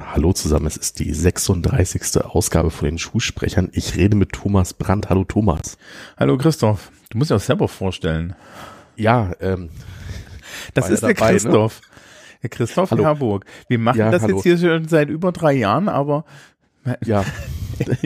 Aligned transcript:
Hallo 0.00 0.32
zusammen, 0.32 0.66
es 0.66 0.76
ist 0.76 0.98
die 0.98 1.12
36. 1.12 2.22
Ausgabe 2.24 2.70
von 2.70 2.86
den 2.86 2.98
Schulsprechern. 2.98 3.68
Ich 3.72 3.96
rede 3.96 4.16
mit 4.16 4.32
Thomas 4.32 4.74
Brandt. 4.74 5.08
Hallo 5.08 5.24
Thomas. 5.24 5.76
Hallo 6.16 6.36
Christoph. 6.36 6.90
Du 7.10 7.18
musst 7.18 7.30
dir 7.30 7.34
das 7.34 7.46
selber 7.46 7.68
vorstellen. 7.68 8.34
Ja, 8.96 9.32
ähm, 9.40 9.70
Das 10.74 10.90
ist 10.90 11.02
ja 11.02 11.08
der 11.08 11.14
dabei, 11.16 11.32
ne? 11.32 11.38
Christoph. 11.38 11.80
Der 12.42 12.50
Christoph 12.50 12.90
Hallo. 12.90 13.04
Harburg. 13.04 13.44
Wir 13.68 13.78
machen 13.78 13.98
Ja, 13.98 14.10
das 14.10 14.22
hallo. 14.22 14.36
jetzt 14.36 14.42
hier 14.44 14.58
schon 14.58 14.88
seit 14.88 15.08
über 15.08 15.32
drei 15.32 15.52
Jahren, 15.54 15.88
aber 15.88 16.24
ja, 17.04 17.24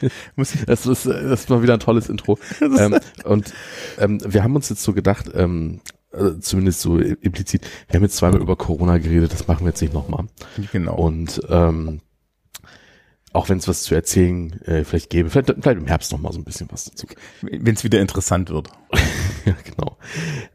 das 0.66 0.86
ist, 0.86 1.06
das 1.06 1.48
war 1.50 1.62
wieder 1.62 1.74
ein 1.74 1.80
tolles 1.80 2.08
Intro. 2.08 2.38
ähm, 2.60 2.98
und 3.24 3.52
ähm, 3.98 4.20
wir 4.26 4.42
haben 4.42 4.56
uns 4.56 4.68
jetzt 4.68 4.82
so 4.82 4.92
gedacht, 4.92 5.30
ähm, 5.34 5.80
äh, 6.12 6.38
zumindest 6.40 6.80
so 6.80 6.98
implizit, 6.98 7.66
wir 7.88 7.98
haben 7.98 8.04
jetzt 8.04 8.16
zweimal 8.16 8.40
über 8.40 8.56
Corona 8.56 8.98
geredet, 8.98 9.32
das 9.32 9.46
machen 9.46 9.60
wir 9.64 9.68
jetzt 9.68 9.82
nicht 9.82 9.94
nochmal. 9.94 10.26
genau. 10.72 10.96
Und 10.96 11.40
ähm, 11.48 12.00
auch 13.32 13.48
wenn 13.50 13.58
es 13.58 13.68
was 13.68 13.82
zu 13.82 13.94
erzählen 13.94 14.60
äh, 14.62 14.84
vielleicht 14.84 15.10
gäbe, 15.10 15.28
vielleicht, 15.28 15.52
vielleicht 15.60 15.78
im 15.78 15.86
Herbst 15.86 16.10
nochmal 16.10 16.32
so 16.32 16.38
ein 16.38 16.44
bisschen 16.44 16.68
was 16.70 16.86
dazu. 16.86 17.06
Wenn 17.42 17.74
es 17.74 17.84
wieder 17.84 18.00
interessant 18.00 18.48
wird. 18.50 18.70
ja, 19.44 19.54
genau. 19.62 19.98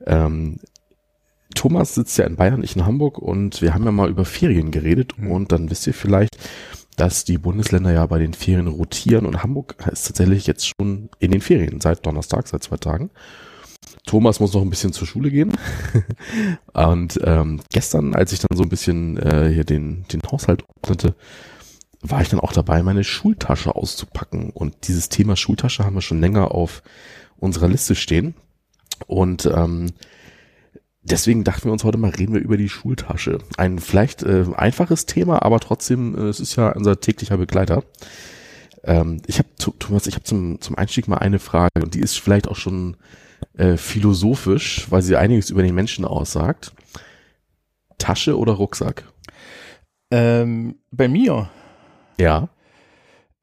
Ähm, 0.08 0.60
Thomas 1.54 1.96
sitzt 1.96 2.18
ja 2.18 2.26
in 2.26 2.38
Bayern, 2.38 2.64
ich 2.64 2.76
in 2.76 2.86
Hamburg 2.86 3.20
und 3.20 3.62
wir 3.62 3.74
haben 3.74 3.84
ja 3.84 3.92
mal 3.92 4.10
über 4.10 4.26
Ferien 4.26 4.72
geredet 4.72 5.14
Mhm. 5.18 5.32
und 5.32 5.52
dann 5.52 5.70
wisst 5.70 5.86
ihr 5.86 5.94
vielleicht, 5.94 6.38
dass 6.98 7.24
die 7.24 7.38
Bundesländer 7.38 7.92
ja 7.92 8.06
bei 8.06 8.20
den 8.20 8.34
Ferien 8.34 8.68
rotieren 8.68 9.26
und 9.26 9.44
Hamburg 9.44 9.76
ist 9.92 10.08
tatsächlich 10.08 10.48
jetzt 10.48 10.68
schon 10.68 11.10
in 11.20 11.32
den 11.32 11.42
Ferien 11.42 11.82
seit 11.82 12.06
Donnerstag, 12.06 12.48
seit 12.48 12.64
zwei 12.64 12.78
Tagen. 12.78 13.10
Thomas 14.06 14.40
muss 14.40 14.54
noch 14.54 14.62
ein 14.62 14.70
bisschen 14.70 14.94
zur 14.94 15.08
Schule 15.08 15.32
gehen. 15.32 15.54
und 16.74 17.20
ähm, 17.24 17.62
gestern, 17.72 18.16
als 18.16 18.34
ich 18.34 18.40
dann 18.40 18.58
so 18.58 18.64
ein 18.64 18.70
bisschen 18.70 19.18
äh, 19.18 19.50
hier 19.54 19.64
den, 19.64 20.06
den 20.12 20.22
Haushalt 20.32 20.64
ordnete, 20.82 21.16
war 22.02 22.22
ich 22.22 22.30
dann 22.30 22.40
auch 22.40 22.52
dabei, 22.52 22.82
meine 22.84 23.04
Schultasche 23.04 23.76
auszupacken. 23.76 24.50
Und 24.50 24.88
dieses 24.88 25.10
Thema 25.10 25.36
Schultasche 25.36 25.86
haben 25.86 25.96
wir 25.96 26.02
schon 26.02 26.20
länger 26.20 26.52
auf 26.52 26.82
unserer 27.38 27.68
Liste 27.68 27.96
stehen. 27.96 28.34
Und 29.08 29.46
ähm, 29.46 29.92
deswegen 31.04 31.44
dachten 31.44 31.66
wir 31.66 31.72
uns 31.72 31.84
heute 31.84 31.98
mal, 31.98 32.12
reden 32.12 32.34
wir 32.34 32.42
über 32.42 32.58
die 32.58 32.70
Schultasche. 32.70 33.40
Ein 33.58 33.80
vielleicht 33.80 34.24
äh, 34.24 34.46
einfaches 34.56 35.06
Thema, 35.06 35.42
aber 35.44 35.60
trotzdem, 35.60 36.16
äh, 36.16 36.28
es 36.30 36.40
ist 36.40 36.56
ja 36.56 36.70
unser 36.72 37.00
täglicher 37.00 37.38
Begleiter. 37.38 37.84
Ähm, 38.84 39.22
ich 39.28 39.38
habe, 39.40 39.50
Thomas, 39.80 40.08
ich 40.08 40.16
habe 40.16 40.24
zum, 40.24 40.60
zum 40.62 40.76
Einstieg 40.78 41.08
mal 41.08 41.18
eine 41.18 41.40
Frage 41.40 41.82
und 41.82 41.94
die 41.94 42.00
ist 42.00 42.20
vielleicht 42.20 42.48
auch 42.48 42.56
schon 42.56 42.98
äh, 43.58 43.78
philosophisch, 43.78 44.88
weil 44.90 45.02
sie 45.02 45.16
einiges 45.18 45.50
über 45.50 45.62
den 45.64 45.76
Menschen 45.76 46.06
aussagt. 46.06 46.74
Tasche 47.98 48.38
oder 48.38 48.54
Rucksack? 48.54 49.04
Ähm, 50.10 50.76
bei 50.92 51.08
mir 51.08 51.50
Ja. 52.20 52.50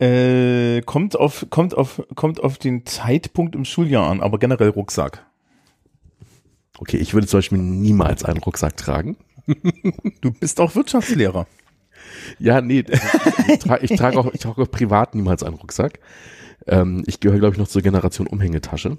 äh, 0.01 0.83
kommt 0.83 1.17
auf 1.17 1.47
kommt 1.51 1.77
auf 1.77 2.03
kommt 2.15 2.43
auf 2.43 2.59
den 2.59 2.85
Zeitpunkt 2.85 3.55
im 3.55 3.65
Schuljahr 3.65 4.11
an, 4.11 4.21
aber 4.21 4.39
generell 4.39 4.69
Rucksack. 4.71 5.25
Okay, 6.79 6.97
ich 6.97 7.15
würde 7.15 7.27
zum 7.27 7.39
Beispiel 7.39 7.59
niemals 7.59 8.25
einen 8.25 8.39
Rucksack 8.39 8.77
tragen. 8.77 9.17
Du 10.21 10.31
bist 10.31 10.61
auch 10.61 10.75
Wirtschaftslehrer. 10.75 11.47
Ja, 12.39 12.61
nee, 12.61 12.85
ich 13.49 13.59
trage 13.61 13.85
ich 13.85 13.97
trage 13.97 14.19
auch, 14.19 14.33
ich 14.33 14.41
trage 14.41 14.63
auch 14.63 14.71
privat 14.71 15.15
niemals 15.15 15.43
einen 15.43 15.57
Rucksack. 15.57 16.01
Ähm, 16.67 17.03
ich 17.07 17.21
gehöre, 17.21 17.39
glaube 17.39 17.55
ich, 17.55 17.59
noch 17.59 17.69
zur 17.69 17.83
Generation 17.83 18.27
Umhängetasche. 18.27 18.99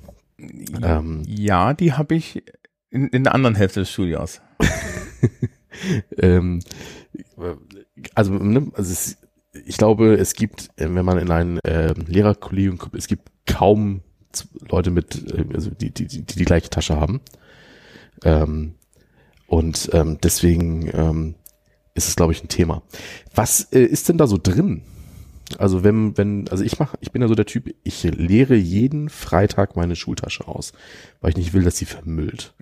Ähm, 0.82 1.22
Ja, 1.28 1.74
die 1.74 1.94
habe 1.94 2.16
ich 2.16 2.44
in, 2.90 3.08
in 3.10 3.24
der 3.24 3.36
anderen 3.36 3.56
Hälfte 3.56 3.82
des 3.82 3.92
Schuljahres. 3.92 4.42
ähm, 6.18 6.62
also, 8.16 8.34
ne, 8.34 8.72
also 8.74 8.92
es, 8.92 9.18
ich 9.66 9.78
glaube, 9.78 10.16
es 10.16 10.34
gibt, 10.34 10.70
äh, 10.78 10.94
wenn 10.94 11.06
man 11.06 11.20
in 11.20 11.32
ein 11.32 11.60
äh, 11.60 11.94
Lehrerkollegium 11.94 12.78
kommt, 12.78 12.96
es 12.96 13.08
gibt 13.08 13.30
kaum 13.46 14.02
Leute 14.70 14.92
mit, 14.92 15.32
äh, 15.32 15.46
also 15.54 15.70
die, 15.72 15.92
die, 15.92 16.08
die 16.08 16.24
die 16.24 16.46
gleiche 16.46 16.70
Tasche 16.70 17.00
haben. 17.00 17.22
Ähm, 18.24 18.76
und 19.48 19.90
ähm, 19.94 20.18
deswegen 20.22 20.90
ähm, 20.94 21.36
ist 21.96 22.08
es, 22.08 22.16
glaube 22.16 22.34
ich, 22.34 22.44
ein 22.44 22.50
Thema. 22.50 22.84
Was 23.34 23.62
äh, 23.72 23.84
ist 23.84 24.10
denn 24.10 24.18
da 24.18 24.28
so 24.28 24.38
drin? 24.42 24.84
Also 25.58 25.84
wenn, 25.84 26.16
wenn, 26.18 26.48
also 26.50 26.64
ich 26.64 26.78
mache, 26.78 26.98
ich 27.02 27.12
bin 27.12 27.24
ja 27.24 27.28
so 27.28 27.34
der 27.34 27.46
Typ, 27.46 27.74
ich 27.84 28.04
leere 28.04 28.56
jeden 28.56 29.10
Freitag 29.10 29.76
meine 29.76 29.96
Schultasche 29.96 30.48
aus, 30.48 30.74
weil 31.22 31.32
ich 31.32 31.38
nicht 31.38 31.54
will, 31.54 31.64
dass 31.64 31.78
sie 31.78 31.86
vermüllt. 31.86 32.54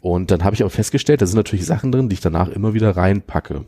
Und 0.00 0.32
dann 0.32 0.42
habe 0.42 0.54
ich 0.54 0.62
aber 0.62 0.70
festgestellt, 0.70 1.22
da 1.22 1.26
sind 1.26 1.36
natürlich 1.36 1.66
Sachen 1.66 1.92
drin, 1.92 2.08
die 2.08 2.14
ich 2.14 2.20
danach 2.20 2.48
immer 2.48 2.74
wieder 2.74 2.96
reinpacke. 2.96 3.64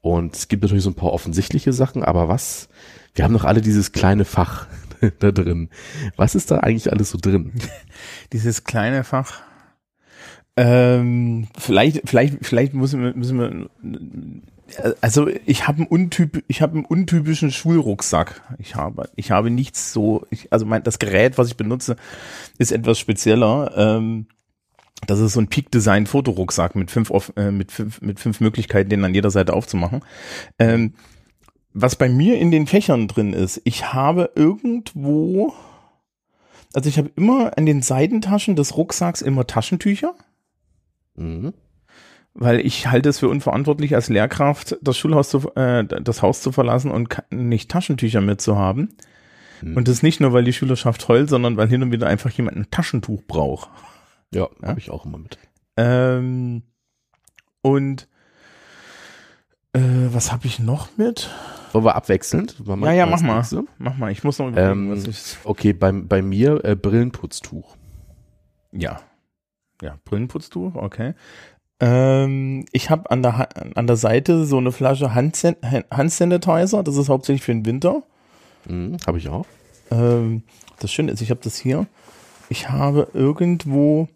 Und 0.00 0.34
es 0.34 0.48
gibt 0.48 0.62
natürlich 0.62 0.84
so 0.84 0.90
ein 0.90 0.96
paar 0.96 1.12
offensichtliche 1.12 1.72
Sachen, 1.72 2.02
aber 2.02 2.28
was? 2.28 2.68
Wir 3.14 3.24
haben 3.24 3.34
doch 3.34 3.44
alle 3.44 3.60
dieses 3.60 3.92
kleine 3.92 4.24
Fach 4.24 4.66
da 5.20 5.30
drin. 5.30 5.70
Was 6.16 6.34
ist 6.34 6.50
da 6.50 6.58
eigentlich 6.58 6.90
alles 6.90 7.10
so 7.10 7.18
drin? 7.20 7.52
Dieses 8.32 8.64
kleine 8.64 9.04
Fach. 9.04 9.42
Ähm, 10.60 11.46
vielleicht, 11.56 12.08
vielleicht, 12.08 12.44
vielleicht 12.44 12.74
müssen 12.74 13.00
wir, 13.00 13.14
müssen 13.14 13.38
wir, 13.38 13.68
also 15.00 15.28
ich 15.46 15.68
habe 15.68 15.78
einen 15.78 15.86
untyp, 15.86 16.42
ich 16.48 16.62
habe 16.62 16.74
einen 16.74 16.84
untypischen 16.84 17.52
Schulrucksack. 17.52 18.42
Ich 18.58 18.74
habe, 18.74 19.08
ich 19.14 19.30
habe 19.30 19.50
nichts 19.50 19.92
so, 19.92 20.26
ich, 20.30 20.52
also 20.52 20.66
mein, 20.66 20.82
das 20.82 20.98
Gerät, 20.98 21.38
was 21.38 21.46
ich 21.46 21.56
benutze, 21.56 21.94
ist 22.58 22.72
etwas 22.72 22.98
spezieller. 22.98 23.72
Ähm, 23.76 24.26
das 25.06 25.20
ist 25.20 25.34
so 25.34 25.40
ein 25.40 25.46
Peak 25.46 25.70
Design 25.70 26.06
Fotorucksack 26.06 26.74
mit 26.74 26.90
fünf, 26.90 27.12
äh, 27.36 27.52
mit 27.52 27.70
fünf, 27.70 28.00
mit 28.00 28.18
fünf 28.18 28.40
Möglichkeiten, 28.40 28.90
den 28.90 29.04
an 29.04 29.14
jeder 29.14 29.30
Seite 29.30 29.52
aufzumachen. 29.52 30.00
Ähm, 30.58 30.94
was 31.72 31.94
bei 31.94 32.08
mir 32.08 32.36
in 32.40 32.50
den 32.50 32.66
Fächern 32.66 33.06
drin 33.06 33.32
ist, 33.32 33.60
ich 33.62 33.92
habe 33.92 34.32
irgendwo, 34.34 35.54
also 36.74 36.88
ich 36.88 36.98
habe 36.98 37.12
immer 37.14 37.56
an 37.56 37.64
den 37.64 37.80
Seitentaschen 37.80 38.56
des 38.56 38.76
Rucksacks 38.76 39.22
immer 39.22 39.46
Taschentücher, 39.46 40.16
Mhm. 41.18 41.52
weil 42.34 42.60
ich 42.60 42.86
halte 42.86 43.08
es 43.08 43.18
für 43.18 43.28
unverantwortlich 43.28 43.94
als 43.96 44.08
Lehrkraft, 44.08 44.76
das 44.80 44.96
Schulhaus 44.96 45.28
zu, 45.30 45.52
äh, 45.56 45.84
das 45.84 46.22
Haus 46.22 46.40
zu 46.40 46.52
verlassen 46.52 46.90
und 46.90 47.16
nicht 47.30 47.70
Taschentücher 47.70 48.20
mitzuhaben. 48.20 48.94
Mhm. 49.60 49.76
Und 49.76 49.88
das 49.88 50.02
nicht 50.04 50.20
nur, 50.20 50.32
weil 50.32 50.44
die 50.44 50.52
Schülerschaft 50.52 51.08
heult, 51.08 51.28
sondern 51.28 51.56
weil 51.56 51.68
hin 51.68 51.82
und 51.82 51.90
wieder 51.90 52.06
einfach 52.06 52.30
jemand 52.30 52.56
ein 52.56 52.70
Taschentuch 52.70 53.22
braucht. 53.26 53.68
Ja, 54.32 54.48
Ja? 54.62 54.68
habe 54.68 54.78
ich 54.78 54.90
auch 54.90 55.04
immer 55.04 55.18
mit. 55.18 55.38
Ähm, 55.76 56.62
und 57.62 58.06
äh, 59.72 59.80
was 60.12 60.30
habe 60.30 60.46
ich 60.46 60.58
noch 60.60 60.96
mit? 60.96 61.28
Wollen 61.72 61.84
wir 61.84 61.96
abwechselnd? 61.96 62.64
Wir 62.66 62.76
Ja, 62.86 62.92
ja, 62.92 63.06
mach 63.06 63.20
mal. 63.20 63.36
nächste? 63.38 63.64
Mach 63.78 63.96
mal, 63.96 64.10
ich 64.12 64.22
muss 64.24 64.38
noch 64.38 64.48
überlegen, 64.48 64.92
Ähm. 64.92 65.14
Okay, 65.44 65.72
beim, 65.72 66.06
bei 66.08 66.22
mir 66.22 66.64
äh, 66.64 66.76
Brillenputztuch. 66.76 67.76
Ja. 68.72 69.00
Ja, 69.82 69.98
Brillenputztuch, 70.04 70.74
okay. 70.74 71.14
Ähm, 71.80 72.64
ich 72.72 72.90
habe 72.90 73.10
an 73.10 73.22
der, 73.22 73.38
Ha- 73.38 73.48
an 73.76 73.86
der 73.86 73.96
Seite 73.96 74.44
so 74.44 74.58
eine 74.58 74.72
Flasche 74.72 75.14
Handsan 75.14 75.54
Handsanitizer, 75.90 76.82
das 76.82 76.96
ist 76.96 77.08
hauptsächlich 77.08 77.42
für 77.44 77.52
den 77.52 77.64
Winter. 77.66 78.02
Mhm, 78.66 78.96
habe 79.06 79.18
ich 79.18 79.28
auch. 79.28 79.46
Ähm, 79.90 80.42
das 80.80 80.90
Schöne 80.92 81.12
ist, 81.12 81.20
ich 81.20 81.30
habe 81.30 81.40
das 81.42 81.56
hier. 81.56 81.86
Ich 82.48 82.70
habe 82.70 83.08
irgendwo, 83.14 84.08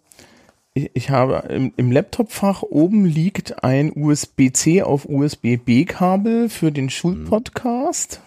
ich, 0.74 0.90
ich 0.94 1.10
habe 1.10 1.46
im, 1.52 1.72
im 1.76 1.92
Laptopfach 1.92 2.62
oben 2.62 3.04
liegt 3.04 3.62
ein 3.62 3.92
USB-C 3.94 4.82
auf 4.82 5.04
USB-B-Kabel 5.08 6.48
für 6.48 6.72
den 6.72 6.90
Schulpodcast. 6.90 8.20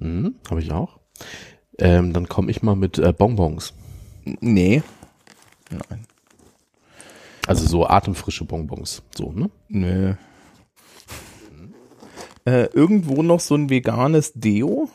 Mhm, 0.00 0.34
habe 0.50 0.60
ich 0.60 0.72
auch. 0.72 0.98
Ähm, 1.78 2.12
dann 2.12 2.28
komme 2.28 2.50
ich 2.50 2.62
mal 2.62 2.74
mit 2.74 2.98
äh, 2.98 3.12
Bonbons. 3.12 3.72
Nee. 4.40 4.82
Nein. 5.70 6.06
Also 7.46 7.66
so 7.66 7.86
atemfrische 7.86 8.44
Bonbons. 8.44 9.02
So, 9.14 9.32
ne? 9.32 9.50
Nö. 9.68 10.14
Äh, 12.46 12.66
irgendwo 12.74 13.22
noch 13.22 13.40
so 13.40 13.54
ein 13.54 13.70
veganes 13.70 14.32
Deo. 14.34 14.88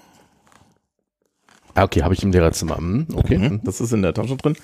Ah, 1.76 1.84
okay, 1.84 2.04
habe 2.04 2.14
ich 2.14 2.24
im 2.24 2.32
Lehrerzimmer. 2.32 2.80
Mhm, 2.80 3.08
okay. 3.14 3.38
Mhm, 3.38 3.62
Das 3.64 3.80
ist 3.80 3.94
in 3.94 4.02
der 4.02 4.14
Tasche 4.14 4.36
drin. 4.36 4.56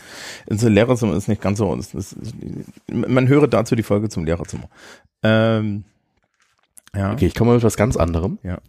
Das 0.47 0.63
Lehrerzimmer 0.63 1.15
ist 1.15 1.27
nicht 1.27 1.41
ganz 1.41 1.59
so. 1.59 1.75
Das, 1.75 1.91
das, 1.91 2.15
man 2.91 3.27
höre 3.27 3.47
dazu 3.47 3.75
die 3.75 3.83
Folge 3.83 4.09
zum 4.09 4.25
Lehrerzimmer. 4.25 4.69
Ähm, 5.23 5.85
ja. 6.95 7.13
Okay, 7.13 7.27
ich 7.27 7.35
komme 7.35 7.49
mal 7.51 7.55
mit 7.55 7.63
was 7.63 7.77
ganz 7.77 7.95
anderem. 7.97 8.39
Ja. 8.43 8.59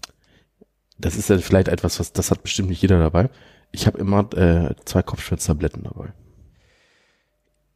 Das 0.98 1.16
ist 1.16 1.28
ja 1.28 1.38
vielleicht 1.38 1.68
etwas, 1.68 2.00
was 2.00 2.12
das 2.12 2.30
hat 2.30 2.42
bestimmt 2.42 2.68
nicht 2.70 2.82
jeder 2.82 2.98
dabei. 2.98 3.28
Ich 3.72 3.86
habe 3.86 3.98
immer 3.98 4.32
äh, 4.34 4.74
zwei 4.84 5.02
Kopfschmerztabletten 5.02 5.82
dabei. 5.82 6.12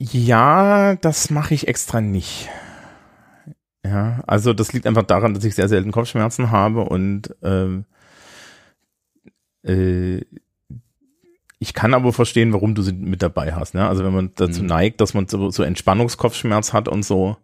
Ja, 0.02 0.96
das 0.96 1.28
mache 1.30 1.52
ich 1.54 1.68
extra 1.68 2.00
nicht. 2.00 2.48
Ja, 3.84 4.22
also 4.26 4.52
das 4.54 4.72
liegt 4.72 4.86
einfach 4.86 5.02
daran, 5.02 5.34
dass 5.34 5.44
ich 5.44 5.54
sehr 5.54 5.68
selten 5.68 5.92
Kopfschmerzen 5.92 6.50
habe 6.50 6.82
und 6.84 7.34
ähm, 7.42 7.84
äh, 9.62 10.20
ich 11.58 11.74
kann 11.74 11.92
aber 11.92 12.12
verstehen, 12.14 12.52
warum 12.54 12.74
du 12.74 12.80
sie 12.80 12.92
mit 12.94 13.22
dabei 13.22 13.52
hast. 13.54 13.74
Ne? 13.74 13.86
Also 13.86 14.02
wenn 14.04 14.14
man 14.14 14.30
dazu 14.36 14.62
Mhm. 14.62 14.68
neigt, 14.68 15.00
dass 15.02 15.12
man 15.12 15.28
so, 15.28 15.50
so 15.50 15.62
Entspannungskopfschmerz 15.62 16.72
hat 16.72 16.88
und 16.88 17.04
so, 17.04 17.36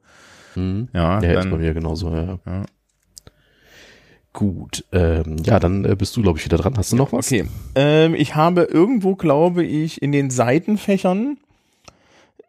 Mhm. 0.54 0.88
ja, 0.94 1.20
Der 1.20 1.32
ist 1.38 1.44
bei 1.44 1.50
dann, 1.50 1.60
mir 1.60 1.74
genauso, 1.74 2.14
ja. 2.14 2.38
Ja. 2.46 2.62
Gut, 4.32 4.84
ähm, 4.92 5.36
ja, 5.44 5.58
dann 5.58 5.84
äh, 5.84 5.94
bist 5.96 6.16
du, 6.16 6.22
glaube 6.22 6.38
ich, 6.38 6.44
wieder 6.46 6.56
dran. 6.58 6.74
Hast 6.78 6.92
du 6.92 6.96
noch 6.96 7.12
was? 7.12 7.26
Okay. 7.30 7.46
Ähm, 7.74 8.14
ich 8.14 8.34
habe 8.34 8.62
irgendwo, 8.62 9.14
glaube 9.16 9.64
ich, 9.64 10.00
in 10.00 10.12
den 10.12 10.30
Seitenfächern 10.30 11.38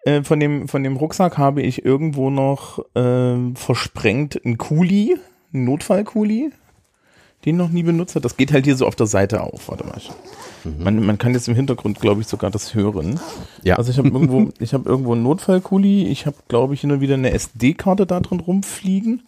äh, 0.08 0.24
von 0.24 0.40
dem 0.40 0.70
von 0.70 0.84
dem 0.84 0.96
Rucksack 0.96 1.38
habe 1.38 1.62
ich 1.62 1.84
irgendwo 1.84 2.30
noch 2.30 2.80
ähm, 2.96 3.58
versprengt 3.58 4.44
einen 4.46 4.58
Kuli, 4.58 5.18
einen 5.54 5.66
Notfallkuli, 5.66 6.52
den 7.46 7.58
noch 7.58 7.70
nie 7.70 7.84
benutzt 7.84 8.16
habe. 8.16 8.24
Das 8.24 8.38
geht 8.38 8.54
halt 8.54 8.64
hier 8.64 8.78
so 8.78 8.88
auf 8.88 8.96
der 8.96 9.08
Seite 9.08 9.42
auf. 9.42 9.68
Warte 9.68 9.86
mal. 9.86 10.00
Man, 10.80 11.06
man 11.06 11.18
kann 11.18 11.34
jetzt 11.34 11.50
im 11.50 11.56
Hintergrund, 11.56 12.00
glaube 12.00 12.22
ich, 12.22 12.28
sogar 12.28 12.52
das 12.52 12.74
hören. 12.74 13.20
Ja. 13.64 13.76
Also 13.76 13.92
ich 13.92 13.98
habe 13.98 14.08
irgendwo, 14.08 14.50
ich 14.60 14.74
habe 14.74 14.90
irgendwo 14.90 15.12
einen 15.12 15.24
Notfallkuli. 15.24 16.08
Ich 16.08 16.26
habe, 16.26 16.38
glaube 16.48 16.74
ich, 16.74 16.86
und 16.86 17.02
wieder 17.02 17.16
eine 17.16 17.32
SD-Karte 17.32 18.06
da 18.06 18.22
drin 18.22 18.40
rumfliegen. 18.40 19.24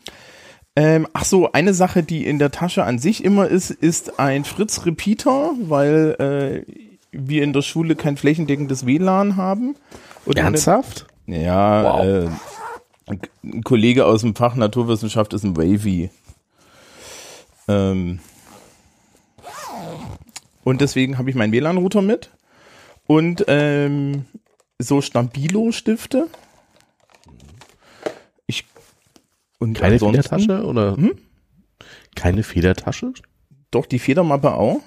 Ähm, 0.77 1.07
ach 1.11 1.25
so, 1.25 1.51
eine 1.51 1.73
Sache, 1.73 2.03
die 2.03 2.25
in 2.25 2.39
der 2.39 2.51
Tasche 2.51 2.85
an 2.85 2.99
sich 2.99 3.25
immer 3.25 3.49
ist, 3.49 3.69
ist 3.69 4.17
ein 4.17 4.45
Fritz 4.45 4.85
Repeater, 4.85 5.51
weil 5.59 6.65
äh, 6.67 6.88
wir 7.11 7.43
in 7.43 7.53
der 7.53 7.61
Schule 7.61 7.95
kein 7.95 8.17
flächendeckendes 8.17 8.85
WLAN 8.85 9.35
haben. 9.35 9.75
Und 10.25 10.37
Ernsthaft? 10.37 11.07
ja, 11.27 11.83
Wow. 11.83 12.05
äh, 12.05 12.29
ein- 13.07 13.63
Kollege 13.63 14.05
aus 14.05 14.21
dem 14.21 14.35
Fach 14.35 14.55
Naturwissenschaft 14.55 15.33
ist 15.33 15.43
ein 15.43 15.57
Wavy. 15.57 16.09
Ähm, 17.67 18.19
und 20.63 20.81
deswegen 20.81 21.17
habe 21.17 21.29
ich 21.29 21.35
meinen 21.35 21.51
WLAN-Router 21.53 22.01
mit 22.01 22.29
und 23.07 23.45
ähm, 23.47 24.25
so 24.77 25.01
Stabilo-Stifte. 25.01 26.27
Ich 28.45 28.65
und 29.59 29.73
Keine 29.73 29.99
Federtasche 29.99 30.63
oder? 30.63 30.95
Hm? 30.95 31.11
Keine 32.15 32.43
Federtasche? 32.43 33.13
Doch, 33.71 33.85
die 33.85 33.99
Federmappe 33.99 34.53
auch. 34.53 34.79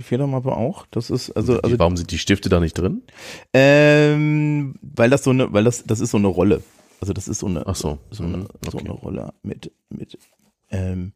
Die 0.00 0.04
Federmappe 0.04 0.56
auch. 0.56 0.86
Das 0.90 1.10
ist, 1.10 1.30
also, 1.32 1.60
also 1.60 1.78
Warum 1.78 1.94
sind 1.98 2.10
die 2.10 2.18
Stifte 2.18 2.48
da 2.48 2.58
nicht 2.58 2.72
drin? 2.78 3.02
ähm, 3.52 4.74
weil 4.80 5.10
das 5.10 5.22
so 5.24 5.30
eine, 5.30 5.52
weil 5.52 5.62
das, 5.62 5.84
das 5.84 6.00
ist 6.00 6.10
so 6.12 6.16
eine 6.16 6.28
Rolle. 6.28 6.62
Also 7.02 7.12
das 7.12 7.28
ist 7.28 7.38
so 7.40 7.46
eine, 7.46 7.66
Ach 7.66 7.76
so. 7.76 7.98
so 8.10 8.24
eine, 8.24 8.38
Mhm, 8.38 8.48
so 8.64 8.78
okay. 8.78 8.86
eine 8.86 8.92
Rolle 8.94 9.32
mit, 9.42 9.70
mit, 9.90 10.16
ähm, 10.70 11.12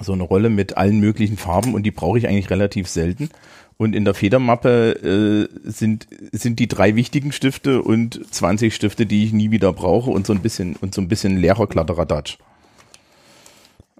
so 0.00 0.12
eine 0.12 0.22
Rolle 0.22 0.48
mit 0.48 0.76
allen 0.76 1.00
möglichen 1.00 1.36
Farben 1.36 1.74
und 1.74 1.82
die 1.82 1.90
brauche 1.90 2.18
ich 2.18 2.28
eigentlich 2.28 2.50
relativ 2.50 2.86
selten. 2.88 3.30
Und 3.76 3.96
in 3.96 4.04
der 4.04 4.14
Federmappe 4.14 5.48
äh, 5.52 5.68
sind, 5.68 6.06
sind 6.30 6.60
die 6.60 6.68
drei 6.68 6.94
wichtigen 6.94 7.32
Stifte 7.32 7.82
und 7.82 8.20
20 8.32 8.72
Stifte, 8.74 9.06
die 9.06 9.24
ich 9.24 9.32
nie 9.32 9.50
wieder 9.50 9.72
brauche 9.72 10.10
und 10.10 10.24
so 10.24 10.32
ein 10.32 10.40
bisschen, 10.40 10.76
und 10.76 10.94
so 10.94 11.00
ein 11.00 11.08
bisschen 11.08 11.36
leerer 11.36 11.66
Kladderadatsch. 11.66 12.38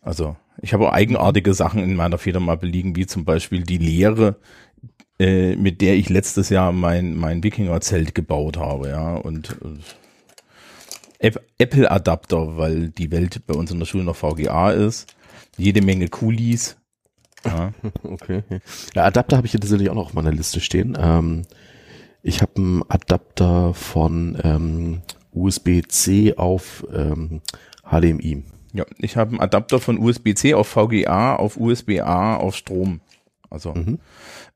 Also, 0.02 0.36
ich 0.62 0.72
habe 0.72 0.92
eigenartige 0.92 1.54
Sachen 1.54 1.82
in 1.82 1.96
meiner 1.96 2.18
Federmappe 2.18 2.66
liegen, 2.66 2.96
wie 2.96 3.06
zum 3.06 3.24
Beispiel 3.24 3.62
die 3.62 3.78
Leere, 3.78 4.36
äh, 5.18 5.56
mit 5.56 5.80
der 5.80 5.96
ich 5.96 6.08
letztes 6.08 6.48
Jahr 6.50 6.72
mein, 6.72 7.16
mein 7.16 7.42
Wikinger-Zelt 7.42 8.14
gebaut 8.14 8.56
habe, 8.56 8.88
ja, 8.90 9.14
und 9.16 9.56
äh, 9.62 11.26
App- 11.26 11.42
Apple-Adapter, 11.58 12.56
weil 12.56 12.88
die 12.88 13.10
Welt 13.10 13.42
bei 13.46 13.54
uns 13.54 13.70
in 13.70 13.78
der 13.78 13.86
Schule 13.86 14.04
noch 14.04 14.16
VGA 14.16 14.70
ist, 14.70 15.14
jede 15.56 15.82
Menge 15.82 16.08
Coolies, 16.08 16.76
ja, 17.44 17.72
Okay. 18.02 18.42
Ja, 18.94 19.04
Adapter 19.04 19.36
habe 19.36 19.46
ich 19.46 19.52
hier 19.52 19.60
tatsächlich 19.60 19.90
auch 19.90 19.94
noch 19.94 20.06
auf 20.06 20.14
meiner 20.14 20.32
Liste 20.32 20.60
stehen. 20.60 20.96
Ähm, 21.00 21.42
ich 22.22 22.42
habe 22.42 22.52
einen 22.56 22.82
Adapter 22.88 23.72
von 23.72 24.38
ähm, 24.44 25.02
USB-C 25.32 26.34
auf 26.36 26.84
ähm, 26.92 27.40
HDMI. 27.82 28.44
Ja 28.72 28.84
ich 28.98 29.16
habe 29.16 29.30
einen 29.32 29.40
Adapter 29.40 29.80
von 29.80 29.98
USB-C 29.98 30.54
auf 30.54 30.68
VGA 30.68 31.36
auf 31.36 31.56
USB-A 31.56 32.36
auf 32.36 32.54
Strom, 32.56 33.00
also 33.50 33.72
Mhm. 33.74 33.98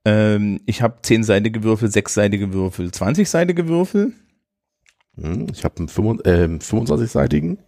ähm, 0.05 0.61
ich 0.67 0.83
habe 0.83 0.99
10-seitige 1.03 1.63
Würfel, 1.63 1.89
6-seitige 1.89 2.53
Würfel, 2.53 2.89
20-seitige 2.89 3.69
Würfel, 3.69 4.13
Hm, 5.17 5.47
Ich 5.53 5.63
habe 5.65 5.77
einen 5.79 5.89
25 5.89 6.27
ähm, 6.27 6.59
25-seitigen 6.59 7.59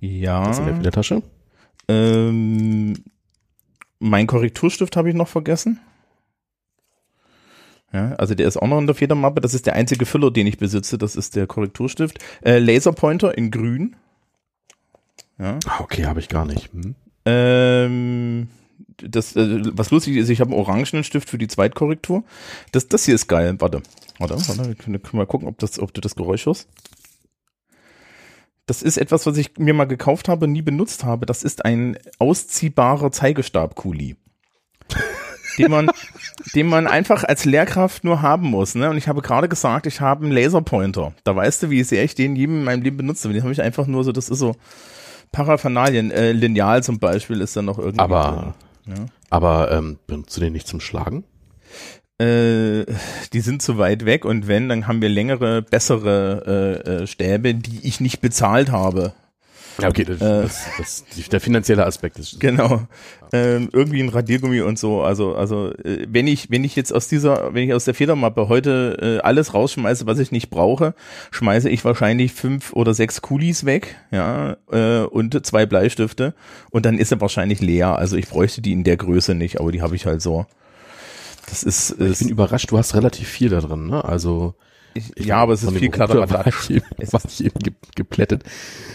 ja, 0.00 0.44
das 0.44 0.56
ist 0.56 0.60
in 0.60 0.66
der 0.66 0.76
Federtasche. 0.76 1.22
Ähm, 1.86 2.94
mein 4.00 4.26
Korrekturstift 4.26 4.96
habe 4.96 5.10
ich 5.10 5.14
noch 5.14 5.28
vergessen. 5.28 5.78
Ja, 7.92 8.14
also 8.14 8.34
der 8.34 8.48
ist 8.48 8.56
auch 8.56 8.66
noch 8.66 8.78
in 8.80 8.86
der 8.86 8.96
Federmappe. 8.96 9.40
Das 9.40 9.54
ist 9.54 9.66
der 9.66 9.74
einzige 9.74 10.06
Füller, 10.06 10.30
den 10.30 10.46
ich 10.46 10.58
besitze. 10.58 10.98
Das 10.98 11.14
ist 11.14 11.36
der 11.36 11.46
Korrekturstift. 11.46 12.18
Äh, 12.42 12.58
Laserpointer 12.58 13.36
in 13.36 13.50
grün. 13.50 13.94
Ja. 15.42 15.58
Ah, 15.66 15.80
okay, 15.80 16.06
habe 16.06 16.20
ich 16.20 16.28
gar 16.28 16.44
nicht. 16.44 16.72
Hm. 16.72 16.94
Ähm, 17.24 18.48
das, 18.96 19.34
äh, 19.34 19.60
was 19.76 19.90
lustig 19.90 20.16
ist, 20.16 20.28
ich 20.28 20.40
habe 20.40 20.52
einen 20.52 20.60
orangenen 20.60 21.02
Stift 21.02 21.28
für 21.28 21.38
die 21.38 21.48
Zweitkorrektur. 21.48 22.22
Das, 22.70 22.86
das 22.86 23.04
hier 23.04 23.16
ist 23.16 23.26
geil. 23.26 23.56
Warte, 23.58 23.82
warte, 24.18 24.34
warte. 24.34 24.68
Wir 24.68 24.74
können, 24.76 25.02
können 25.02 25.18
mal 25.18 25.26
gucken, 25.26 25.48
ob, 25.48 25.58
das, 25.58 25.80
ob 25.80 25.92
du 25.92 26.00
das 26.00 26.14
Geräusch 26.14 26.46
hörst. 26.46 26.68
Das 28.66 28.82
ist 28.82 28.98
etwas, 28.98 29.26
was 29.26 29.36
ich 29.36 29.58
mir 29.58 29.74
mal 29.74 29.86
gekauft 29.86 30.28
habe, 30.28 30.46
nie 30.46 30.62
benutzt 30.62 31.02
habe. 31.02 31.26
Das 31.26 31.42
ist 31.42 31.64
ein 31.64 31.98
ausziehbarer 32.20 33.10
Zeigestab-Kuli. 33.10 34.14
den 35.58 35.70
man, 35.70 35.90
den 36.54 36.68
man 36.68 36.86
einfach 36.86 37.24
als 37.24 37.44
Lehrkraft 37.44 38.04
nur 38.04 38.22
haben 38.22 38.48
muss. 38.48 38.76
Ne? 38.76 38.88
Und 38.88 38.96
ich 38.96 39.08
habe 39.08 39.22
gerade 39.22 39.48
gesagt, 39.48 39.86
ich 39.86 40.00
habe 40.00 40.24
einen 40.24 40.32
Laserpointer. 40.32 41.12
Da 41.24 41.34
weißt 41.34 41.64
du, 41.64 41.70
wie 41.70 41.82
sehr 41.82 42.04
ich 42.04 42.14
den 42.14 42.36
jedem 42.36 42.58
in 42.58 42.64
meinem 42.64 42.82
Leben 42.82 42.98
benutze. 42.98 43.28
Den 43.28 43.42
habe 43.42 43.52
ich 43.52 43.60
einfach 43.60 43.88
nur 43.88 44.04
so, 44.04 44.12
das 44.12 44.28
ist 44.28 44.38
so 44.38 44.54
Paraphernalien. 45.32 46.10
Äh, 46.10 46.32
Lineal 46.32 46.82
zum 46.82 46.98
Beispiel 46.98 47.40
ist 47.40 47.56
dann 47.56 47.64
noch 47.64 47.78
irgendwie. 47.78 48.00
Aber, 48.00 48.54
drin, 48.84 48.94
ja. 48.96 49.06
aber 49.30 49.72
ähm, 49.72 49.98
benutzt 50.06 50.36
du 50.36 50.40
den 50.40 50.52
nicht 50.52 50.68
zum 50.68 50.80
Schlagen? 50.80 51.24
Äh, 52.18 52.84
die 53.32 53.40
sind 53.40 53.62
zu 53.62 53.78
weit 53.78 54.04
weg 54.04 54.24
und 54.24 54.46
wenn, 54.46 54.68
dann 54.68 54.86
haben 54.86 55.00
wir 55.00 55.08
längere, 55.08 55.62
bessere 55.62 56.82
äh, 56.86 56.90
äh, 56.90 57.06
Stäbe, 57.06 57.54
die 57.54 57.80
ich 57.86 58.00
nicht 58.00 58.20
bezahlt 58.20 58.70
habe. 58.70 59.14
Ja, 59.80 59.88
okay, 59.88 60.04
das, 60.04 60.20
Äh. 60.20 60.42
das, 60.42 61.04
das, 61.16 61.28
der 61.30 61.40
finanzielle 61.40 61.86
Aspekt 61.86 62.18
ist. 62.18 62.38
Genau. 62.40 62.82
Ähm, 63.32 63.70
irgendwie 63.72 64.02
ein 64.02 64.10
Radiergummi 64.10 64.60
und 64.60 64.78
so. 64.78 65.02
Also, 65.02 65.34
also 65.34 65.72
äh, 65.72 66.06
wenn 66.08 66.26
ich, 66.26 66.50
wenn 66.50 66.64
ich 66.64 66.76
jetzt 66.76 66.92
aus 66.92 67.08
dieser, 67.08 67.54
wenn 67.54 67.66
ich 67.66 67.72
aus 67.72 67.86
der 67.86 67.94
Federmappe 67.94 68.48
heute 68.48 68.98
äh, 69.00 69.26
alles 69.26 69.54
rausschmeiße, 69.54 70.06
was 70.06 70.18
ich 70.18 70.30
nicht 70.32 70.50
brauche, 70.50 70.94
schmeiße 71.30 71.70
ich 71.70 71.84
wahrscheinlich 71.84 72.32
fünf 72.32 72.72
oder 72.74 72.92
sechs 72.92 73.22
Kulis 73.22 73.64
weg, 73.64 73.96
ja, 74.10 74.56
äh, 74.70 75.04
und 75.04 75.46
zwei 75.46 75.64
Bleistifte 75.64 76.34
und 76.70 76.84
dann 76.84 76.98
ist 76.98 77.10
er 77.10 77.20
wahrscheinlich 77.22 77.60
leer. 77.60 77.96
Also 77.96 78.16
ich 78.16 78.28
bräuchte 78.28 78.60
die 78.60 78.72
in 78.72 78.84
der 78.84 78.98
Größe 78.98 79.34
nicht, 79.34 79.60
aber 79.60 79.72
die 79.72 79.80
habe 79.80 79.96
ich 79.96 80.04
halt 80.04 80.20
so. 80.20 80.44
Das 81.46 81.62
ist, 81.62 81.92
Ich 81.92 81.96
bin 81.96 82.06
ist 82.08 82.20
überrascht, 82.22 82.70
du 82.70 82.78
hast 82.78 82.94
relativ 82.94 83.28
viel 83.28 83.48
da 83.48 83.60
drin, 83.60 83.86
ne? 83.86 84.04
Also 84.04 84.54
ich, 84.94 85.16
ich- 85.16 85.26
ja, 85.26 85.36
aber 85.38 85.52
es 85.54 85.62
ist 85.62 85.72
viel 85.72 85.90
Kladderadatsch. 85.90 86.70
war 87.10 87.20
ich 87.28 87.44
eben 87.44 87.58
ge 87.58 87.72
geplättet. 87.94 88.44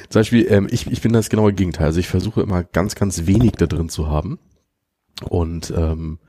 Zum 0.09 0.19
Beispiel, 0.21 0.47
ähm, 0.49 0.67
ich, 0.71 0.87
ich 0.87 1.01
bin 1.01 1.13
das 1.13 1.29
genaue 1.29 1.53
Gegenteil. 1.53 1.87
Also 1.87 1.99
ich 1.99 2.07
versuche 2.07 2.41
immer 2.41 2.63
ganz, 2.63 2.95
ganz 2.95 3.25
wenig 3.25 3.53
da 3.53 3.65
drin 3.65 3.89
zu 3.89 4.07
haben. 4.07 4.39
Und 5.29 5.73
ähm, 5.75 6.19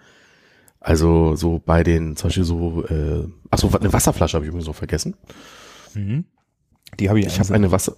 also 0.80 1.34
so 1.37 1.60
bei 1.64 1.82
den, 1.82 2.16
zum 2.16 2.28
Beispiel 2.28 2.44
so, 2.44 2.84
äh, 2.87 3.26
ach 3.50 3.58
so, 3.58 3.70
eine 3.78 3.92
Wasserflasche 3.92 4.37
habe 4.37 4.44
ich 4.44 4.48
übrigens 4.48 4.66
noch 4.68 4.75
vergessen. 4.76 5.14
Mhm. 5.94 6.25
Die 6.98 7.08
habe 7.08 7.20
ich. 7.20 7.26
Ich 7.26 7.38
habe 7.40 7.52
eine 7.54 7.70
Wasser, 7.70 7.96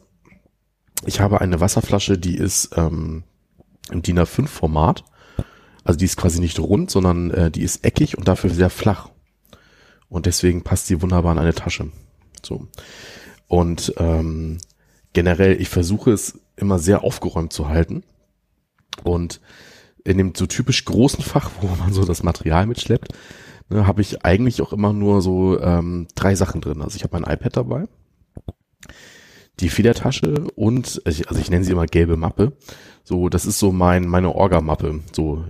ich 1.06 1.20
habe 1.20 1.40
eine 1.40 1.60
Wasserflasche, 1.60 2.18
die 2.18 2.36
ist 2.36 2.70
ähm, 2.76 3.22
im 3.92 4.02
DIN 4.02 4.18
A5 4.18 4.46
Format. 4.48 5.04
Also 5.84 5.98
die 5.98 6.04
ist 6.06 6.16
quasi 6.16 6.40
nicht 6.40 6.58
rund, 6.58 6.90
sondern 6.90 7.30
äh, 7.30 7.50
die 7.50 7.62
ist 7.62 7.84
eckig 7.84 8.18
und 8.18 8.26
dafür 8.28 8.50
sehr 8.50 8.70
flach. 8.70 9.09
Und 10.10 10.26
deswegen 10.26 10.62
passt 10.62 10.88
sie 10.88 11.00
wunderbar 11.00 11.32
in 11.32 11.38
eine 11.38 11.54
Tasche. 11.54 11.90
So. 12.44 12.68
Und 13.48 13.94
ähm, 13.96 14.58
generell, 15.12 15.60
ich 15.60 15.70
versuche 15.70 16.10
es 16.12 16.38
immer 16.56 16.78
sehr 16.78 17.02
aufgeräumt 17.02 17.52
zu 17.52 17.68
halten. 17.68 18.02
Und 19.02 19.40
in 20.04 20.18
dem 20.18 20.34
so 20.34 20.46
typisch 20.46 20.84
großen 20.84 21.22
Fach, 21.22 21.50
wo 21.60 21.68
man 21.76 21.92
so 21.92 22.04
das 22.04 22.22
Material 22.22 22.66
mitschleppt, 22.66 23.12
ne, 23.68 23.86
habe 23.86 24.02
ich 24.02 24.24
eigentlich 24.24 24.60
auch 24.62 24.72
immer 24.72 24.92
nur 24.92 25.22
so 25.22 25.58
ähm, 25.60 26.08
drei 26.14 26.34
Sachen 26.34 26.60
drin. 26.60 26.82
Also 26.82 26.96
ich 26.96 27.04
habe 27.04 27.18
mein 27.18 27.32
iPad 27.32 27.56
dabei, 27.56 27.84
die 29.60 29.68
Federtasche 29.68 30.46
und, 30.56 31.02
also 31.04 31.20
ich, 31.22 31.28
also 31.28 31.50
nenne 31.50 31.64
sie 31.64 31.72
immer 31.72 31.86
gelbe 31.86 32.16
Mappe. 32.16 32.52
So, 33.04 33.28
das 33.28 33.46
ist 33.46 33.58
so 33.58 33.72
mein 33.72 34.06
meine 34.06 34.34
Orga-Mappe. 34.34 35.00
So, 35.12 35.44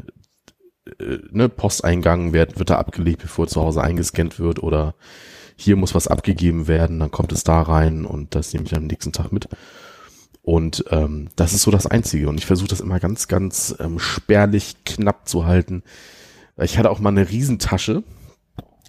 äh, 0.98 1.18
ne, 1.30 1.48
Posteingang 1.48 2.32
wird, 2.32 2.58
wird 2.58 2.70
da 2.70 2.78
abgelegt, 2.78 3.22
bevor 3.22 3.46
zu 3.46 3.60
Hause 3.60 3.82
eingescannt 3.82 4.38
wird 4.38 4.62
oder 4.62 4.94
hier 5.56 5.76
muss 5.76 5.94
was 5.94 6.08
abgegeben 6.08 6.68
werden, 6.68 6.98
dann 6.98 7.10
kommt 7.10 7.32
es 7.32 7.44
da 7.44 7.60
rein 7.60 8.04
und 8.04 8.34
das 8.34 8.52
nehme 8.52 8.66
ich 8.66 8.74
am 8.74 8.86
nächsten 8.86 9.12
Tag 9.12 9.30
mit. 9.30 9.48
Und 10.42 10.84
ähm, 10.90 11.28
das 11.36 11.52
ist 11.52 11.62
so 11.62 11.70
das 11.70 11.86
Einzige. 11.86 12.28
Und 12.28 12.38
ich 12.38 12.46
versuche 12.46 12.68
das 12.68 12.80
immer 12.80 12.98
ganz, 12.98 13.28
ganz 13.28 13.74
ähm, 13.78 13.98
spärlich 13.98 14.76
knapp 14.84 15.28
zu 15.28 15.44
halten. 15.44 15.82
Ich 16.56 16.78
hatte 16.78 16.90
auch 16.90 16.98
mal 16.98 17.10
eine 17.10 17.28
Riesentasche, 17.28 18.02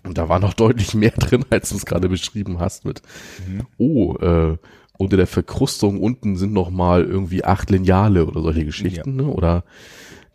Und 0.03 0.17
da 0.17 0.29
war 0.29 0.39
noch 0.39 0.53
deutlich 0.53 0.93
mehr 0.93 1.11
drin, 1.17 1.45
als 1.49 1.69
du 1.69 1.75
es 1.75 1.85
gerade 1.85 2.09
beschrieben 2.09 2.59
hast 2.59 2.85
mit, 2.85 3.01
mhm. 3.47 3.67
oh, 3.77 4.15
äh, 4.15 4.57
unter 4.97 5.17
der 5.17 5.27
Verkrustung 5.27 5.99
unten 5.99 6.35
sind 6.35 6.53
noch 6.53 6.69
mal 6.69 7.03
irgendwie 7.03 7.43
acht 7.43 7.69
Lineale 7.69 8.25
oder 8.25 8.41
solche 8.41 8.65
Geschichten, 8.65 9.19
ja. 9.19 9.25
ne? 9.25 9.31
oder 9.31 9.63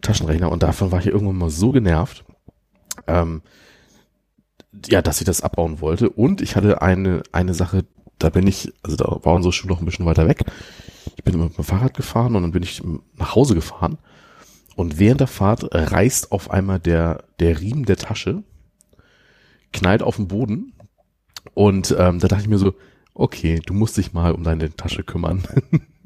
Taschenrechner. 0.01 0.51
Und 0.51 0.63
davon 0.63 0.93
war 0.93 1.01
ich 1.01 1.07
irgendwann 1.07 1.37
mal 1.37 1.51
so 1.51 1.73
genervt, 1.73 2.25
ähm, 3.07 3.43
ja, 4.89 5.03
dass 5.03 5.21
ich 5.21 5.27
das 5.27 5.41
abbauen 5.41 5.81
wollte. 5.81 6.11
Und 6.11 6.41
ich 6.41 6.57
hatte 6.57 6.83
eine, 6.83 7.23
eine 7.33 7.55
Sache, 7.55 7.85
da 8.19 8.31
bin 8.31 8.47
ich, 8.47 8.73
also 8.83 8.97
da 8.97 9.25
war 9.25 9.35
unsere 9.35 9.53
Schule 9.53 9.73
noch 9.73 9.81
ein 9.81 9.87
bisschen 9.87 10.07
weiter 10.07 10.29
weg. 10.29 10.45
Ich 11.17 11.25
bin 11.25 11.39
mit 11.39 11.57
dem 11.57 11.65
Fahrrad 11.65 11.95
gefahren 11.95 12.37
und 12.37 12.43
dann 12.43 12.53
bin 12.53 12.63
ich 12.63 12.83
nach 13.17 13.35
Hause 13.35 13.55
gefahren. 13.55 13.99
Und 14.77 14.99
während 14.99 15.21
der 15.21 15.27
Fahrt 15.27 15.69
reißt 15.73 16.33
auf 16.33 16.51
einmal 16.51 16.79
der, 16.79 17.25
der 17.41 17.61
Riemen 17.61 17.87
der 17.87 17.97
Tasche, 17.97 18.43
knallt 19.73 20.03
auf 20.03 20.17
den 20.17 20.29
Boden. 20.29 20.75
Und 21.55 21.95
ähm, 21.99 22.19
da 22.19 22.29
dachte 22.29 22.43
ich 22.43 22.49
mir 22.49 22.59
so, 22.59 22.75
okay, 23.17 23.61
du 23.65 23.75
musst 23.75 23.97
dich 23.97 24.13
mal 24.13 24.33
um 24.33 24.45
deine 24.45 24.75
Tasche 24.75 25.03
kümmern. 25.03 25.43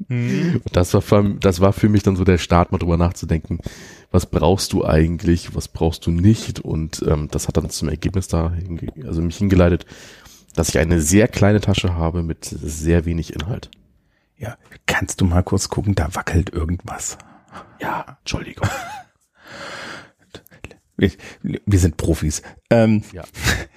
Mhm. 0.07 0.61
Das, 0.73 0.93
war 0.93 1.01
für, 1.01 1.23
das 1.39 1.61
war 1.61 1.71
für 1.71 1.87
mich 1.87 2.03
dann 2.03 2.17
so 2.17 2.25
der 2.25 2.37
Start, 2.37 2.71
mal 2.71 2.79
drüber 2.79 2.97
nachzudenken, 2.97 3.59
was 4.11 4.25
brauchst 4.25 4.73
du 4.73 4.83
eigentlich, 4.83 5.55
was 5.55 5.69
brauchst 5.69 6.05
du 6.05 6.11
nicht. 6.11 6.59
Und 6.59 7.01
ähm, 7.07 7.29
das 7.31 7.47
hat 7.47 7.55
dann 7.55 7.69
zum 7.69 7.87
Ergebnis 7.87 8.27
da, 8.27 8.51
also 9.05 9.21
mich 9.21 9.37
hingeleitet, 9.37 9.85
dass 10.55 10.69
ich 10.69 10.79
eine 10.79 10.99
sehr 10.99 11.29
kleine 11.29 11.61
Tasche 11.61 11.95
habe 11.95 12.23
mit 12.23 12.43
sehr 12.43 13.05
wenig 13.05 13.33
Inhalt. 13.33 13.69
Ja, 14.37 14.57
kannst 14.85 15.21
du 15.21 15.25
mal 15.25 15.43
kurz 15.43 15.69
gucken, 15.69 15.95
da 15.95 16.13
wackelt 16.13 16.49
irgendwas. 16.49 17.17
Ja, 17.79 18.17
Entschuldigung. 18.19 18.67
wir, 20.97 21.11
wir 21.41 21.79
sind 21.79 21.95
Profis. 21.95 22.41
Ähm, 22.69 23.03
ja. 23.13 23.23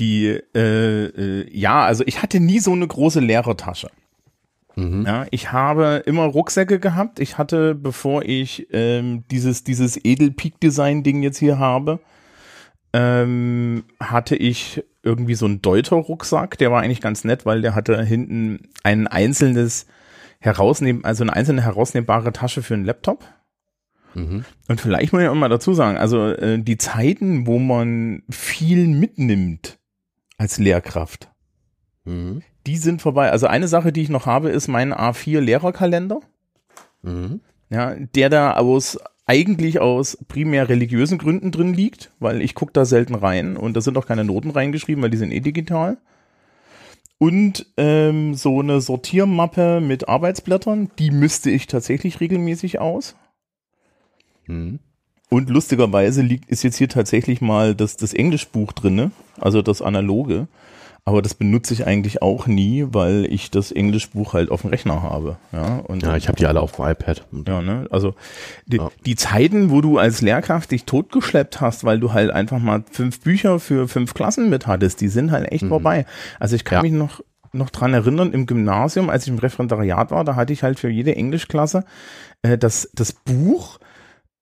Die, 0.00 0.26
äh, 0.54 1.04
äh, 1.04 1.56
ja, 1.56 1.84
also 1.84 2.02
ich 2.06 2.22
hatte 2.22 2.40
nie 2.40 2.58
so 2.58 2.72
eine 2.72 2.88
große 2.88 3.20
Lehrertasche. 3.20 3.90
Mhm. 4.76 5.04
Ja, 5.06 5.26
ich 5.30 5.52
habe 5.52 6.02
immer 6.06 6.24
Rucksäcke 6.24 6.80
gehabt. 6.80 7.20
Ich 7.20 7.38
hatte, 7.38 7.74
bevor 7.74 8.22
ich 8.22 8.66
ähm, 8.72 9.24
dieses, 9.30 9.62
dieses 9.62 10.02
Edel-Peak-Design-Ding 10.02 11.22
jetzt 11.22 11.38
hier 11.38 11.58
habe, 11.58 12.00
ähm, 12.92 13.84
hatte 14.00 14.36
ich 14.36 14.82
irgendwie 15.02 15.34
so 15.34 15.46
einen 15.46 15.60
Deuter-Rucksack. 15.60 16.56
Der 16.58 16.70
war 16.70 16.82
eigentlich 16.82 17.00
ganz 17.00 17.24
nett, 17.24 17.44
weil 17.44 17.62
der 17.62 17.74
hatte 17.74 18.02
hinten 18.02 18.68
ein 18.82 19.06
einzelnes 19.06 19.86
herausnehmen, 20.40 21.04
also 21.04 21.24
eine 21.24 21.34
einzelne 21.34 21.62
herausnehmbare 21.62 22.32
Tasche 22.32 22.62
für 22.62 22.74
einen 22.74 22.84
Laptop. 22.84 23.24
Mhm. 24.14 24.44
Und 24.68 24.80
vielleicht 24.80 25.12
muss 25.12 25.22
ich 25.22 25.28
auch 25.28 25.34
mal 25.34 25.48
dazu 25.48 25.74
sagen, 25.74 25.98
also 25.98 26.28
äh, 26.28 26.58
die 26.58 26.78
Zeiten, 26.78 27.46
wo 27.46 27.58
man 27.58 28.22
viel 28.30 28.88
mitnimmt 28.88 29.79
als 30.40 30.56
Lehrkraft, 30.56 31.28
mhm. 32.04 32.40
die 32.66 32.78
sind 32.78 33.02
vorbei. 33.02 33.30
Also 33.30 33.46
eine 33.46 33.68
Sache, 33.68 33.92
die 33.92 34.00
ich 34.00 34.08
noch 34.08 34.24
habe, 34.24 34.48
ist 34.48 34.68
mein 34.68 34.94
A4-Lehrerkalender. 34.94 36.20
Mhm. 37.02 37.40
Ja, 37.68 37.94
der 37.94 38.30
da 38.30 38.54
aus 38.54 38.98
eigentlich 39.26 39.80
aus 39.80 40.16
primär 40.28 40.70
religiösen 40.70 41.18
Gründen 41.18 41.52
drin 41.52 41.74
liegt, 41.74 42.10
weil 42.20 42.40
ich 42.40 42.54
gucke 42.54 42.72
da 42.72 42.86
selten 42.86 43.14
rein 43.14 43.58
und 43.58 43.76
da 43.76 43.82
sind 43.82 43.98
auch 43.98 44.06
keine 44.06 44.24
Noten 44.24 44.50
reingeschrieben, 44.50 45.02
weil 45.02 45.10
die 45.10 45.18
sind 45.18 45.30
eh 45.30 45.40
digital. 45.40 45.98
Und 47.18 47.66
ähm, 47.76 48.32
so 48.32 48.60
eine 48.60 48.80
Sortiermappe 48.80 49.82
mit 49.82 50.08
Arbeitsblättern, 50.08 50.90
die 50.98 51.10
müsste 51.10 51.50
ich 51.50 51.66
tatsächlich 51.66 52.18
regelmäßig 52.20 52.78
aus. 52.78 53.14
Mhm. 54.46 54.78
Und 55.30 55.48
lustigerweise 55.48 56.22
liegt, 56.22 56.50
ist 56.50 56.64
jetzt 56.64 56.76
hier 56.76 56.88
tatsächlich 56.88 57.40
mal 57.40 57.74
das, 57.74 57.96
das 57.96 58.12
Englischbuch 58.12 58.72
drinne, 58.72 59.12
also 59.40 59.62
das 59.62 59.80
analoge. 59.80 60.48
Aber 61.04 61.22
das 61.22 61.34
benutze 61.34 61.72
ich 61.72 61.86
eigentlich 61.86 62.20
auch 62.20 62.46
nie, 62.46 62.86
weil 62.90 63.26
ich 63.30 63.50
das 63.50 63.72
Englischbuch 63.72 64.34
halt 64.34 64.50
auf 64.50 64.62
dem 64.62 64.70
Rechner 64.70 65.02
habe. 65.02 65.38
Ja, 65.52 65.78
und 65.78 66.02
ja 66.02 66.16
ich 66.16 66.28
habe 66.28 66.36
die 66.36 66.46
alle 66.46 66.60
auf 66.60 66.72
dem 66.72 66.84
iPad. 66.84 67.26
Ja, 67.46 67.62
ne? 67.62 67.86
Also 67.90 68.14
die, 68.66 68.76
ja. 68.76 68.90
die 69.06 69.16
Zeiten, 69.16 69.70
wo 69.70 69.80
du 69.80 69.98
als 69.98 70.20
Lehrkraft 70.20 70.72
dich 70.72 70.84
totgeschleppt 70.84 71.60
hast, 71.60 71.84
weil 71.84 72.00
du 72.00 72.12
halt 72.12 72.30
einfach 72.30 72.58
mal 72.58 72.84
fünf 72.90 73.20
Bücher 73.20 73.60
für 73.60 73.88
fünf 73.88 74.14
Klassen 74.14 74.50
mit 74.50 74.66
hattest, 74.66 75.00
die 75.00 75.08
sind 75.08 75.30
halt 75.30 75.50
echt 75.50 75.64
mhm. 75.64 75.68
vorbei. 75.70 76.06
Also 76.38 76.56
ich 76.56 76.64
kann 76.64 76.78
ja. 76.78 76.82
mich 76.82 76.92
noch 76.92 77.22
noch 77.52 77.70
dran 77.70 77.94
erinnern, 77.94 78.32
im 78.32 78.46
Gymnasium, 78.46 79.10
als 79.10 79.24
ich 79.24 79.32
im 79.32 79.38
Referendariat 79.40 80.12
war, 80.12 80.24
da 80.24 80.36
hatte 80.36 80.52
ich 80.52 80.62
halt 80.62 80.78
für 80.78 80.88
jede 80.88 81.16
Englischklasse 81.16 81.84
äh, 82.42 82.56
das, 82.56 82.88
das 82.94 83.12
Buch, 83.12 83.80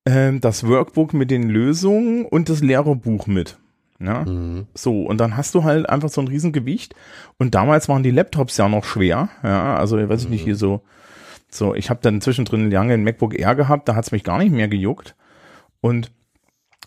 äh, 0.09 0.39
das 0.39 0.67
Workbook 0.67 1.15
mit 1.15 1.31
den 1.31 1.49
Lösungen 1.49 2.25
und 2.25 2.49
das 2.49 2.61
Lehrerbuch 2.61 3.27
mit. 3.27 3.59
Ja, 4.01 4.25
mhm. 4.25 4.67
so. 4.75 5.03
Und 5.03 5.19
dann 5.19 5.37
hast 5.37 5.55
du 5.55 5.65
halt 5.65 5.89
einfach 5.89 6.09
so 6.09 6.21
ein 6.21 6.29
Riesengewicht. 6.29 6.95
Und 7.37 7.55
damals 7.55 7.89
waren 7.89 8.03
die 8.03 8.11
Laptops 8.11 8.57
ja 8.57 8.69
noch 8.69 8.85
schwer. 8.85 9.29
Ja, 9.43 9.77
also, 9.77 9.99
ich 9.99 10.09
weiß 10.09 10.25
mhm. 10.25 10.31
nicht, 10.31 10.45
hier 10.45 10.57
so, 10.57 10.83
so, 11.51 11.75
ich 11.75 11.91
habe 11.91 12.01
dann 12.03 12.21
zwischendrin 12.21 12.71
lange 12.71 12.95
ein 12.95 13.05
MacBook 13.05 13.39
Air 13.39 13.55
gehabt, 13.55 13.89
da 13.89 13.95
hat's 13.95 14.13
mich 14.13 14.25
gar 14.25 14.39
nicht 14.39 14.53
mehr 14.53 14.69
gejuckt. 14.69 15.17
Und 15.81 16.13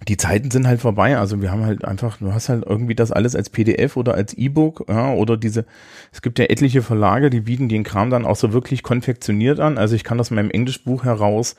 die 0.07 0.17
Zeiten 0.17 0.49
sind 0.49 0.67
halt 0.67 0.81
vorbei. 0.81 1.17
Also 1.17 1.41
wir 1.41 1.51
haben 1.51 1.65
halt 1.65 1.85
einfach, 1.85 2.17
du 2.17 2.33
hast 2.33 2.49
halt 2.49 2.65
irgendwie 2.65 2.95
das 2.95 3.11
alles 3.11 3.35
als 3.35 3.49
PDF 3.49 3.97
oder 3.97 4.15
als 4.15 4.33
E-Book, 4.33 4.85
ja, 4.89 5.13
oder 5.13 5.37
diese, 5.37 5.65
es 6.11 6.21
gibt 6.21 6.39
ja 6.39 6.45
etliche 6.45 6.81
Verlage, 6.81 7.29
die 7.29 7.41
bieten 7.41 7.69
den 7.69 7.83
Kram 7.83 8.09
dann 8.09 8.25
auch 8.25 8.35
so 8.35 8.51
wirklich 8.51 8.81
konfektioniert 8.83 9.59
an. 9.59 9.77
Also 9.77 9.95
ich 9.95 10.03
kann 10.03 10.19
aus 10.19 10.31
meinem 10.31 10.49
Englischbuch 10.49 11.03
heraus 11.03 11.55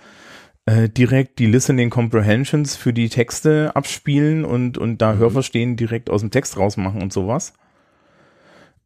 äh, 0.66 0.88
direkt 0.88 1.38
die 1.38 1.46
Listening 1.46 1.90
Comprehensions 1.90 2.76
für 2.76 2.92
die 2.92 3.08
Texte 3.08 3.74
abspielen 3.74 4.44
und, 4.44 4.78
und 4.78 4.98
da 4.98 5.14
mhm. 5.14 5.18
Hörverstehen 5.18 5.76
direkt 5.76 6.10
aus 6.10 6.20
dem 6.20 6.30
Text 6.30 6.56
rausmachen 6.56 7.02
und 7.02 7.12
sowas. 7.12 7.54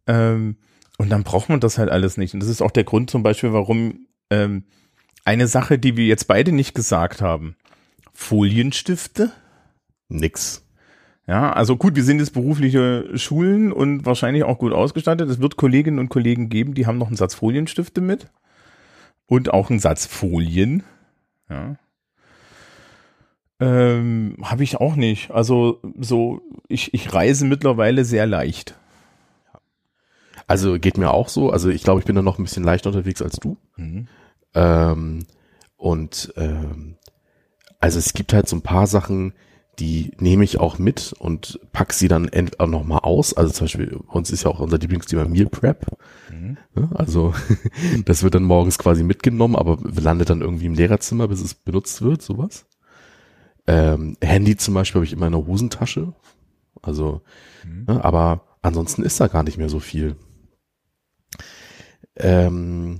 Ähm, 0.06 0.56
und 0.98 1.10
dann 1.10 1.24
braucht 1.24 1.48
man 1.48 1.60
das 1.60 1.78
halt 1.78 1.90
alles 1.90 2.16
nicht. 2.16 2.34
Und 2.34 2.40
das 2.40 2.48
ist 2.48 2.62
auch 2.62 2.70
der 2.70 2.84
Grund 2.84 3.10
zum 3.10 3.22
Beispiel, 3.22 3.52
warum 3.52 4.06
ähm, 4.30 4.64
eine 5.24 5.46
Sache, 5.46 5.78
die 5.78 5.96
wir 5.96 6.06
jetzt 6.06 6.28
beide 6.28 6.52
nicht 6.52 6.74
gesagt 6.74 7.20
haben. 7.20 7.56
Folienstifte? 8.14 9.32
Nix. 10.08 10.66
Ja, 11.26 11.52
also 11.52 11.76
gut, 11.76 11.96
wir 11.96 12.04
sind 12.04 12.20
jetzt 12.20 12.34
berufliche 12.34 13.18
Schulen 13.18 13.72
und 13.72 14.06
wahrscheinlich 14.06 14.44
auch 14.44 14.58
gut 14.58 14.72
ausgestattet. 14.72 15.28
Es 15.28 15.40
wird 15.40 15.56
Kolleginnen 15.56 15.98
und 15.98 16.08
Kollegen 16.08 16.48
geben, 16.48 16.74
die 16.74 16.86
haben 16.86 16.98
noch 16.98 17.08
einen 17.08 17.16
Satz 17.16 17.34
Folienstifte 17.34 18.00
mit 18.00 18.30
und 19.26 19.52
auch 19.52 19.68
einen 19.68 19.80
Satz 19.80 20.06
Folien. 20.06 20.84
Ja. 21.48 21.76
Ähm, 23.58 24.36
Habe 24.42 24.64
ich 24.64 24.76
auch 24.76 24.96
nicht. 24.96 25.30
Also 25.30 25.80
so, 25.98 26.42
ich, 26.68 26.92
ich 26.92 27.12
reise 27.14 27.46
mittlerweile 27.46 28.04
sehr 28.04 28.26
leicht. 28.26 28.74
Also 30.46 30.78
geht 30.78 30.98
mir 30.98 31.10
auch 31.10 31.28
so. 31.28 31.50
Also 31.50 31.70
ich 31.70 31.82
glaube, 31.82 32.00
ich 32.00 32.06
bin 32.06 32.16
da 32.16 32.22
noch 32.22 32.38
ein 32.38 32.44
bisschen 32.44 32.64
leichter 32.64 32.90
unterwegs 32.90 33.22
als 33.22 33.36
du. 33.36 33.56
Mhm. 33.76 34.08
Ähm, 34.54 35.26
und 35.76 36.32
ähm, 36.36 36.96
also 37.80 37.98
es 37.98 38.12
gibt 38.12 38.32
halt 38.32 38.48
so 38.48 38.56
ein 38.56 38.62
paar 38.62 38.86
Sachen, 38.86 39.32
die 39.78 40.12
nehme 40.18 40.44
ich 40.44 40.58
auch 40.58 40.78
mit 40.78 41.14
und 41.18 41.60
pack 41.72 41.92
sie 41.92 42.08
dann 42.08 42.30
auch 42.58 42.66
nochmal 42.66 43.00
aus. 43.00 43.34
Also 43.34 43.52
zum 43.52 43.64
Beispiel, 43.66 44.00
uns 44.06 44.30
ist 44.30 44.44
ja 44.44 44.50
auch 44.50 44.60
unser 44.60 44.78
Lieblingsthema 44.78 45.26
Meal 45.26 45.46
Prep. 45.46 45.86
Mhm. 46.30 46.56
Also 46.94 47.34
das 48.06 48.22
wird 48.22 48.34
dann 48.34 48.44
morgens 48.44 48.78
quasi 48.78 49.02
mitgenommen, 49.02 49.54
aber 49.54 49.78
landet 50.00 50.30
dann 50.30 50.40
irgendwie 50.40 50.66
im 50.66 50.74
Lehrerzimmer, 50.74 51.28
bis 51.28 51.42
es 51.42 51.54
benutzt 51.54 52.00
wird, 52.00 52.22
sowas. 52.22 52.66
Ähm, 53.66 54.16
Handy 54.22 54.56
zum 54.56 54.74
Beispiel 54.74 55.00
habe 55.00 55.06
ich 55.06 55.12
immer 55.12 55.26
in 55.26 55.32
der 55.32 55.46
Hosentasche. 55.46 56.14
Also, 56.80 57.20
mhm. 57.64 57.84
ne, 57.86 58.04
aber 58.04 58.42
ansonsten 58.62 59.02
ist 59.02 59.20
da 59.20 59.26
gar 59.26 59.42
nicht 59.42 59.58
mehr 59.58 59.68
so 59.68 59.80
viel. 59.80 60.16
Ähm, 62.16 62.98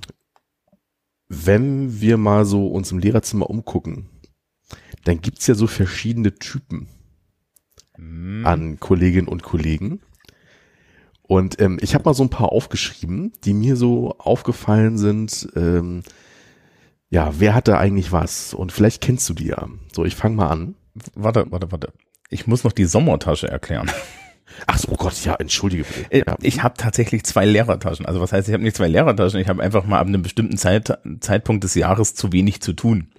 wenn 1.27 1.99
wir 1.99 2.17
mal 2.17 2.45
so 2.45 2.67
uns 2.67 2.91
im 2.91 2.99
Lehrerzimmer 2.99 3.49
umgucken, 3.49 4.09
dann 5.07 5.21
gibt's 5.21 5.47
ja 5.47 5.55
so 5.55 5.67
verschiedene 5.67 6.35
Typen 6.35 6.87
mhm. 7.97 8.45
an 8.45 8.79
Kolleginnen 8.79 9.27
und 9.27 9.43
Kollegen. 9.43 10.01
Und 11.23 11.59
ähm, 11.61 11.77
ich 11.81 11.93
habe 11.93 12.05
mal 12.05 12.13
so 12.13 12.23
ein 12.23 12.29
paar 12.29 12.51
aufgeschrieben, 12.51 13.33
die 13.43 13.53
mir 13.53 13.75
so 13.75 14.15
aufgefallen 14.17 14.97
sind. 14.97 15.49
Ähm, 15.55 16.03
ja, 17.09 17.33
wer 17.39 17.53
hat 17.53 17.67
da 17.67 17.77
eigentlich 17.77 18.11
was? 18.11 18.53
Und 18.53 18.71
vielleicht 18.71 19.01
kennst 19.01 19.27
du 19.29 19.33
die 19.33 19.47
ja. 19.47 19.67
So, 19.93 20.05
ich 20.05 20.15
fange 20.15 20.35
mal 20.35 20.49
an. 20.49 20.75
Warte, 21.15 21.45
warte, 21.49 21.71
warte. 21.71 21.93
Ich 22.29 22.47
muss 22.47 22.63
noch 22.63 22.71
die 22.71 22.85
Sommertasche 22.85 23.47
erklären. 23.47 23.89
Ach 24.65 24.77
so, 24.77 24.89
oh 24.91 24.95
Gott, 24.95 25.23
ja, 25.23 25.35
entschuldige 25.35 25.83
bitte. 25.83 26.11
Äh, 26.11 26.23
ja. 26.25 26.37
Ich 26.41 26.63
habe 26.63 26.75
tatsächlich 26.77 27.23
zwei 27.23 27.45
Lehrertaschen. 27.45 28.05
Also 28.05 28.19
was 28.21 28.31
heißt, 28.31 28.47
ich 28.47 28.53
habe 28.53 28.63
nicht 28.63 28.75
zwei 28.75 28.87
Lehrertaschen, 28.87 29.39
ich 29.39 29.47
habe 29.49 29.61
einfach 29.61 29.85
mal 29.85 29.99
ab 29.99 30.07
einem 30.07 30.21
bestimmten 30.21 30.57
Zeit, 30.57 30.97
Zeitpunkt 31.19 31.63
des 31.63 31.75
Jahres 31.75 32.15
zu 32.15 32.31
wenig 32.31 32.61
zu 32.61 32.73
tun. 32.73 33.09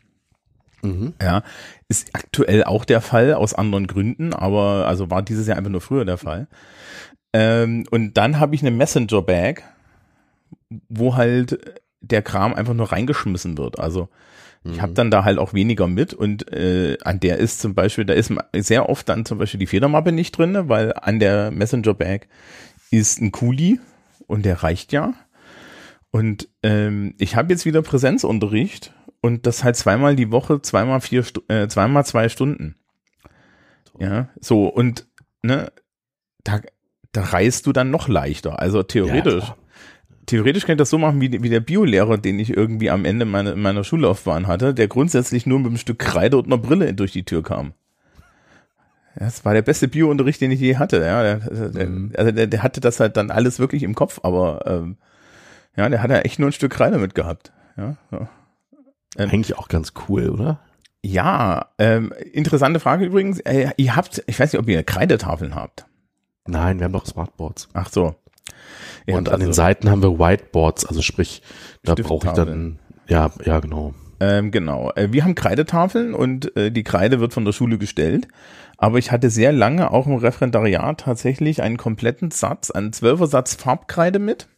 Mhm. 0.83 1.15
Ja, 1.21 1.43
ist 1.89 2.15
aktuell 2.15 2.65
auch 2.65 2.85
der 2.85 3.01
Fall 3.01 3.35
aus 3.35 3.55
anderen 3.55 3.87
Gründen, 3.87 4.35
aber 4.35 4.87
also 4.87 5.11
war 5.11 5.23
dieses 5.23 5.47
Jahr 5.47 5.57
einfach 5.57 5.71
nur 5.71 5.81
früher 5.81 6.05
der 6.05 6.19
Fall. 6.19 6.47
Ähm, 7.33 7.85
und 7.91 8.17
dann 8.17 8.41
habe 8.41 8.55
ich 8.55 8.63
eine 8.63 8.71
Messenger-Bag, 8.71 9.63
wo 10.89 11.17
halt 11.17 11.81
der 12.01 12.23
Kram 12.23 12.55
einfach 12.55 12.75
nur 12.75 12.93
reingeschmissen 12.93 13.59
wird. 13.59 13.79
Also 13.81 14.09
Ich 14.65 14.83
habe 14.83 14.93
dann 14.93 15.11
da 15.11 15.25
halt 15.25 15.39
auch 15.39 15.55
weniger 15.55 15.87
mit 15.87 16.13
und 16.15 16.53
äh, 16.53 16.99
an 17.03 17.21
der 17.21 17.39
ist 17.39 17.61
zum 17.61 17.75
Beispiel, 17.75 18.05
da 18.05 18.13
ist 18.15 18.33
sehr 18.55 18.89
oft 18.89 19.09
dann 19.09 19.25
zum 19.25 19.39
Beispiel 19.39 19.61
die 19.61 19.67
Federmappe 19.67 20.13
nicht 20.13 20.37
drin, 20.37 20.69
weil 20.69 20.93
an 20.95 21.19
der 21.21 21.51
Messenger 21.51 21.95
Bag 21.95 22.29
ist 22.91 23.21
ein 23.21 23.33
Kuli 23.33 23.81
und 24.27 24.45
der 24.45 24.63
reicht 24.63 24.93
ja. 24.93 25.15
Und 26.11 26.49
ähm, 26.63 27.15
ich 27.19 27.37
habe 27.37 27.53
jetzt 27.53 27.67
wieder 27.67 27.83
Präsenzunterricht 27.83 28.93
und 29.21 29.47
das 29.47 29.65
halt 29.65 29.77
zweimal 29.77 30.17
die 30.17 30.31
Woche, 30.31 30.63
zweimal 30.63 31.01
vier, 31.01 31.25
äh, 31.49 31.69
zweimal 31.69 32.05
zwei 32.07 32.29
Stunden. 32.29 32.77
Ja, 33.99 34.29
so 34.41 34.69
und 34.69 35.07
ne, 35.43 35.73
da, 36.45 36.61
da 37.13 37.23
reist 37.23 37.67
du 37.67 37.73
dann 37.73 37.91
noch 37.91 38.09
leichter. 38.09 38.61
Also 38.61 38.83
theoretisch. 38.83 39.45
Ja, 39.49 39.57
theoretisch 40.27 40.67
kann 40.67 40.75
ich 40.75 40.79
das 40.79 40.91
so 40.91 40.99
machen 40.99 41.21
wie, 41.21 41.43
wie 41.43 41.49
der 41.49 41.61
Biolehrer, 41.61 42.17
den 42.19 42.39
ich 42.39 42.57
irgendwie 42.57 42.91
am 42.91 43.05
Ende 43.05 43.25
meiner, 43.25 43.57
meiner 43.57 43.83
Schullaufbahn 43.83 44.47
hatte, 44.47 44.73
der 44.75 44.87
grundsätzlich 44.89 45.47
nur 45.47 45.59
mit 45.59 45.69
einem 45.69 45.79
Stück 45.79 45.99
Kreide 45.99 46.37
und 46.37 46.47
einer 46.47 46.59
Brille 46.59 46.95
durch 46.95 47.13
die 47.13 47.25
Tür 47.25 47.43
kam. 47.43 47.73
Das 49.17 49.45
war 49.45 49.53
der 49.53 49.63
beste 49.63 49.89
Biounterricht, 49.89 50.41
den 50.41 50.53
ich 50.53 50.61
je 50.61 50.77
hatte. 50.77 50.99
Ja, 51.05 51.23
der, 51.23 51.37
der, 51.71 51.87
Mhm. 51.89 52.13
also 52.17 52.31
der, 52.31 52.47
der 52.47 52.63
hatte 52.63 52.81
das 52.81 53.01
halt 53.01 53.17
dann 53.17 53.33
alles 53.33 53.59
wirklich 53.59 53.83
im 53.83 53.97
Kopf, 53.97 54.21
aber 54.23 54.63
ähm, 54.67 54.97
ja, 55.77 55.89
der 55.89 56.03
hat 56.03 56.11
ja 56.11 56.19
echt 56.19 56.39
nur 56.39 56.51
ein 56.51 56.53
Stück 56.53 56.73
Kreide 56.73 56.99
mitgehabt. 56.99 57.53
Ja, 57.77 57.97
ja. 58.13 58.29
Ähm, 59.17 59.31
Eigentlich 59.31 59.57
auch 59.59 59.69
ganz 59.69 59.93
cool, 60.09 60.29
oder? 60.31 60.61
ja 61.05 61.69
ähm, 61.79 62.13
interessante 62.33 62.81
Frage 62.81 63.07
übrigens. 63.07 63.39
Äh, 63.41 63.71
ihr 63.77 63.95
habt, 63.97 64.23
ich 64.27 64.39
weiß 64.39 64.53
nicht, 64.53 64.61
ob 64.61 64.69
ihr 64.69 64.83
Kreidetafeln 64.83 65.55
habt. 65.55 65.87
Nein, 66.47 66.79
wir 66.79 66.85
haben 66.87 66.93
doch 66.93 67.07
Smartboards. 67.07 67.69
Ach 67.73 67.89
so. 67.89 68.17
Ja, 69.07 69.17
und 69.17 69.29
an 69.29 69.35
also- 69.37 69.47
den 69.47 69.53
Seiten 69.53 69.91
haben 69.91 70.03
wir 70.03 70.19
Whiteboards, 70.19 70.85
also 70.85 71.01
sprich, 71.03 71.43
da 71.85 71.95
brauche 71.95 72.27
ich 72.27 72.33
dann, 72.35 72.79
ja, 73.07 73.31
ja, 73.45 73.61
genau. 73.61 73.95
Ähm, 74.21 74.51
genau. 74.51 74.91
Äh, 74.97 75.13
wir 75.13 75.23
haben 75.25 75.37
Kreidetafeln 75.37 76.13
und 76.15 76.55
äh, 76.57 76.73
die 76.73 76.83
Kreide 76.83 77.21
wird 77.21 77.33
von 77.33 77.45
der 77.45 77.53
Schule 77.53 77.79
gestellt. 77.79 78.27
Aber 78.77 78.99
ich 78.99 79.13
hatte 79.13 79.31
sehr 79.31 79.53
lange 79.53 79.91
auch 79.93 80.07
im 80.07 80.17
Referendariat 80.17 81.01
tatsächlich 81.01 81.63
einen 81.63 81.77
kompletten 81.77 82.31
Satz, 82.33 82.71
einen 82.73 82.93
Zwölfer-Satz 82.93 83.55
Farbkreide 83.55 84.19
mit 84.19 84.49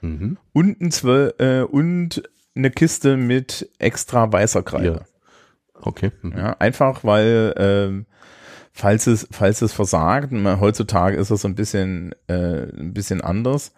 Mhm. 0.00 0.38
und, 0.52 0.80
ein 0.80 0.90
Zwöl 0.90 1.34
äh, 1.38 1.60
und 1.62 2.22
eine 2.56 2.70
Kiste 2.70 3.16
mit 3.16 3.68
extra 3.78 4.32
weißer 4.32 4.62
Kreide. 4.62 5.04
Okay. 5.74 6.12
Mhm. 6.22 6.36
Ja, 6.36 6.56
einfach 6.58 7.04
weil 7.04 7.54
ähm, 7.56 8.06
falls 8.72 9.06
es 9.06 9.26
falls 9.30 9.60
es 9.62 9.72
versagt, 9.72 10.32
man, 10.32 10.60
heutzutage 10.60 11.16
ist 11.16 11.30
das 11.30 11.42
so 11.42 11.48
ein 11.48 11.54
bisschen 11.54 12.14
äh, 12.28 12.62
ein 12.64 12.92
bisschen 12.94 13.20
anders, 13.20 13.72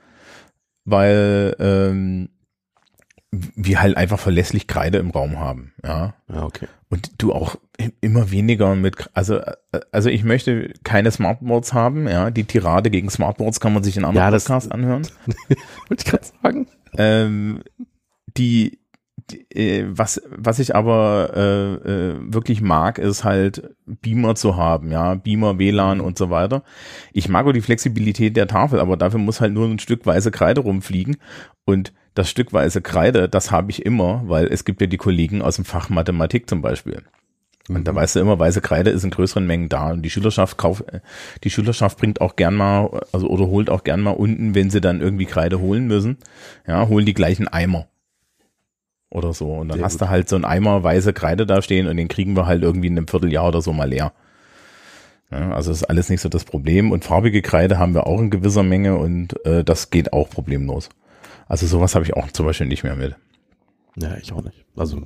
weil 0.84 1.56
ähm, 1.58 2.28
wir 3.32 3.80
halt 3.82 3.96
einfach 3.96 4.18
verlässlich 4.20 4.66
Kreide 4.66 4.98
im 4.98 5.10
Raum 5.10 5.38
haben, 5.38 5.72
ja. 5.84 6.14
Ja, 6.32 6.44
okay. 6.44 6.68
Und 6.88 7.10
du 7.18 7.32
auch 7.32 7.56
immer 8.00 8.30
weniger 8.30 8.74
mit, 8.76 9.10
also, 9.12 9.38
äh, 9.38 9.54
also 9.90 10.08
ich 10.08 10.22
möchte 10.24 10.72
keine 10.84 11.10
Smartboards 11.10 11.72
haben, 11.74 12.08
ja. 12.08 12.30
Die 12.30 12.44
Tirade 12.44 12.90
gegen 12.90 13.10
Smartboards 13.10 13.58
kann 13.60 13.74
man 13.74 13.82
sich 13.82 13.96
in 13.96 14.04
Ja, 14.04 14.08
anderen 14.08 14.32
das- 14.32 14.44
Podcast 14.44 14.72
anhören. 14.72 15.06
Wollte 15.88 16.04
ich 16.04 16.04
gerade 16.04 16.26
sagen. 16.42 16.66
Ähm, 16.96 17.62
die, 18.36 18.78
die 19.30 19.46
äh, 19.56 19.86
was, 19.88 20.22
was 20.28 20.58
ich 20.58 20.74
aber 20.74 21.30
äh, 21.34 21.74
äh, 21.90 22.16
wirklich 22.20 22.60
mag, 22.60 22.98
ist 22.98 23.24
halt 23.24 23.74
Beamer 23.86 24.34
zu 24.34 24.56
haben, 24.56 24.90
ja, 24.90 25.14
Beamer, 25.14 25.58
WLAN 25.58 26.00
und 26.00 26.18
so 26.18 26.30
weiter. 26.30 26.62
Ich 27.12 27.28
mag 27.28 27.46
auch 27.46 27.52
die 27.52 27.60
Flexibilität 27.60 28.36
der 28.36 28.46
Tafel, 28.46 28.80
aber 28.80 28.96
dafür 28.96 29.18
muss 29.18 29.40
halt 29.40 29.52
nur 29.52 29.66
ein 29.66 29.78
Stück 29.78 30.06
weiße 30.06 30.30
Kreide 30.30 30.60
rumfliegen 30.60 31.16
und 31.64 31.92
das 32.14 32.30
Stück 32.30 32.52
weiße 32.52 32.80
Kreide, 32.80 33.28
das 33.28 33.50
habe 33.50 33.70
ich 33.70 33.84
immer, 33.84 34.22
weil 34.26 34.46
es 34.46 34.64
gibt 34.64 34.80
ja 34.80 34.86
die 34.86 34.96
Kollegen 34.96 35.42
aus 35.42 35.56
dem 35.56 35.64
Fach 35.64 35.90
Mathematik 35.90 36.48
zum 36.48 36.62
Beispiel. 36.62 37.02
Und 37.68 37.86
da 37.86 37.94
weißt 37.94 38.16
du 38.16 38.20
immer, 38.20 38.38
weiße 38.38 38.60
Kreide 38.60 38.90
ist 38.90 39.04
in 39.04 39.10
größeren 39.10 39.46
Mengen 39.46 39.68
da. 39.68 39.90
Und 39.90 40.02
die 40.02 40.10
Schülerschaft 40.10 40.56
kauft, 40.56 40.88
äh, 40.92 41.00
die 41.42 41.50
Schülerschaft 41.50 41.98
bringt 41.98 42.20
auch 42.20 42.36
gern 42.36 42.54
mal, 42.54 43.02
also 43.12 43.28
oder 43.28 43.46
holt 43.46 43.70
auch 43.70 43.84
gern 43.84 44.00
mal 44.00 44.12
unten, 44.12 44.54
wenn 44.54 44.70
sie 44.70 44.80
dann 44.80 45.00
irgendwie 45.00 45.26
Kreide 45.26 45.60
holen 45.60 45.86
müssen, 45.86 46.18
ja, 46.66 46.88
holen 46.88 47.06
die 47.06 47.14
gleichen 47.14 47.48
Eimer. 47.48 47.88
Oder 49.16 49.32
so. 49.32 49.50
Und 49.50 49.68
dann 49.68 49.78
Sehr 49.78 49.86
hast 49.86 49.94
gut. 49.94 50.02
du 50.02 50.08
halt 50.10 50.28
so 50.28 50.36
einen 50.36 50.44
Eimer 50.44 50.82
weiße 50.82 51.14
Kreide 51.14 51.46
da 51.46 51.62
stehen 51.62 51.86
und 51.86 51.96
den 51.96 52.08
kriegen 52.08 52.36
wir 52.36 52.44
halt 52.44 52.62
irgendwie 52.62 52.88
in 52.88 52.98
einem 52.98 53.08
Vierteljahr 53.08 53.48
oder 53.48 53.62
so 53.62 53.72
mal 53.72 53.88
leer. 53.88 54.12
Ja, 55.30 55.52
also 55.52 55.72
ist 55.72 55.84
alles 55.84 56.10
nicht 56.10 56.20
so 56.20 56.28
das 56.28 56.44
Problem. 56.44 56.92
Und 56.92 57.06
farbige 57.06 57.40
Kreide 57.40 57.78
haben 57.78 57.94
wir 57.94 58.06
auch 58.06 58.20
in 58.20 58.28
gewisser 58.28 58.62
Menge 58.62 58.98
und 58.98 59.42
äh, 59.46 59.64
das 59.64 59.88
geht 59.88 60.12
auch 60.12 60.28
problemlos. 60.28 60.90
Also 61.48 61.66
sowas 61.66 61.94
habe 61.94 62.04
ich 62.04 62.12
auch 62.12 62.30
zum 62.30 62.44
Beispiel 62.44 62.66
nicht 62.66 62.84
mehr 62.84 62.94
mit. 62.94 63.16
Ja, 63.96 64.18
ich 64.18 64.32
auch 64.32 64.44
nicht. 64.44 64.66
Also 64.76 65.00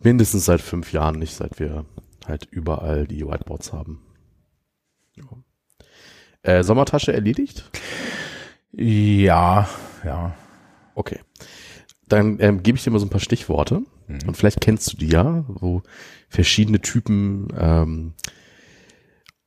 mindestens 0.00 0.46
seit 0.46 0.60
fünf 0.60 0.92
Jahren 0.92 1.20
nicht, 1.20 1.36
seit 1.36 1.60
wir 1.60 1.84
halt 2.26 2.48
überall 2.50 3.06
die 3.06 3.24
Whiteboards 3.24 3.72
haben. 3.72 4.02
Ja. 5.14 5.24
Äh, 6.42 6.64
Sommertasche 6.64 7.12
erledigt? 7.12 7.70
Ja, 8.72 9.68
ja. 10.04 10.34
Okay. 10.96 11.20
Dann 12.08 12.38
ähm, 12.40 12.62
gebe 12.62 12.78
ich 12.78 12.84
dir 12.84 12.90
mal 12.90 12.98
so 12.98 13.06
ein 13.06 13.10
paar 13.10 13.20
Stichworte. 13.20 13.82
Mhm. 14.06 14.18
Und 14.26 14.36
vielleicht 14.36 14.60
kennst 14.60 14.92
du 14.92 14.96
die 14.96 15.08
ja, 15.08 15.44
wo 15.48 15.82
verschiedene 16.28 16.80
Typen. 16.80 17.48
Ähm, 17.58 18.12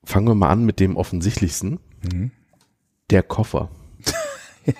fangen 0.04 0.28
wir 0.28 0.36
mal 0.36 0.50
an 0.50 0.66
mit 0.66 0.80
dem 0.80 0.98
offensichtlichsten. 0.98 1.80
Mhm. 2.12 2.32
Der 3.10 3.24
Koffer. 3.24 3.70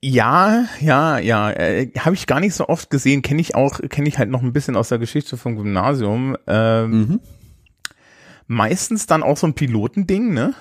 Ja, 0.00 0.66
ja, 0.80 1.18
ja, 1.18 1.50
äh, 1.50 1.90
habe 1.98 2.14
ich 2.14 2.28
gar 2.28 2.38
nicht 2.38 2.54
so 2.54 2.68
oft 2.68 2.90
gesehen, 2.90 3.22
kenne 3.22 3.40
ich 3.40 3.56
auch, 3.56 3.80
kenne 3.88 4.06
ich 4.06 4.18
halt 4.18 4.30
noch 4.30 4.40
ein 4.42 4.52
bisschen 4.52 4.76
aus 4.76 4.88
der 4.90 4.98
Geschichte 4.98 5.36
vom 5.36 5.56
Gymnasium. 5.56 6.36
Ähm, 6.46 6.90
Mhm. 6.90 7.20
Meistens 8.46 9.06
dann 9.06 9.22
auch 9.24 9.36
so 9.36 9.46
ein 9.48 9.54
Pilotending, 9.54 10.32
ne? 10.32 10.54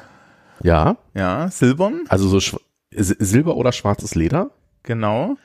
Ja, 0.64 0.98
Ja, 1.14 1.50
silbern, 1.52 2.06
also 2.08 2.28
so 2.40 2.58
Silber 2.92 3.56
oder 3.58 3.72
schwarzes 3.72 4.16
Leder. 4.16 4.50
Genau. 4.84 5.38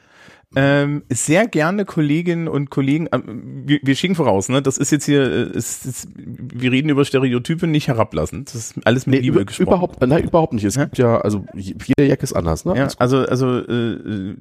Ähm, 0.57 1.03
sehr 1.11 1.47
gerne 1.47 1.85
Kolleginnen 1.85 2.49
und 2.49 2.71
Kollegen, 2.71 3.07
ähm, 3.13 3.65
wir, 3.67 3.81
wir 3.83 3.95
schicken 3.95 4.15
voraus, 4.15 4.49
ne? 4.49 4.63
Das 4.63 4.79
ist 4.79 4.91
jetzt 4.91 5.05
hier, 5.05 5.23
äh, 5.23 5.51
ist, 5.57 5.85
ist, 5.85 6.09
wir 6.17 6.73
reden 6.73 6.89
über 6.89 7.05
Stereotype 7.05 7.67
nicht 7.67 7.89
herablassen. 7.89 8.47
Das 8.47 8.55
ist 8.55 8.75
alles 8.87 9.07
mit 9.07 9.21
Liebe 9.21 9.37
über, 9.37 9.45
gesprochen. 9.45 9.69
überhaupt, 9.69 10.01
nein, 10.01 10.25
überhaupt 10.25 10.55
nicht. 10.55 10.65
Es 10.65 10.77
Ja? 10.77 10.85
gibt 10.85 10.97
ja, 10.97 11.19
also 11.21 11.45
jeder 11.55 12.09
Jack 12.09 12.23
ist 12.23 12.33
anders, 12.33 12.65
ne? 12.65 12.77
Ja, 12.77 12.89
also, 12.99 13.19
also 13.27 13.59
äh, 13.59 13.93
äh, 13.93 14.37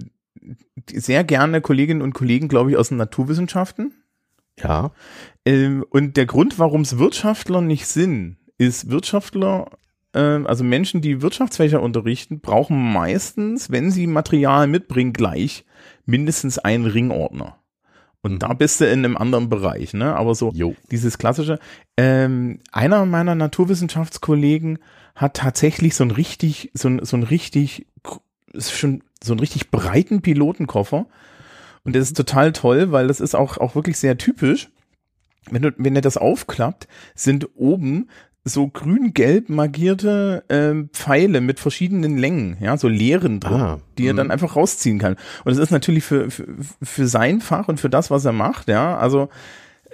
sehr 0.94 1.26
gerne 1.26 1.60
Kolleginnen 1.60 2.02
und 2.02 2.14
Kollegen, 2.14 2.48
glaube 2.48 2.72
ich, 2.72 2.78
aus 2.78 2.88
den 2.88 2.98
Naturwissenschaften. 2.98 3.94
ja. 4.64 4.92
Ähm, 5.46 5.86
und 5.90 6.16
der 6.18 6.26
Grund, 6.26 6.58
warum 6.58 6.82
es 6.82 6.98
Wirtschaftler 7.00 7.60
nicht 7.62 7.86
sind, 7.88 8.38
ist 8.58 8.90
Wirtschaftler, 8.90 9.70
also 10.20 10.64
Menschen, 10.64 11.02
die 11.02 11.22
Wirtschaftsfächer 11.22 11.82
unterrichten, 11.82 12.40
brauchen 12.40 12.92
meistens, 12.94 13.72
wenn 13.72 13.92
sie 13.92 14.08
Material 14.08 14.68
mitbringen, 14.68 15.14
gleich 15.14 15.66
mindestens 16.06 16.58
einen 16.60 16.86
Ringordner. 16.86 17.60
Und 18.22 18.34
Mhm. 18.34 18.40
da 18.40 18.54
bist 18.54 18.82
du 18.82 18.86
in 18.86 19.06
einem 19.06 19.16
anderen 19.18 19.50
Bereich, 19.50 19.94
ne? 19.94 20.16
Aber 20.16 20.34
so 20.36 20.52
Jo. 20.54 20.76
dieses 20.92 21.18
klassische. 21.18 21.60
Ähm, 21.98 22.60
einer 22.72 23.06
meiner 23.06 23.36
Naturwissenschaftskollegen 23.36 24.80
hat 25.16 25.36
tatsächlich 25.36 25.96
so 25.96 26.04
ein 26.04 26.12
richtig, 26.12 26.72
so 26.74 26.90
ein, 26.90 27.04
so 27.06 27.18
ein 27.18 27.24
richtig, 27.24 27.88
schon 28.58 29.04
so 29.24 29.34
einen 29.34 29.40
richtig 29.40 29.72
breiten 29.72 30.22
Pilotenkoffer. 30.22 31.06
Und 31.84 31.96
das 31.96 32.04
ist 32.04 32.18
total 32.18 32.52
toll, 32.54 32.92
weil 32.92 33.08
das 33.08 33.20
ist 33.20 33.36
auch, 33.36 33.58
auch 33.58 33.76
wirklich 33.76 33.98
sehr 33.98 34.18
typisch. 34.18 34.70
Wenn 35.50 35.62
du, 35.62 35.72
wenn 35.78 35.96
er 35.96 36.02
das 36.02 36.18
aufklappt, 36.18 36.88
sind 37.16 37.48
oben 37.56 38.10
so 38.48 38.68
grün-gelb 38.68 39.50
magierte 39.50 40.44
ähm, 40.50 40.90
Pfeile 40.94 41.42
mit 41.42 41.60
verschiedenen 41.60 42.18
Längen, 42.18 42.58
ja, 42.60 42.78
so 42.78 42.88
Leeren 42.88 43.40
drin, 43.40 43.62
Ah, 43.62 43.80
die 43.98 44.08
er 44.08 44.14
mhm. 44.14 44.18
dann 44.18 44.32
einfach 44.32 44.56
rausziehen 44.56 45.00
kann. 45.00 45.16
Und 45.44 45.52
das 45.52 45.58
ist 45.58 45.72
natürlich 45.72 46.04
für, 46.04 46.30
für, 46.30 46.48
für 46.82 47.08
sein 47.08 47.42
Fach 47.42 47.68
und 47.68 47.80
für 47.80 47.90
das, 47.90 48.12
was 48.12 48.26
er 48.26 48.34
macht, 48.34 48.68
ja, 48.68 48.98
also 48.98 49.30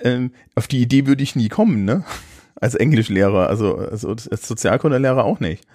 ähm, 0.01 0.31
auf 0.55 0.67
die 0.67 0.81
Idee 0.81 1.07
würde 1.07 1.23
ich 1.23 1.35
nie 1.35 1.49
kommen, 1.49 1.85
ne? 1.85 2.03
Als 2.55 2.75
Englischlehrer, 2.75 3.49
also, 3.49 3.75
also 3.75 4.11
als 4.11 4.47
Sozialkundelehrer 4.47 5.25
auch 5.25 5.41
nicht. 5.41 5.65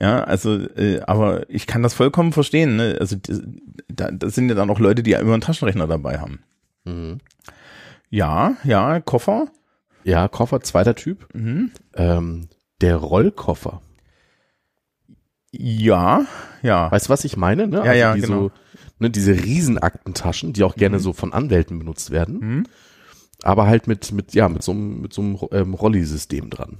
Ja, 0.00 0.24
also, 0.24 0.56
äh, 0.56 1.00
aber 1.06 1.48
ich 1.48 1.68
kann 1.68 1.84
das 1.84 1.94
vollkommen 1.94 2.32
verstehen, 2.32 2.74
ne? 2.74 2.96
Also 2.98 3.16
da, 3.88 4.10
das 4.10 4.34
sind 4.34 4.48
ja 4.48 4.56
dann 4.56 4.70
auch 4.70 4.80
Leute, 4.80 5.04
die 5.04 5.12
ja 5.12 5.20
immer 5.20 5.34
einen 5.34 5.42
Taschenrechner 5.42 5.86
dabei 5.86 6.18
haben. 6.18 6.40
Mhm. 6.84 7.18
Ja, 8.10 8.56
ja, 8.64 9.00
Koffer. 9.00 9.46
Ja, 10.04 10.28
Koffer, 10.28 10.60
zweiter 10.60 10.94
Typ. 10.94 11.26
Mhm. 11.34 11.70
Ähm, 11.94 12.48
der 12.80 12.96
Rollkoffer. 12.96 13.80
Ja, 15.52 16.26
ja. 16.62 16.90
Weißt 16.90 17.06
du, 17.06 17.10
was 17.10 17.24
ich 17.24 17.36
meine? 17.36 17.66
Ne? 17.68 17.78
Ja, 17.84 17.92
ja, 17.92 18.14
die 18.14 18.22
genau. 18.22 18.34
so, 18.44 18.50
ne, 18.98 19.10
diese 19.10 19.32
Riesenaktentaschen, 19.32 20.52
die 20.52 20.64
auch 20.64 20.74
gerne 20.74 20.98
so 20.98 21.12
von 21.12 21.32
Anwälten 21.32 21.78
benutzt 21.78 22.10
werden, 22.10 22.38
Mhm. 22.40 22.64
aber 23.42 23.66
halt 23.66 23.86
mit, 23.86 24.10
mit, 24.12 24.34
ja, 24.34 24.48
mit 24.48 24.62
so 24.62 24.72
einem, 24.72 25.00
mit 25.00 25.12
so 25.12 25.22
einem 25.22 25.38
ähm, 25.52 25.74
Rolli-System 25.74 26.50
dran. 26.50 26.78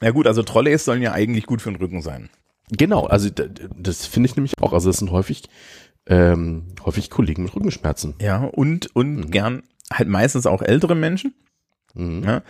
Ja 0.00 0.10
gut, 0.12 0.26
also 0.26 0.42
Trolleys 0.42 0.84
sollen 0.84 1.02
ja 1.02 1.12
eigentlich 1.12 1.46
gut 1.46 1.60
für 1.62 1.70
den 1.72 1.80
Rücken 1.80 2.02
sein. 2.02 2.28
Genau, 2.70 3.04
also 3.06 3.28
das 3.76 4.06
finde 4.06 4.28
ich 4.28 4.36
nämlich 4.36 4.52
auch. 4.60 4.72
Also 4.72 4.88
das 4.88 4.98
sind 4.98 5.10
häufig 5.10 5.44
ähm, 6.06 6.66
häufig 6.84 7.08
Kollegen 7.10 7.44
mit 7.44 7.54
Rückenschmerzen. 7.54 8.14
Ja, 8.20 8.44
und, 8.44 8.94
und 8.94 9.16
Mhm. 9.16 9.30
gern 9.30 9.62
halt 9.92 10.08
meistens 10.08 10.46
auch 10.46 10.60
ältere 10.62 10.94
Menschen. 10.94 11.34
Mhm. 11.94 12.22
Ja. 12.24 12.42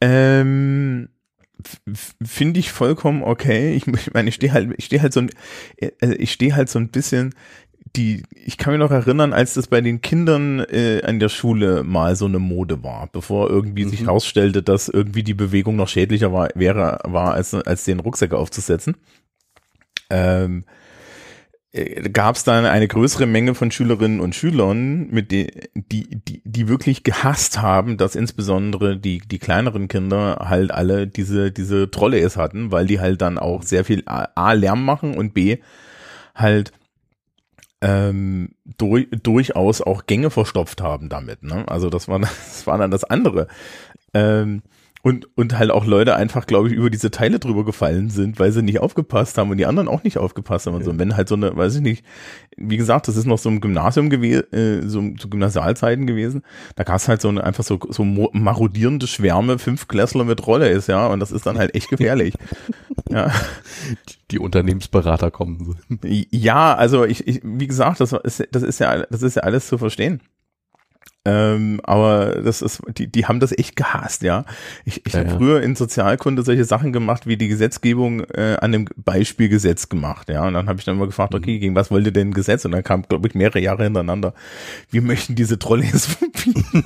Ähm, 0.00 1.08
finde 2.24 2.60
ich 2.60 2.70
vollkommen 2.70 3.22
okay. 3.22 3.74
Ich, 3.74 3.86
ich 4.06 4.12
meine, 4.12 4.28
ich 4.28 4.34
stehe 4.36 4.52
halt, 4.52 4.72
ich 4.76 4.84
stehe 4.86 5.02
halt 5.02 5.12
so 5.12 5.20
ein, 5.20 5.30
äh, 5.78 6.14
ich 6.14 6.32
stehe 6.32 6.54
halt 6.54 6.68
so 6.68 6.78
ein 6.78 6.88
bisschen 6.88 7.34
die, 7.96 8.24
ich 8.30 8.58
kann 8.58 8.74
mich 8.74 8.80
noch 8.80 8.90
erinnern, 8.90 9.32
als 9.32 9.54
das 9.54 9.68
bei 9.68 9.80
den 9.80 10.02
Kindern 10.02 10.60
äh, 10.60 11.00
an 11.02 11.18
der 11.18 11.30
Schule 11.30 11.82
mal 11.82 12.14
so 12.14 12.26
eine 12.26 12.38
Mode 12.38 12.82
war, 12.82 13.08
bevor 13.10 13.48
irgendwie 13.48 13.84
sich 13.84 14.00
Mhm. 14.02 14.06
herausstellte, 14.06 14.62
dass 14.62 14.88
irgendwie 14.88 15.22
die 15.22 15.32
Bewegung 15.34 15.76
noch 15.76 15.88
schädlicher 15.88 16.30
war, 16.30 16.50
wäre, 16.54 16.98
war 17.04 17.32
als, 17.32 17.54
als 17.54 17.84
den 17.84 18.00
Rucksack 18.00 18.34
aufzusetzen. 18.34 18.96
Ähm, 20.10 20.64
gab 22.12 22.36
es 22.36 22.44
dann 22.44 22.64
eine 22.64 22.88
größere 22.88 23.26
Menge 23.26 23.54
von 23.54 23.70
Schülerinnen 23.70 24.20
und 24.20 24.34
Schülern, 24.34 25.08
mit 25.10 25.30
die, 25.30 25.50
die, 25.74 26.08
die, 26.08 26.42
die 26.44 26.68
wirklich 26.68 27.02
gehasst 27.02 27.60
haben, 27.60 27.98
dass 27.98 28.14
insbesondere 28.14 28.96
die, 28.96 29.18
die 29.18 29.38
kleineren 29.38 29.88
Kinder 29.88 30.46
halt 30.48 30.70
alle 30.70 31.06
diese, 31.06 31.52
diese 31.52 31.90
Trolleys 31.90 32.36
hatten, 32.36 32.72
weil 32.72 32.86
die 32.86 33.00
halt 33.00 33.20
dann 33.20 33.38
auch 33.38 33.62
sehr 33.62 33.84
viel 33.84 34.02
A, 34.06 34.28
A 34.34 34.52
Lärm 34.52 34.84
machen 34.84 35.16
und 35.16 35.34
B 35.34 35.58
halt 36.34 36.72
ähm, 37.82 38.50
durch, 38.78 39.08
durchaus 39.10 39.82
auch 39.82 40.06
Gänge 40.06 40.30
verstopft 40.30 40.80
haben 40.80 41.08
damit. 41.08 41.42
Ne? 41.42 41.64
Also 41.68 41.90
das 41.90 42.08
war, 42.08 42.18
das 42.20 42.66
war 42.66 42.78
dann 42.78 42.90
das 42.90 43.04
andere. 43.04 43.48
Ähm, 44.14 44.62
und, 45.06 45.28
und 45.36 45.56
halt 45.56 45.70
auch 45.70 45.86
Leute 45.86 46.16
einfach, 46.16 46.48
glaube 46.48 46.66
ich, 46.66 46.74
über 46.74 46.90
diese 46.90 47.12
Teile 47.12 47.38
drüber 47.38 47.64
gefallen 47.64 48.10
sind, 48.10 48.40
weil 48.40 48.50
sie 48.50 48.60
nicht 48.60 48.80
aufgepasst 48.80 49.38
haben 49.38 49.52
und 49.52 49.56
die 49.56 49.64
anderen 49.64 49.86
auch 49.86 50.02
nicht 50.02 50.18
aufgepasst 50.18 50.66
haben 50.66 50.74
und 50.74 50.82
so. 50.82 50.90
Und 50.90 50.98
wenn 50.98 51.16
halt 51.16 51.28
so 51.28 51.36
eine, 51.36 51.56
weiß 51.56 51.76
ich 51.76 51.80
nicht, 51.80 52.04
wie 52.56 52.76
gesagt, 52.76 53.06
das 53.06 53.16
ist 53.16 53.24
noch 53.24 53.38
so 53.38 53.48
ein 53.48 53.60
Gymnasium 53.60 54.10
gewesen, 54.10 54.52
äh, 54.52 54.82
so 54.82 55.08
zu 55.16 55.30
Gymnasialzeiten 55.30 56.08
gewesen, 56.08 56.42
da 56.74 56.82
gab 56.82 56.96
es 56.96 57.06
halt 57.06 57.20
so 57.20 57.28
eine, 57.28 57.44
einfach 57.44 57.62
so, 57.62 57.78
so 57.88 58.02
marodierende 58.02 59.06
Schwärme, 59.06 59.60
fünf 59.60 59.86
Klässler 59.86 60.24
mit 60.24 60.44
Rolle 60.44 60.70
ist, 60.70 60.88
ja, 60.88 61.06
und 61.06 61.20
das 61.20 61.30
ist 61.30 61.46
dann 61.46 61.56
halt 61.56 61.76
echt 61.76 61.88
gefährlich. 61.88 62.34
ja. 63.08 63.30
Die 64.32 64.40
Unternehmensberater 64.40 65.30
kommen. 65.30 65.78
Ja, 66.02 66.74
also 66.74 67.04
ich, 67.04 67.28
ich 67.28 67.42
wie 67.44 67.68
gesagt, 67.68 68.00
das 68.00 68.10
ist, 68.10 68.48
das 68.50 68.64
ist 68.64 68.80
ja, 68.80 69.06
das 69.08 69.22
ist 69.22 69.36
ja 69.36 69.42
alles 69.44 69.68
zu 69.68 69.78
verstehen. 69.78 70.20
Ähm, 71.28 71.80
aber 71.82 72.36
das 72.42 72.62
ist, 72.62 72.80
die, 72.96 73.08
die 73.08 73.26
haben 73.26 73.40
das 73.40 73.50
echt 73.50 73.74
gehasst, 73.74 74.22
ja. 74.22 74.44
Ich, 74.84 75.04
ich 75.04 75.12
Ja, 75.12 75.18
habe 75.20 75.30
ja. 75.30 75.36
früher 75.36 75.60
in 75.60 75.74
Sozialkunde 75.74 76.44
solche 76.44 76.64
Sachen 76.64 76.92
gemacht, 76.92 77.26
wie 77.26 77.36
die 77.36 77.48
Gesetzgebung 77.48 78.20
äh, 78.30 78.56
an 78.60 78.70
dem 78.70 78.86
Beispielgesetz 78.94 79.88
gemacht, 79.88 80.28
ja. 80.28 80.46
Und 80.46 80.54
dann 80.54 80.68
habe 80.68 80.78
ich 80.78 80.84
dann 80.84 80.94
immer 80.96 81.06
gefragt, 81.06 81.32
Mhm. 81.32 81.38
okay, 81.40 81.58
gegen 81.58 81.74
was 81.74 81.90
wollt 81.90 82.06
ihr 82.06 82.12
denn 82.12 82.28
ein 82.28 82.32
Gesetz? 82.34 82.64
Und 82.64 82.70
dann 82.72 82.84
kam, 82.84 83.02
glaube 83.02 83.26
ich, 83.26 83.34
mehrere 83.34 83.58
Jahre 83.60 83.82
hintereinander. 83.82 84.34
Wir 84.90 85.02
möchten 85.02 85.34
diese 85.34 85.58
Trolleys 85.58 86.06
verbieten. 86.16 86.84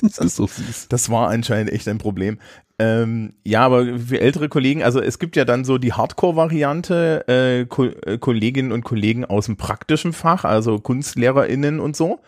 Das 0.00 0.16
ist 0.18 0.36
so 0.36 0.46
süß. 0.46 0.88
Das 0.88 1.10
war 1.10 1.28
anscheinend 1.28 1.70
echt 1.70 1.86
ein 1.86 1.98
Problem. 1.98 2.38
Ähm, 2.78 3.34
ja, 3.44 3.60
aber 3.66 3.98
für 3.98 4.20
ältere 4.22 4.48
Kollegen, 4.48 4.82
also 4.82 5.02
es 5.02 5.18
gibt 5.18 5.36
ja 5.36 5.44
dann 5.44 5.64
so 5.66 5.76
die 5.76 5.92
Hardcore-Variante, 5.92 7.28
äh, 7.28 7.66
Ko 7.66 7.84
äh, 7.84 8.16
Kolleginnen 8.16 8.72
und 8.72 8.84
Kollegen 8.84 9.26
aus 9.26 9.44
dem 9.46 9.56
praktischen 9.58 10.14
Fach, 10.14 10.44
also 10.46 10.78
KunstlehrerInnen 10.78 11.78
und 11.78 11.94
so. 11.94 12.20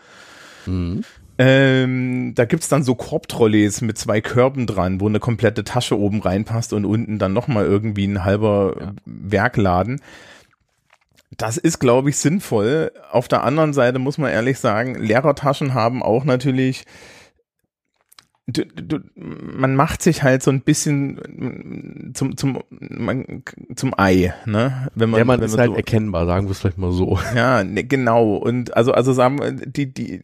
Mhm. 0.67 1.01
Ähm, 1.37 2.33
da 2.35 2.45
gibt's 2.45 2.69
dann 2.69 2.83
so 2.83 2.93
Korbtrolleys 2.93 3.81
mit 3.81 3.97
zwei 3.97 4.21
Körben 4.21 4.67
dran, 4.67 5.01
wo 5.01 5.07
eine 5.07 5.19
komplette 5.19 5.63
Tasche 5.63 5.97
oben 5.97 6.21
reinpasst 6.21 6.73
und 6.73 6.85
unten 6.85 7.17
dann 7.17 7.33
nochmal 7.33 7.65
irgendwie 7.65 8.05
ein 8.05 8.23
halber 8.23 8.75
Ja. 8.79 8.93
Werkladen. 9.05 10.01
Das 11.35 11.57
ist, 11.57 11.79
glaube 11.79 12.09
ich, 12.09 12.17
sinnvoll. 12.17 12.91
Auf 13.11 13.27
der 13.27 13.43
anderen 13.43 13.73
Seite 13.73 13.97
muss 13.97 14.19
man 14.19 14.31
ehrlich 14.31 14.59
sagen, 14.59 14.93
Lehrertaschen 14.95 15.73
haben 15.73 16.03
auch 16.03 16.25
natürlich 16.25 16.85
du, 18.47 18.65
du, 18.65 18.99
man 19.15 19.75
macht 19.75 20.01
sich 20.01 20.23
halt 20.23 20.43
so 20.43 20.51
ein 20.51 20.61
bisschen 20.61 22.11
zum 22.13 22.35
zum 22.35 22.59
man, 22.69 23.43
zum 23.75 23.93
Ei, 23.97 24.33
ne? 24.45 24.89
Wenn 24.95 25.09
man, 25.09 25.19
ja, 25.19 25.25
man 25.25 25.39
wenn 25.39 25.45
ist 25.45 25.57
halt 25.57 25.71
so, 25.71 25.75
erkennbar, 25.75 26.25
sagen 26.25 26.47
wir 26.47 26.51
es 26.51 26.59
vielleicht 26.59 26.77
mal 26.77 26.91
so. 26.91 27.17
ja, 27.35 27.63
ne, 27.63 27.83
genau. 27.83 28.35
Und 28.35 28.75
also, 28.75 28.91
also 28.91 29.13
sagen 29.13 29.39
wir, 29.39 29.51
die, 29.51 29.93
die, 29.93 30.21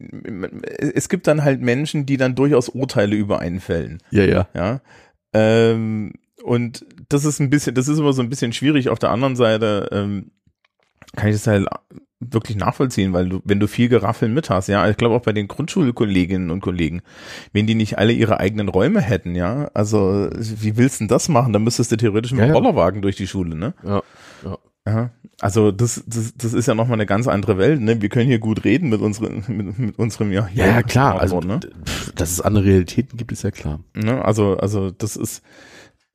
es 0.78 1.08
gibt 1.08 1.26
dann 1.26 1.42
halt 1.42 1.60
Menschen, 1.60 2.06
die 2.06 2.16
dann 2.16 2.34
durchaus 2.34 2.68
Urteile 2.68 3.16
über 3.16 3.40
einen 3.40 3.60
fällen. 3.60 3.98
Ja, 4.10 4.24
ja. 4.24 4.48
Ja. 4.54 4.80
Ähm, 5.32 6.12
und 6.42 6.84
das 7.08 7.24
ist 7.24 7.40
ein 7.40 7.50
bisschen, 7.50 7.74
das 7.74 7.88
ist 7.88 7.98
immer 7.98 8.12
so 8.12 8.22
ein 8.22 8.30
bisschen 8.30 8.52
schwierig. 8.52 8.88
Auf 8.88 8.98
der 8.98 9.10
anderen 9.10 9.36
Seite 9.36 9.88
ähm, 9.92 10.30
kann 11.16 11.28
ich 11.28 11.34
das 11.34 11.46
halt 11.46 11.66
wirklich 12.20 12.56
nachvollziehen, 12.56 13.12
weil 13.12 13.28
du, 13.28 13.40
wenn 13.44 13.60
du 13.60 13.66
viel 13.66 13.88
Geraffeln 13.88 14.34
mit 14.34 14.50
hast, 14.50 14.68
ja, 14.68 14.88
ich 14.88 14.96
glaube 14.96 15.14
auch 15.14 15.22
bei 15.22 15.32
den 15.32 15.48
Grundschulkolleginnen 15.48 16.50
und 16.50 16.60
Kollegen, 16.60 17.02
wenn 17.52 17.66
die 17.66 17.74
nicht 17.74 17.98
alle 17.98 18.12
ihre 18.12 18.38
eigenen 18.38 18.68
Räume 18.68 19.00
hätten, 19.00 19.34
ja, 19.34 19.70
also 19.74 20.28
wie 20.34 20.76
willst 20.76 21.00
du 21.00 21.04
denn 21.04 21.08
das 21.08 21.28
machen? 21.28 21.52
Dann 21.52 21.64
müsstest 21.64 21.92
du 21.92 21.96
theoretisch 21.96 22.32
mit 22.32 22.42
dem 22.42 22.48
ja. 22.48 22.54
Rollerwagen 22.54 23.02
durch 23.02 23.16
die 23.16 23.26
Schule, 23.26 23.56
ne? 23.56 23.74
Ja. 23.82 24.02
Ja, 24.86 25.10
also 25.40 25.72
das, 25.72 26.02
das, 26.06 26.32
das 26.36 26.54
ist 26.54 26.66
ja 26.66 26.74
nochmal 26.74 26.94
eine 26.94 27.04
ganz 27.04 27.28
andere 27.28 27.58
Welt. 27.58 27.80
Ne? 27.82 28.00
Wir 28.00 28.08
können 28.08 28.26
hier 28.26 28.38
gut 28.38 28.64
reden 28.64 28.88
mit, 28.88 29.00
unseren, 29.02 29.44
mit, 29.46 29.78
mit 29.78 29.98
unserem 29.98 30.32
ja, 30.32 30.48
Ja, 30.54 30.66
ja, 30.66 30.82
klar. 30.82 31.20
Also, 31.20 31.40
ne? 31.40 31.60
dass 32.14 32.30
es 32.30 32.40
andere 32.40 32.64
Realitäten 32.64 33.18
gibt, 33.18 33.30
ist 33.30 33.42
ja 33.42 33.50
klar. 33.50 33.80
ne? 33.94 34.24
Also, 34.24 34.56
also 34.56 34.90
das 34.90 35.16
ist 35.16 35.42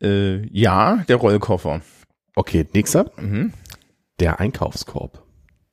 äh, 0.01 0.45
ja 0.47 1.03
der 1.07 1.17
Rollkoffer. 1.17 1.81
Okay, 2.35 2.65
nächster. 2.73 3.11
Mhm. 3.21 3.53
Der 4.19 4.39
Einkaufskorb. 4.39 5.24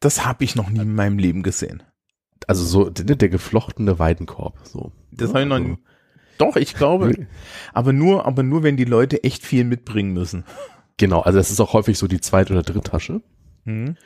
Das 0.03 0.27
habe 0.27 0.45
ich 0.45 0.57
noch 0.57 0.69
nie 0.69 0.81
in 0.81 0.95
meinem 0.95 1.19
Leben 1.19 1.43
gesehen. 1.43 1.83
Also 2.47 2.65
so 2.65 2.91
der, 2.91 3.17
der 3.17 3.29
geflochtene 3.29 3.99
Weidenkorb. 3.99 4.59
So. 4.65 4.93
Das 5.13 5.31
habe 5.31 5.43
ich 5.43 5.47
noch 5.49 5.57
Also, 5.57 5.69
nie. 5.69 5.79
Doch, 6.39 6.57
ich 6.57 6.75
glaube, 6.75 7.27
aber 7.73 7.93
nur, 7.93 8.27
aber 8.27 8.43
nur, 8.43 8.63
wenn 8.65 8.77
die 8.77 8.85
Leute 8.85 9.23
echt 9.23 9.45
viel 9.47 9.65
mitbringen 9.65 10.13
müssen. 10.13 10.45
Genau, 10.97 11.21
also 11.21 11.39
das 11.39 11.51
ist 11.51 11.61
auch 11.61 11.73
häufig 11.73 11.99
so 11.99 12.09
die 12.09 12.21
zweite 12.21 12.53
oder 12.53 12.63
dritte 12.63 12.81
Tasche. 12.91 13.23
Mhm. 13.65 13.97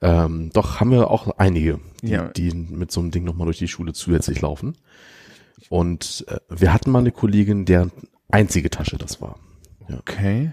Ähm, 0.00 0.50
doch 0.52 0.80
haben 0.80 0.90
wir 0.90 1.10
auch 1.10 1.28
einige, 1.38 1.80
die, 2.02 2.08
Ja. 2.10 2.28
die 2.28 2.52
mit 2.52 2.90
so 2.90 3.00
einem 3.00 3.10
Ding 3.12 3.24
nochmal 3.24 3.44
durch 3.46 3.58
die 3.58 3.68
Schule 3.68 3.92
zusätzlich 3.92 4.40
laufen. 4.40 4.76
Und 5.68 6.24
äh, 6.28 6.38
wir 6.48 6.72
hatten 6.72 6.90
mal 6.90 7.00
eine 7.00 7.12
Kollegin, 7.12 7.64
deren 7.64 7.92
einzige 8.28 8.70
Tasche 8.70 8.96
das 8.98 9.20
war. 9.20 9.38
Okay. 9.98 10.52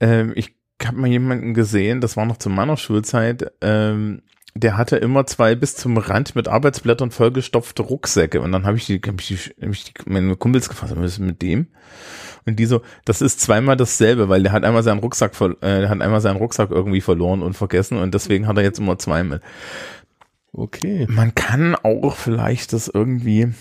Ähm, 0.00 0.32
ich 0.34 0.54
habe 0.86 0.98
mal 0.98 1.08
jemanden 1.08 1.54
gesehen, 1.54 2.00
das 2.00 2.16
war 2.16 2.26
noch 2.26 2.36
zu 2.36 2.50
meiner 2.50 2.76
Schulzeit, 2.76 3.52
ähm, 3.60 4.22
der 4.54 4.76
hatte 4.76 4.96
immer 4.96 5.26
zwei 5.26 5.54
bis 5.54 5.76
zum 5.76 5.96
Rand 5.96 6.34
mit 6.34 6.48
Arbeitsblättern 6.48 7.10
vollgestopfte 7.10 7.82
Rucksäcke. 7.82 8.40
Und 8.40 8.52
dann 8.52 8.66
habe 8.66 8.76
ich 8.76 8.86
die, 8.86 9.00
hab 9.06 9.20
ich 9.20 9.28
die, 9.28 9.36
hab 9.36 9.70
ich 9.70 9.84
die 9.84 9.92
meine 10.06 10.36
Kumpels 10.36 10.68
gefragt, 10.68 10.92
was 10.96 11.12
ist 11.12 11.18
mit 11.18 11.42
dem? 11.42 11.68
Und 12.46 12.58
die 12.58 12.66
so, 12.66 12.82
das 13.04 13.20
ist 13.20 13.40
zweimal 13.40 13.76
dasselbe, 13.76 14.28
weil 14.28 14.42
der 14.42 14.52
hat 14.52 14.64
einmal 14.64 14.82
seinen 14.82 15.00
Rucksack, 15.00 15.32
äh, 15.40 15.54
der 15.60 15.88
hat 15.88 16.00
einmal 16.00 16.20
seinen 16.20 16.36
Rucksack 16.36 16.70
irgendwie 16.70 17.00
verloren 17.00 17.42
und 17.42 17.54
vergessen 17.54 17.98
und 17.98 18.14
deswegen 18.14 18.46
hat 18.46 18.56
er 18.56 18.62
jetzt 18.62 18.78
immer 18.78 18.98
zwei 18.98 19.22
mit. 19.22 19.42
Okay. 20.52 21.06
Man 21.08 21.34
kann 21.34 21.74
auch 21.74 22.16
vielleicht 22.16 22.72
das 22.72 22.88
irgendwie, 22.88 23.52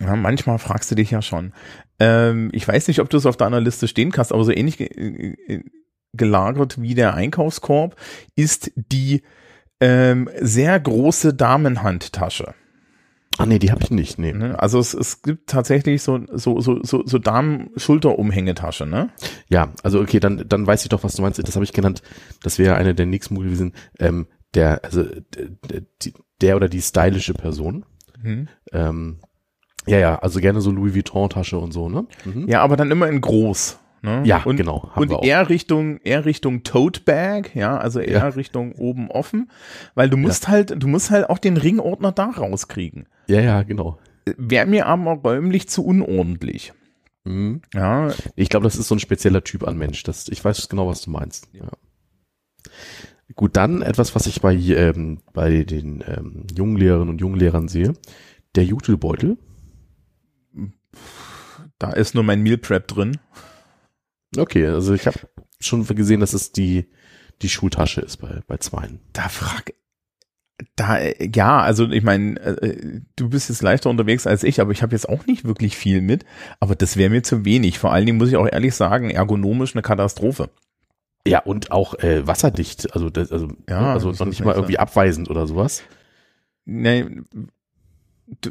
ja, 0.00 0.16
manchmal 0.16 0.58
fragst 0.58 0.90
du 0.90 0.94
dich 0.94 1.10
ja 1.10 1.22
schon. 1.22 1.52
Ähm, 2.00 2.50
ich 2.52 2.66
weiß 2.66 2.88
nicht, 2.88 3.00
ob 3.00 3.08
du 3.08 3.16
es 3.16 3.26
auf 3.26 3.36
deiner 3.36 3.60
Liste 3.60 3.86
stehen 3.86 4.10
kannst, 4.10 4.32
aber 4.32 4.44
so 4.44 4.52
ähnlich 4.52 4.78
ge 4.78 4.88
äh, 4.88 5.62
gelagert 6.14 6.80
wie 6.80 6.94
der 6.94 7.14
Einkaufskorb 7.14 7.96
ist 8.36 8.70
die 8.76 9.22
ähm, 9.80 10.28
sehr 10.40 10.78
große 10.78 11.34
Damenhandtasche. 11.34 12.54
Ah 13.38 13.46
nee, 13.46 13.58
die 13.58 13.70
habe 13.72 13.82
ich 13.82 13.90
nicht. 13.90 14.18
Nee. 14.18 14.32
Ne? 14.34 14.58
Also 14.60 14.78
es, 14.78 14.92
es 14.92 15.22
gibt 15.22 15.48
tatsächlich 15.48 16.02
so 16.02 16.20
so 16.32 16.60
so 16.60 16.80
so, 16.82 17.02
so 17.06 17.18
Damen-Schulterumhängetasche, 17.18 18.86
ne? 18.86 19.10
Ja, 19.48 19.72
also 19.82 20.00
okay, 20.00 20.20
dann, 20.20 20.44
dann 20.46 20.66
weiß 20.66 20.82
ich 20.82 20.88
doch, 20.90 21.02
was 21.02 21.16
du 21.16 21.22
meinst. 21.22 21.38
Das 21.46 21.54
habe 21.54 21.64
ich 21.64 21.72
genannt. 21.72 22.02
Das 22.42 22.58
wäre 22.58 22.76
eine 22.76 22.94
der 22.94 23.06
nächsten 23.06 23.34
Modelle 23.34 23.52
gewesen. 23.54 23.72
Ähm, 23.98 24.26
der, 24.54 24.84
also 24.84 25.02
d- 25.04 25.22
d- 25.70 25.82
die- 26.02 26.12
der 26.42 26.56
oder 26.56 26.68
die 26.68 26.82
stylische 26.82 27.32
Person. 27.34 27.86
Mhm. 28.22 28.48
Ähm, 28.72 29.20
ja, 29.86 29.98
ja, 29.98 30.18
also 30.18 30.38
gerne 30.40 30.60
so 30.60 30.70
Louis 30.70 30.94
Vuitton-Tasche 30.94 31.58
und 31.58 31.72
so, 31.72 31.88
ne? 31.88 32.06
Mhm. 32.24 32.48
Ja, 32.48 32.60
aber 32.60 32.76
dann 32.76 32.90
immer 32.90 33.08
in 33.08 33.20
groß. 33.20 33.78
Ne? 34.04 34.22
Ja, 34.24 34.42
und, 34.42 34.56
genau, 34.56 34.90
und 34.96 35.12
eher 35.22 35.48
Richtung, 35.48 35.98
eher 35.98 36.24
Richtung 36.24 36.64
Tote 36.64 37.00
Bag, 37.02 37.54
ja, 37.54 37.78
also 37.78 38.00
eher 38.00 38.18
Ja. 38.18 38.28
Richtung 38.28 38.72
oben 38.72 39.08
offen, 39.10 39.50
weil 39.94 40.10
du 40.10 40.16
musst 40.16 40.48
halt, 40.48 40.74
du 40.82 40.88
musst 40.88 41.10
halt 41.12 41.30
auch 41.30 41.38
den 41.38 41.56
Ringordner 41.56 42.10
da 42.10 42.30
rauskriegen. 42.30 43.06
Ja, 43.28 43.40
ja, 43.40 43.62
genau. 43.62 43.98
Wäre 44.36 44.66
mir 44.66 44.86
aber 44.86 45.12
räumlich 45.12 45.68
zu 45.68 45.84
unordentlich. 45.84 46.72
Mhm. 47.24 47.62
Ja, 47.72 48.12
Ich 48.34 48.48
glaube, 48.48 48.64
das 48.64 48.74
ist 48.76 48.88
so 48.88 48.96
ein 48.96 49.00
spezieller 49.00 49.44
Typ 49.44 49.66
an 49.66 49.78
Mensch. 49.78 50.02
Das, 50.02 50.28
ich 50.28 50.44
weiß 50.44 50.68
genau, 50.68 50.88
was 50.88 51.02
du 51.02 51.10
meinst. 51.10 51.48
Ja. 51.52 51.68
Gut, 53.36 53.56
dann 53.56 53.82
etwas, 53.82 54.16
was 54.16 54.26
ich 54.26 54.40
bei, 54.40 54.54
ähm, 54.54 55.20
bei 55.32 55.62
den 55.62 56.02
ähm, 56.06 56.46
jungen 56.56 56.76
Lehrerinnen 56.76 57.08
und 57.10 57.20
Junglehrern 57.20 57.68
sehe. 57.68 57.92
Der 58.56 58.64
Jutebeutel. 58.64 59.38
da 61.78 61.92
ist 61.92 62.14
nur 62.16 62.24
mein 62.24 62.42
Meal 62.42 62.58
Prep 62.58 62.88
drin. 62.88 63.18
Okay, 64.36 64.66
also 64.66 64.94
ich 64.94 65.06
habe 65.06 65.18
schon 65.60 65.84
gesehen, 65.86 66.20
dass 66.20 66.32
es 66.32 66.52
die, 66.52 66.90
die 67.42 67.48
Schultasche 67.48 68.00
ist 68.00 68.16
bei, 68.18 68.40
bei 68.46 68.56
Zweien. 68.58 69.00
Da 69.12 69.28
frag, 69.28 69.72
Da, 70.76 70.98
ja, 71.20 71.60
also 71.60 71.88
ich 71.90 72.02
meine, 72.02 72.38
äh, 72.40 73.00
du 73.16 73.28
bist 73.28 73.48
jetzt 73.48 73.62
leichter 73.62 73.90
unterwegs 73.90 74.26
als 74.26 74.42
ich, 74.44 74.60
aber 74.60 74.72
ich 74.72 74.82
habe 74.82 74.94
jetzt 74.94 75.08
auch 75.08 75.26
nicht 75.26 75.44
wirklich 75.44 75.76
viel 75.76 76.00
mit. 76.00 76.24
Aber 76.60 76.74
das 76.76 76.96
wäre 76.96 77.10
mir 77.10 77.22
zu 77.22 77.44
wenig. 77.44 77.78
Vor 77.78 77.92
allen 77.92 78.06
Dingen 78.06 78.18
muss 78.18 78.28
ich 78.30 78.36
auch 78.36 78.48
ehrlich 78.50 78.74
sagen, 78.74 79.10
ergonomisch 79.10 79.74
eine 79.74 79.82
Katastrophe. 79.82 80.50
Ja, 81.26 81.40
und 81.40 81.70
auch 81.70 81.94
äh, 82.00 82.26
wasserdicht, 82.26 82.94
also 82.94 83.08
das, 83.10 83.30
also, 83.30 83.48
Ja, 83.68 83.92
also 83.92 84.10
das 84.10 84.18
noch 84.18 84.26
nicht 84.26 84.44
mal 84.44 84.54
irgendwie 84.56 84.78
abweisend 84.78 85.30
oder 85.30 85.46
sowas. 85.46 85.82
Nee, 86.64 87.06
du- 88.40 88.50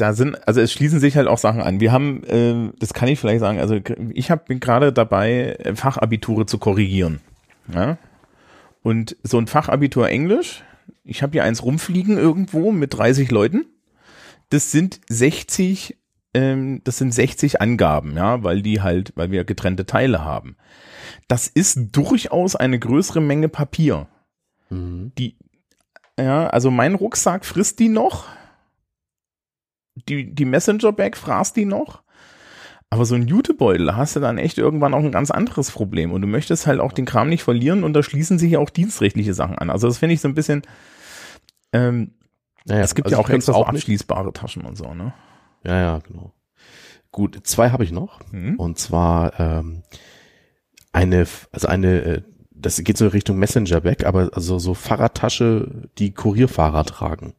da 0.00 0.12
sind, 0.14 0.46
also 0.48 0.60
es 0.60 0.72
schließen 0.72 1.00
sich 1.00 1.16
halt 1.16 1.28
auch 1.28 1.38
Sachen 1.38 1.60
an. 1.60 1.80
Wir 1.80 1.92
haben, 1.92 2.24
äh, 2.24 2.72
das 2.78 2.94
kann 2.94 3.08
ich 3.08 3.18
vielleicht 3.18 3.40
sagen, 3.40 3.58
also 3.58 3.78
ich 4.12 4.30
hab, 4.30 4.46
bin 4.46 4.60
gerade 4.60 4.92
dabei, 4.92 5.56
äh, 5.58 5.74
Fachabiture 5.74 6.46
zu 6.46 6.58
korrigieren. 6.58 7.20
Ja? 7.72 7.98
Und 8.82 9.16
so 9.22 9.38
ein 9.38 9.46
Fachabitur 9.46 10.08
Englisch, 10.08 10.62
ich 11.04 11.22
habe 11.22 11.32
hier 11.32 11.44
eins 11.44 11.62
rumfliegen 11.62 12.16
irgendwo 12.16 12.72
mit 12.72 12.94
30 12.94 13.30
Leuten. 13.30 13.66
Das 14.48 14.70
sind 14.70 15.00
60, 15.08 15.96
ähm, 16.34 16.80
das 16.84 16.98
sind 16.98 17.12
60 17.12 17.60
Angaben, 17.60 18.16
ja, 18.16 18.42
weil 18.42 18.62
die 18.62 18.80
halt, 18.80 19.12
weil 19.16 19.30
wir 19.30 19.44
getrennte 19.44 19.86
Teile 19.86 20.24
haben. 20.24 20.56
Das 21.28 21.46
ist 21.46 21.78
durchaus 21.92 22.56
eine 22.56 22.78
größere 22.78 23.20
Menge 23.20 23.48
Papier. 23.48 24.08
Mhm. 24.70 25.12
Die, 25.18 25.36
ja, 26.18 26.48
also 26.48 26.70
mein 26.70 26.94
Rucksack 26.94 27.44
frisst 27.44 27.78
die 27.78 27.88
noch. 27.88 28.26
Die, 30.08 30.34
die 30.34 30.44
Messenger-Bag 30.44 31.16
fraß 31.16 31.52
die 31.52 31.64
noch. 31.64 32.02
Aber 32.92 33.04
so 33.04 33.14
ein 33.14 33.28
Jutebeutel, 33.28 33.86
da 33.86 33.96
hast 33.96 34.16
du 34.16 34.20
dann 34.20 34.36
echt 34.38 34.58
irgendwann 34.58 34.94
auch 34.94 34.98
ein 35.04 35.12
ganz 35.12 35.30
anderes 35.30 35.70
Problem. 35.70 36.10
Und 36.10 36.22
du 36.22 36.26
möchtest 36.26 36.66
halt 36.66 36.80
auch 36.80 36.92
den 36.92 37.04
Kram 37.04 37.28
nicht 37.28 37.44
verlieren 37.44 37.84
und 37.84 37.92
da 37.92 38.02
schließen 38.02 38.38
sich 38.38 38.52
ja 38.52 38.58
auch 38.58 38.70
dienstrechtliche 38.70 39.32
Sachen 39.32 39.56
an. 39.58 39.70
Also 39.70 39.86
das 39.86 39.98
finde 39.98 40.14
ich 40.14 40.20
so 40.20 40.26
ein 40.28 40.34
bisschen, 40.34 40.62
ähm, 41.72 42.14
Naja, 42.64 42.82
es 42.82 42.96
gibt 42.96 43.06
also 43.06 43.16
ja 43.16 43.24
auch 43.24 43.30
extra 43.30 43.52
auch 43.52 43.70
nicht. 43.70 43.82
abschließbare 43.82 44.32
Taschen 44.32 44.64
und 44.64 44.76
so, 44.76 44.92
ne? 44.92 45.12
Ja, 45.64 45.78
ja, 45.78 45.98
genau. 45.98 46.32
Gut, 47.12 47.40
zwei 47.44 47.70
habe 47.70 47.84
ich 47.84 47.92
noch. 47.92 48.20
Mhm. 48.32 48.56
Und 48.56 48.78
zwar 48.78 49.38
ähm, 49.38 49.82
eine, 50.92 51.26
also 51.52 51.68
eine, 51.68 52.02
äh, 52.02 52.22
das 52.50 52.82
geht 52.82 52.98
so 52.98 53.04
in 53.04 53.12
Richtung 53.12 53.38
Messenger-Bag, 53.38 54.04
aber 54.04 54.30
also 54.34 54.58
so 54.58 54.74
Fahrradtasche, 54.74 55.88
die 55.98 56.12
Kurierfahrer 56.12 56.84
tragen. 56.84 57.34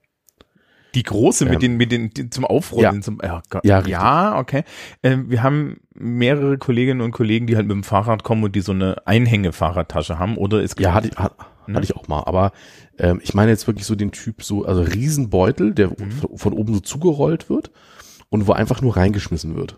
Die 0.96 1.04
große 1.04 1.46
mit 1.46 1.62
den, 1.62 1.78
mit 1.78 1.92
den, 1.92 2.32
zum 2.32 2.44
Aufrollen, 2.46 2.96
ja. 2.96 3.02
zum, 3.02 3.20
ja. 3.24 3.42
Ja, 3.64 3.82
ja, 3.88 4.38
okay. 4.40 4.64
Ähm, 5.04 5.30
wir 5.30 5.42
haben 5.44 5.80
mehrere 5.94 6.58
Kolleginnen 6.58 7.02
und 7.02 7.12
Kollegen, 7.12 7.48
die 7.48 7.56
halt 7.56 7.66
mit 7.68 7.76
dem 7.76 7.84
Fahrrad 7.84 8.24
kommen 8.24 8.44
und 8.44 8.56
die 8.56 8.62
so 8.62 8.74
eine 8.74 9.06
Einhänge-Fahrradtasche 9.08 10.20
haben, 10.20 10.38
oder 10.38 10.62
es 10.62 10.76
gibt 10.76 10.88
Ja, 10.88 10.94
hatte 10.94 11.08
ich, 11.10 11.18
hat, 11.18 11.36
Ne? 11.68 11.76
hatte 11.76 11.86
ich 11.86 11.96
auch 11.96 12.08
mal. 12.08 12.24
Aber 12.26 12.52
ähm, 12.98 13.20
ich 13.24 13.34
meine 13.34 13.52
jetzt 13.52 13.68
wirklich 13.68 13.86
so 13.86 13.96
den 13.96 14.12
Typ, 14.12 14.44
so, 14.44 14.66
also 14.66 14.82
Riesenbeutel, 14.82 15.74
der 15.74 15.90
Mhm. 15.90 16.12
von, 16.12 16.38
von 16.38 16.54
oben 16.54 16.74
so 16.74 16.80
zugerollt 16.80 17.50
wird 17.50 17.72
und 18.30 18.48
wo 18.48 18.52
einfach 18.54 18.82
nur 18.82 18.98
reingeschmissen 18.98 19.56
wird. 19.56 19.78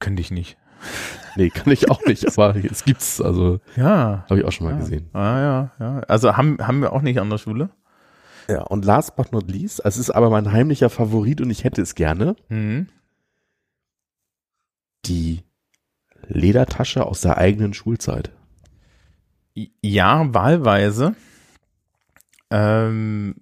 könnte 0.00 0.20
ich 0.20 0.30
nicht. 0.30 0.56
Nee, 1.36 1.48
kann 1.48 1.72
ich 1.72 1.90
auch 1.90 2.04
nicht, 2.04 2.26
aber 2.28 2.54
es 2.56 2.84
gibt's, 2.84 3.20
also 3.22 3.58
Ja. 3.74 4.24
habe 4.28 4.38
ich 4.40 4.44
auch 4.44 4.52
schon 4.52 4.66
mal 4.66 4.74
ja. 4.74 4.78
gesehen. 4.80 5.08
Ah, 5.14 5.40
ja, 5.40 5.70
ja. 5.80 5.98
Also 6.00 6.36
haben, 6.36 6.58
haben 6.60 6.80
wir 6.82 6.92
auch 6.92 7.00
nicht 7.02 7.18
an 7.20 7.30
der 7.30 7.38
Schule. 7.38 7.70
Ja, 8.48 8.62
und 8.62 8.84
last 8.84 9.16
but 9.16 9.32
not 9.32 9.50
least, 9.50 9.80
es 9.84 9.96
ist 9.96 10.10
aber 10.10 10.28
mein 10.30 10.52
heimlicher 10.52 10.90
Favorit 10.90 11.40
und 11.40 11.50
ich 11.50 11.64
hätte 11.64 11.80
es 11.82 11.94
gerne, 11.94 12.36
Mhm. 12.48 12.88
die 15.06 15.42
Ledertasche 16.26 17.04
aus 17.06 17.20
der 17.20 17.36
eigenen 17.38 17.74
Schulzeit. 17.74 18.32
Ja, 19.82 20.32
wahlweise. 20.34 21.14
Ähm, 22.50 23.36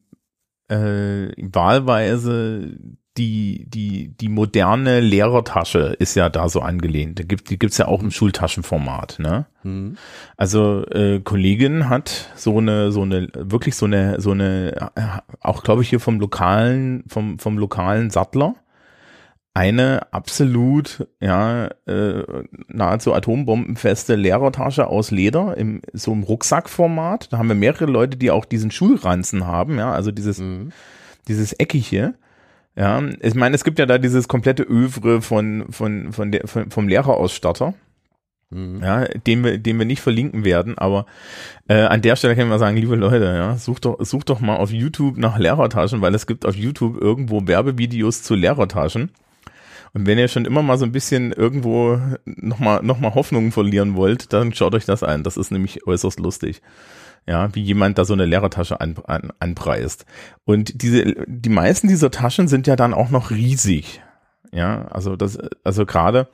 äh, 0.69 1.29
wahlweise 1.37 2.77
die, 3.19 3.67
die, 3.69 4.09
die 4.09 4.29
moderne 4.29 5.01
Lehrertasche 5.01 5.95
ist 5.99 6.15
ja 6.15 6.31
da 6.31 6.49
so 6.49 6.61
angelehnt. 6.61 7.19
Da 7.19 7.25
gibt, 7.25 7.51
die 7.51 7.59
gibt's 7.59 7.77
ja 7.77 7.87
auch 7.87 8.03
im 8.03 8.11
Schultaschenformat, 8.11 9.19
ne? 9.19 9.47
Hm. 9.63 9.99
Also 10.39 10.87
äh, 10.87 11.21
Kollegin 11.21 11.91
hat 11.91 12.31
so 12.37 12.57
eine 12.59 12.91
so 12.91 13.03
eine 13.03 13.29
wirklich 13.35 13.77
so 13.77 13.85
eine 13.85 14.21
so 14.21 14.31
eine 14.31 14.91
äh, 14.95 15.03
auch 15.41 15.63
glaube 15.63 15.83
ich 15.83 15.91
hier 15.91 16.01
vom 16.01 16.21
lokalen 16.21 17.05
vom 17.07 17.39
vom 17.39 17.59
lokalen 17.59 18.09
Sattler 18.09 18.55
eine 19.55 20.13
absolut 20.13 21.07
ja 21.21 21.67
äh, 21.87 22.23
nahezu 22.69 23.13
atombombenfeste 23.13 24.15
Lehrertasche 24.15 24.87
aus 24.87 25.11
Leder 25.11 25.57
im 25.59 25.83
so 25.93 26.13
im 26.13 26.23
Rucksackformat. 26.23 27.31
Da 27.31 27.39
haben 27.39 27.49
wir 27.49 27.55
mehrere 27.55 27.85
Leute, 27.87 28.17
die 28.17 28.31
auch 28.31 28.47
diesen 28.47 28.71
Schulranzen 28.71 29.47
haben, 29.47 29.77
ja, 29.77 29.93
also 29.93 30.11
dieses 30.11 30.39
Mhm. 30.39 30.73
dieses 31.29 31.53
Eckige. 31.53 32.15
Ja, 32.77 33.03
ich 33.21 33.35
meine, 33.35 33.55
es 33.55 33.65
gibt 33.65 33.79
ja 33.79 33.87
da 33.87 33.99
dieses 33.99 34.29
komplette 34.29 34.63
Övre 34.63 35.21
von 35.21 35.67
von 35.71 36.13
von 36.13 36.33
der 36.33 36.47
von, 36.47 36.71
vom 36.71 36.89
Lehrerausstatter 36.89 37.75
Mhm. 38.53 38.81
ja, 38.83 39.05
den 39.07 39.45
wir, 39.45 39.59
den 39.59 39.79
wir 39.79 39.87
nicht 39.87 40.03
verlinken 40.03 40.45
werden, 40.45 40.77
aber 40.77 41.07
äh, 41.69 41.83
an 41.85 42.03
der 42.03 42.17
Stelle 42.17 42.37
kann 42.37 42.49
man 42.49 42.59
sagen, 42.59 42.77
liebe 42.77 42.97
Leute, 42.97 43.25
ja, 43.25 43.57
sucht 43.57 43.87
doch, 43.87 43.99
sucht 44.05 44.29
doch 44.29 44.41
mal 44.41 44.57
auf 44.57 44.71
YouTube 44.71 45.17
nach 45.17 45.39
Lehrertaschen, 45.39 46.03
weil 46.03 46.15
es 46.15 46.27
gibt 46.27 46.45
auf 46.45 46.55
YouTube 46.55 47.01
irgendwo 47.01 47.47
Werbevideos 47.47 48.23
zu 48.23 48.35
Lehrertaschen. 48.35 49.11
Und 49.95 50.07
wenn 50.07 50.19
ihr 50.19 50.29
schon 50.29 50.45
immer 50.45 50.63
mal 50.63 50.79
so 50.79 50.85
ein 50.85 50.93
bisschen 50.93 51.33
irgendwo 51.33 51.99
nochmal 52.25 52.83
noch 52.83 52.99
mal 52.99 53.15
Hoffnungen 53.15 53.53
verlieren 53.53 53.95
wollt, 53.95 54.33
dann 54.33 54.55
schaut 54.55 54.75
euch 54.75 54.87
das 54.87 55.03
an. 55.03 55.23
Das 55.23 55.37
ist 55.37 55.51
nämlich 55.51 55.87
äußerst 55.87 56.19
lustig. 56.19 56.63
Ja, 57.29 57.55
wie 57.55 57.63
jemand 57.63 57.99
da 57.99 58.05
so 58.05 58.15
eine 58.15 58.25
Lehrertasche 58.27 58.81
an, 58.81 58.97
an, 59.07 59.33
anpreist. 59.39 60.07
Und 60.45 60.83
diese, 60.83 61.15
die 61.29 61.49
meisten 61.51 61.87
dieser 61.87 62.11
Taschen 62.11 62.49
sind 62.49 62.67
ja 62.67 62.75
dann 62.75 62.93
auch 62.95 63.11
noch 63.11 63.31
riesig. 63.31 64.03
Ja, 64.53 64.87
also 64.89 65.15
das, 65.15 65.39
also 65.63 65.87
gerade, 65.87 66.29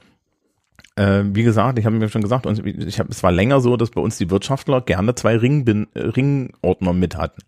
äh, 0.96 1.24
wie 1.24 1.42
gesagt, 1.42 1.78
ich 1.78 1.84
habe 1.84 1.96
mir 1.96 2.08
schon 2.08 2.22
gesagt, 2.22 2.46
uns- 2.46 2.60
ich 2.64 2.98
hab, 2.98 3.10
es 3.10 3.22
war 3.22 3.32
länger 3.32 3.60
so, 3.60 3.76
dass 3.76 3.90
bei 3.90 4.00
uns 4.00 4.16
die 4.16 4.30
Wirtschaftler 4.30 4.80
gerne 4.80 5.14
zwei 5.14 5.36
Ringbin, 5.36 5.88
Ringordner 5.94 6.94
mit 6.94 7.16
hatten. 7.16 7.42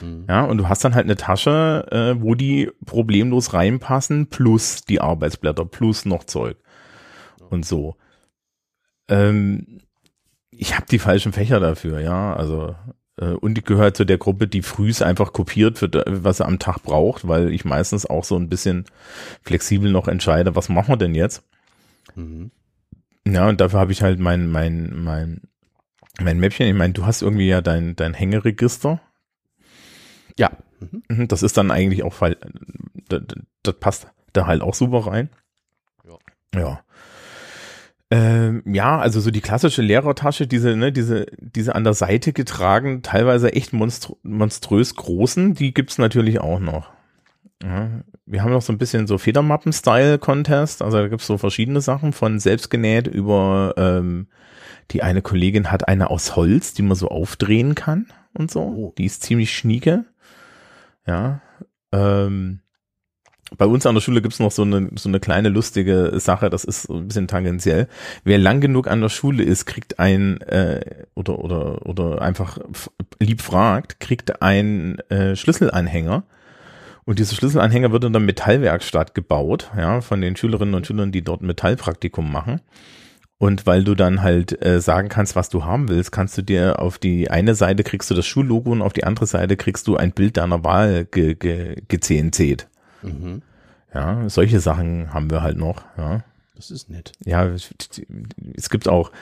Mhm. 0.00 0.26
Ja, 0.28 0.44
und 0.44 0.58
du 0.58 0.68
hast 0.68 0.84
dann 0.84 0.94
halt 0.94 1.06
eine 1.06 1.16
Tasche, 1.16 1.86
äh, 1.90 2.22
wo 2.22 2.36
die 2.36 2.70
problemlos 2.86 3.54
reinpassen, 3.54 4.28
plus 4.28 4.84
die 4.84 5.00
Arbeitsblätter, 5.00 5.64
plus 5.64 6.04
noch 6.04 6.24
Zeug. 6.24 6.56
Und 7.50 7.66
so. 7.66 7.96
Ähm, 9.08 9.80
ich 10.58 10.74
habe 10.76 10.86
die 10.90 10.98
falschen 10.98 11.32
Fächer 11.32 11.60
dafür, 11.60 12.00
ja. 12.00 12.34
Also, 12.34 12.74
äh, 13.20 13.26
und 13.30 13.56
ich 13.58 13.64
gehöre 13.64 13.94
zu 13.94 14.04
der 14.04 14.18
Gruppe, 14.18 14.48
die 14.48 14.62
frühs 14.62 15.02
einfach 15.02 15.32
kopiert, 15.32 15.78
für, 15.78 15.88
da- 15.88 16.04
was 16.06 16.40
er 16.40 16.46
am 16.46 16.58
Tag 16.58 16.82
braucht, 16.82 17.26
weil 17.28 17.52
ich 17.52 17.64
meistens 17.64 18.06
auch 18.06 18.24
so 18.24 18.36
ein 18.36 18.48
bisschen 18.48 18.84
flexibel 19.42 19.90
noch 19.90 20.08
entscheide, 20.08 20.54
was 20.56 20.68
machen 20.68 20.88
wir 20.92 20.96
denn 20.96 21.14
jetzt? 21.14 21.42
Mhm. 22.14 22.50
Ja, 23.26 23.48
und 23.48 23.60
dafür 23.60 23.80
habe 23.80 23.92
ich 23.92 24.02
halt 24.02 24.18
mein, 24.20 24.48
mein, 24.48 25.02
mein, 25.02 25.42
mein 26.20 26.38
Mäppchen. 26.40 26.66
Ich 26.66 26.74
meine, 26.74 26.94
du 26.94 27.04
hast 27.06 27.22
irgendwie 27.22 27.48
ja 27.48 27.60
dein, 27.60 27.94
dein 27.94 28.14
Hängeregister. 28.14 29.00
Ja. 30.38 30.50
Mhm. 31.08 31.28
Das 31.28 31.42
ist 31.42 31.56
dann 31.56 31.70
eigentlich 31.70 32.02
auch, 32.04 32.14
fall- 32.14 32.38
das, 33.08 33.22
das 33.62 33.74
passt 33.78 34.06
da 34.32 34.46
halt 34.46 34.62
auch 34.62 34.74
super 34.74 35.06
rein. 35.06 35.28
Ja. 36.06 36.60
Ja. 36.60 36.80
Ähm, 38.10 38.62
ja, 38.66 38.98
also 38.98 39.20
so 39.20 39.30
die 39.30 39.42
klassische 39.42 39.82
Lehrertasche, 39.82 40.46
diese, 40.46 40.76
ne, 40.76 40.92
diese, 40.92 41.26
diese 41.38 41.74
an 41.74 41.84
der 41.84 41.92
Seite 41.92 42.32
getragen, 42.32 43.02
teilweise 43.02 43.52
echt 43.52 43.72
monstr 43.72 44.16
monströs 44.22 44.94
großen, 44.94 45.54
die 45.54 45.74
gibt's 45.74 45.98
natürlich 45.98 46.40
auch 46.40 46.58
noch. 46.58 46.90
Ja, 47.62 48.02
wir 48.24 48.42
haben 48.42 48.52
noch 48.52 48.62
so 48.62 48.72
ein 48.72 48.78
bisschen 48.78 49.06
so 49.06 49.18
Federmappen-Style-Contest, 49.18 50.80
also 50.80 50.96
da 50.96 51.08
gibt's 51.08 51.26
so 51.26 51.36
verschiedene 51.36 51.80
Sachen 51.80 52.12
von 52.12 52.38
selbstgenäht 52.38 53.08
über 53.08 53.74
ähm, 53.76 54.28
die 54.90 55.02
eine 55.02 55.22
Kollegin 55.22 55.70
hat 55.70 55.86
eine 55.86 56.08
aus 56.10 56.34
Holz, 56.36 56.72
die 56.72 56.82
man 56.82 56.96
so 56.96 57.08
aufdrehen 57.08 57.74
kann 57.74 58.06
und 58.32 58.50
so. 58.50 58.60
Oh. 58.60 58.94
Die 58.96 59.04
ist 59.04 59.22
ziemlich 59.22 59.54
schnieke. 59.54 60.06
Ja. 61.06 61.40
Ähm, 61.92 62.60
bei 63.56 63.66
uns 63.66 63.86
an 63.86 63.94
der 63.94 64.02
Schule 64.02 64.20
gibt's 64.20 64.40
noch 64.40 64.50
so 64.50 64.62
eine, 64.62 64.90
so 64.96 65.08
eine 65.08 65.20
kleine 65.20 65.48
lustige 65.48 66.12
Sache, 66.20 66.50
das 66.50 66.64
ist 66.64 66.90
ein 66.90 67.08
bisschen 67.08 67.28
tangentiell. 67.28 67.88
Wer 68.24 68.38
lang 68.38 68.60
genug 68.60 68.88
an 68.88 69.00
der 69.00 69.08
Schule 69.08 69.42
ist, 69.42 69.64
kriegt 69.64 69.98
ein, 69.98 70.40
äh, 70.42 71.04
oder, 71.14 71.38
oder, 71.38 71.86
oder 71.86 72.20
einfach 72.20 72.58
lieb 73.20 73.40
fragt, 73.40 74.00
kriegt 74.00 74.42
ein 74.42 74.98
äh, 75.08 75.34
Schlüsselanhänger. 75.34 76.24
Und 77.04 77.18
dieser 77.18 77.36
Schlüsselanhänger 77.36 77.90
wird 77.90 78.04
in 78.04 78.12
der 78.12 78.20
Metallwerkstatt 78.20 79.14
gebaut, 79.14 79.70
ja, 79.74 80.02
von 80.02 80.20
den 80.20 80.36
Schülerinnen 80.36 80.74
und 80.74 80.86
Schülern, 80.86 81.10
die 81.10 81.22
dort 81.22 81.40
Metallpraktikum 81.40 82.30
machen. 82.30 82.60
Und 83.38 83.66
weil 83.66 83.84
du 83.84 83.94
dann 83.94 84.20
halt 84.22 84.62
äh, 84.64 84.80
sagen 84.80 85.08
kannst, 85.08 85.36
was 85.36 85.48
du 85.48 85.64
haben 85.64 85.88
willst, 85.88 86.12
kannst 86.12 86.36
du 86.36 86.42
dir 86.42 86.82
auf 86.82 86.98
die 86.98 87.30
eine 87.30 87.54
Seite 87.54 87.84
kriegst 87.84 88.10
du 88.10 88.14
das 88.14 88.26
Schullogo 88.26 88.72
und 88.72 88.82
auf 88.82 88.92
die 88.92 89.04
andere 89.04 89.26
Seite 89.26 89.56
kriegst 89.56 89.86
du 89.86 89.96
ein 89.96 90.10
Bild 90.10 90.36
deiner 90.36 90.64
Wahl 90.64 91.06
ge, 91.06 91.34
ge, 91.34 91.76
gezähnt. 91.86 92.68
Mhm. 93.02 93.42
Ja, 93.94 94.28
solche 94.28 94.60
Sachen 94.60 95.12
haben 95.14 95.30
wir 95.30 95.42
halt 95.42 95.56
noch, 95.56 95.82
ja. 95.96 96.22
Das 96.54 96.70
ist 96.70 96.90
nett. 96.90 97.12
Ja, 97.24 97.46
es- 97.46 97.70
gibt 98.70 98.88
auch 98.88 99.12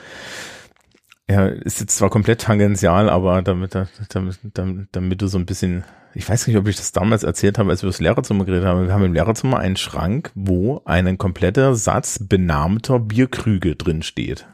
Ja, 1.29 1.45
ist 1.47 1.79
jetzt 1.81 1.97
zwar 1.97 2.09
komplett 2.09 2.41
tangential, 2.41 3.09
aber 3.09 3.41
damit, 3.41 3.75
damit, 3.75 4.39
damit, 4.53 4.87
damit 4.93 5.21
du 5.21 5.27
so 5.27 5.37
ein 5.37 5.45
bisschen, 5.45 5.83
ich 6.13 6.27
weiß 6.27 6.47
nicht, 6.47 6.55
ob 6.55 6.67
ich 6.69 6.77
das 6.77 6.93
damals 6.93 7.23
erzählt 7.23 7.57
habe, 7.57 7.69
als 7.69 7.83
wir 7.83 7.87
das 7.89 7.99
Lehrerzimmer 7.99 8.45
geredet 8.45 8.65
haben. 8.65 8.87
Wir 8.87 8.93
haben 8.93 9.03
im 9.03 9.13
Lehrerzimmer 9.13 9.59
einen 9.59 9.75
Schrank, 9.75 10.31
wo 10.35 10.81
ein 10.85 11.17
kompletter 11.17 11.75
Satz 11.75 12.19
benahmter 12.21 12.99
Bierkrüge 12.99 13.75
drin 13.75 14.03
steht. 14.03 14.47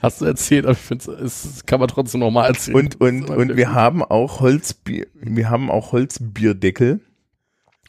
Hast 0.00 0.20
du 0.20 0.24
erzählt, 0.24 0.64
aber 0.64 0.72
ich 0.72 0.78
finde, 0.78 1.12
es 1.12 1.64
kann 1.66 1.80
man 1.80 1.88
trotzdem 1.88 2.20
nochmal 2.20 2.48
erzählen. 2.48 2.76
Und, 2.76 3.00
und, 3.00 3.28
und 3.28 3.56
wir 3.56 3.72
haben 3.72 4.02
auch 4.02 4.40
Holzbier, 4.40 5.06
wir 5.14 5.50
haben 5.50 5.70
auch 5.70 5.92
Holzbierdeckel 5.92 7.00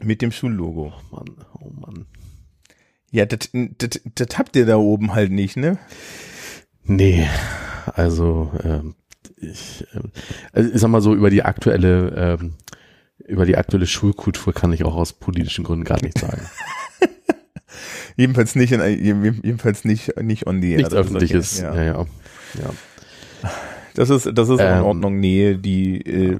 mit 0.02 0.22
dem 0.22 0.32
Schullogo. 0.32 0.92
Oh 1.10 1.16
Mann, 1.16 1.36
oh 1.58 1.70
Mann. 1.70 2.06
Ja, 3.10 3.26
das, 3.26 3.50
das, 3.52 4.00
das 4.14 4.38
habt 4.38 4.56
ihr 4.56 4.66
da 4.66 4.76
oben 4.76 5.14
halt 5.14 5.32
nicht, 5.32 5.56
ne? 5.56 5.78
Nee, 6.84 7.28
also 7.86 8.52
ähm, 8.62 8.94
ich, 9.36 9.86
äh, 9.92 10.00
also 10.52 10.70
ich 10.70 10.80
sag 10.80 10.90
mal 10.90 11.00
so, 11.00 11.14
über 11.14 11.30
die 11.30 11.42
aktuelle, 11.42 12.38
ähm, 12.40 12.54
über 13.26 13.46
die 13.46 13.56
aktuelle 13.56 13.86
Schulkultur 13.86 14.52
kann 14.52 14.72
ich 14.72 14.84
auch 14.84 14.96
aus 14.96 15.12
politischen 15.12 15.64
Gründen 15.64 15.84
gar 15.84 16.02
nichts 16.02 16.20
sagen. 16.20 16.42
jedenfalls 18.20 18.54
nicht 18.54 18.72
in, 18.72 19.40
jedenfalls 19.42 19.84
nicht 19.84 20.20
nicht 20.20 20.46
on 20.46 20.60
the 20.62 20.70
air. 20.72 20.76
Nichts 20.78 20.94
öffentliches. 20.94 21.60
Ja. 21.60 21.74
ja, 21.74 21.82
ja. 21.82 22.06
ja. 22.54 23.50
Das 23.94 24.10
ist 24.10 24.30
das 24.34 24.48
ist 24.48 24.60
ähm, 24.60 24.78
in 24.78 24.82
Ordnung. 24.82 25.20
Nee, 25.20 25.54
die 25.54 26.00
äh, 26.00 26.38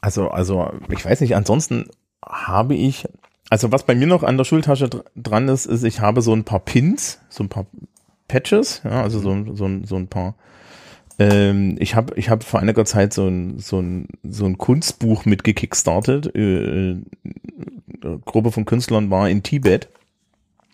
also 0.00 0.28
also 0.28 0.70
ich 0.90 1.04
weiß 1.04 1.20
nicht. 1.20 1.36
Ansonsten 1.36 1.86
habe 2.24 2.74
ich 2.74 3.06
also 3.50 3.72
was 3.72 3.84
bei 3.84 3.94
mir 3.94 4.06
noch 4.06 4.22
an 4.22 4.36
der 4.36 4.44
Schultasche 4.44 4.88
dran 5.16 5.48
ist, 5.48 5.66
ist 5.66 5.84
ich 5.84 6.00
habe 6.00 6.22
so 6.22 6.32
ein 6.32 6.44
paar 6.44 6.60
Pins, 6.60 7.20
so 7.28 7.44
ein 7.44 7.48
paar 7.48 7.66
Patches, 8.28 8.80
ja, 8.84 9.02
also 9.02 9.18
so, 9.18 9.54
so, 9.54 9.68
so 9.84 9.96
ein 9.96 10.08
paar. 10.08 10.34
Ähm, 11.18 11.76
ich 11.78 11.94
habe 11.94 12.14
ich 12.16 12.30
hab 12.30 12.42
vor 12.42 12.60
einiger 12.60 12.84
Zeit 12.84 13.12
so 13.12 13.28
ein, 13.28 13.58
so 13.58 13.80
ein, 13.80 14.08
so 14.24 14.46
ein 14.46 14.58
Kunstbuch 14.58 15.24
mitgekickstartet. 15.26 16.34
Äh, 16.34 16.90
äh 16.92 16.96
Gruppe 18.24 18.50
von 18.50 18.64
Künstlern 18.64 19.10
war 19.10 19.28
in 19.28 19.42
Tibet. 19.42 19.88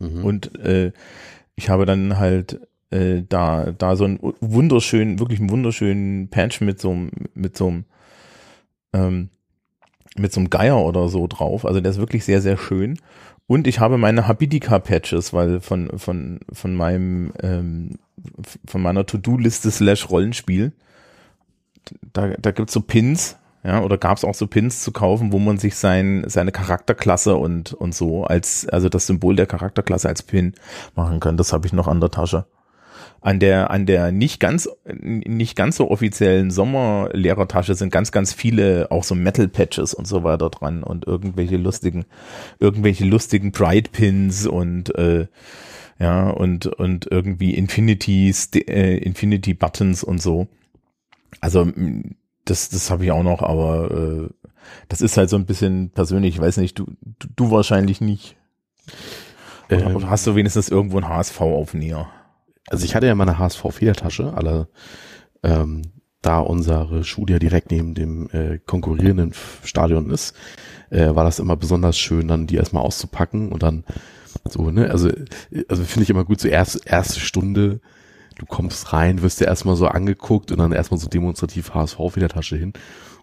Mhm. 0.01 0.25
Und 0.25 0.59
äh, 0.59 0.93
ich 1.55 1.69
habe 1.71 1.87
dann 1.87 2.19
halt 2.19 2.61
äh, 2.91 3.23
da, 3.29 3.73
da 3.73 3.95
so 3.95 4.05
einen 4.05 4.19
wunderschönen, 4.41 5.21
wirklich 5.21 5.41
einen 5.41 5.51
wunderschönen 5.51 6.29
Patch 6.29 6.61
mit 6.61 6.81
so 6.81 6.91
einem, 6.91 7.11
mit 7.35 7.57
so 7.57 7.69
einem, 7.69 7.85
ähm, 8.93 9.29
mit 10.17 10.33
so 10.33 10.41
einem 10.41 10.51
Geier 10.51 10.79
oder 10.85 11.09
so 11.09 11.27
drauf. 11.29 11.65
Also 11.65 11.81
der 11.81 11.93
ist 11.93 11.99
wirklich 11.99 12.25
sehr, 12.25 12.41
sehr 12.41 12.57
schön. 12.57 12.99
Und 13.47 13.67
ich 13.67 13.81
habe 13.81 13.99
meine 13.99 14.29
Habidika-Patches, 14.29 15.33
weil 15.33 15.61
von, 15.61 15.99
von, 15.99 16.41
von 16.53 16.75
meinem, 16.75 17.33
ähm, 17.43 17.99
von 18.67 18.83
meiner 18.83 19.07
To-Do-Liste 19.07 19.71
slash 19.71 20.09
Rollenspiel, 20.09 20.73
da, 22.13 22.29
da 22.29 22.51
gibt's 22.53 22.73
so 22.73 22.81
Pins, 22.81 23.37
ja, 23.63 23.83
oder 23.83 23.99
gab's 23.99 24.25
auch 24.25 24.35
so 24.35 24.47
Pins 24.47 24.83
zu 24.83 24.93
kaufen, 24.93 25.33
wo 25.33 25.39
man 25.39 25.59
sich 25.59 25.77
sein, 25.77 26.25
seine 26.27 26.53
Charakterklasse 26.53 27.37
und, 27.37 27.75
und 27.75 27.95
so 27.95 28.25
als, 28.25 28.69
also 28.69 28.89
das 28.89 29.07
Symbol 29.07 29.37
der 29.37 29.47
Charakterklasse 29.47 30.09
als 30.09 30.23
Pin 30.23 30.55
machen 30.95 31.21
kann. 31.21 31.37
Das 31.37 31.53
habe 31.53 31.67
ich 31.67 31.73
noch 31.73 31.89
an 31.89 32.01
der 32.01 32.11
Tasche 32.11 32.47
an 33.23 33.39
der 33.39 33.71
an 33.71 33.87
der 33.87 34.13
nicht 34.13 34.41
ganz 34.41 34.69
nicht 34.87 35.55
ganz 35.57 35.77
so 35.77 35.91
offiziellen 35.91 36.51
Sommerlehrertasche 36.51 37.75
sind 37.75 37.93
ganz 37.93 38.13
ganz 38.13 38.33
viele 38.33 38.91
auch 38.91 39.05
so 39.05 39.15
Metal 39.15 39.49
Patches 39.49 39.93
und 39.93 40.07
so 40.07 40.25
weiter 40.25 40.49
dran 40.49 40.83
und 40.83 41.07
irgendwelche 41.07 41.57
lustigen 41.57 42.07
irgendwelche 42.59 43.05
lustigen 43.05 43.53
Pride 43.53 43.91
Pins 43.91 44.47
und 44.47 44.95
äh, 44.97 45.27
ja 45.99 46.31
und 46.31 46.67
und 46.67 47.09
irgendwie 47.11 47.55
Infinity 47.55 48.35
äh, 48.55 48.97
Infinity 48.97 49.55
Buttons 49.55 50.03
und 50.03 50.23
so. 50.23 50.49
Also 51.43 51.71
das 52.51 52.69
das 52.69 52.91
habe 52.91 53.05
ich 53.05 53.13
auch 53.13 53.23
noch, 53.23 53.43
aber 53.43 53.91
äh, 53.91 54.29
das 54.89 55.01
ist 55.01 55.17
halt 55.17 55.31
so 55.31 55.37
ein 55.37 55.47
bisschen 55.47 55.91
persönlich. 55.91 56.35
Ich 56.35 56.41
weiß 56.41 56.59
nicht, 56.59 56.79
du 56.79 56.87
du, 57.19 57.29
du 57.35 57.51
wahrscheinlich 57.51 58.01
nicht. 58.01 58.37
Oder, 59.71 59.91
ähm, 59.91 60.11
hast 60.11 60.27
du 60.27 60.35
wenigstens 60.35 60.69
irgendwo 60.69 60.99
ein 60.99 61.09
HSV-Aufnäher? 61.09 62.09
also 62.71 62.85
ich 62.85 62.95
hatte 62.95 63.07
ja 63.07 63.15
meine 63.15 63.39
HSV-Federtasche, 63.39 64.33
alle, 64.35 64.69
ähm, 65.43 65.83
da 66.23 66.39
unsere 66.39 67.03
Schule 67.03 67.35
ja 67.35 67.39
direkt 67.39 67.71
neben 67.71 67.95
dem 67.95 68.29
äh, 68.31 68.59
konkurrierenden 68.59 69.33
Stadion 69.65 70.11
ist, 70.11 70.35
äh, 70.91 71.15
war 71.15 71.25
das 71.25 71.39
immer 71.39 71.57
besonders 71.57 71.99
schön, 71.99 72.29
dann 72.29 72.47
die 72.47 72.57
erstmal 72.57 72.83
auszupacken 72.83 73.51
und 73.51 73.63
dann 73.63 73.85
so, 74.49 74.71
ne, 74.71 74.91
also, 74.91 75.11
also 75.69 75.83
finde 75.85 76.05
ich 76.05 76.11
immer 76.11 76.25
gut, 76.25 76.41
so 76.41 76.49
erst, 76.49 76.87
erste 76.87 77.21
Stunde, 77.21 77.81
du 78.41 78.47
kommst 78.47 78.93
rein, 78.93 79.23
wirst 79.23 79.41
dir 79.41 79.47
erstmal 79.47 79.77
so 79.77 79.87
angeguckt 79.87 80.51
und 80.51 80.59
dann 80.59 80.73
erstmal 80.73 80.99
so 80.99 81.09
demonstrativ 81.09 81.75
HSV-Federtasche 81.75 82.57
hin 82.57 82.73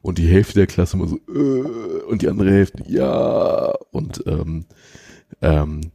und 0.01 0.19
die 0.19 0.27
Hälfte 0.27 0.55
der 0.55 0.67
Klasse 0.67 0.97
immer 0.97 1.07
so, 1.07 1.17
äh, 1.27 2.03
und 2.03 2.21
die 2.21 2.29
andere 2.29 2.51
Hälfte, 2.51 2.83
ja, 2.87 3.73
und 3.91 4.23
ähm, 4.27 4.65
ähm, 5.41 5.91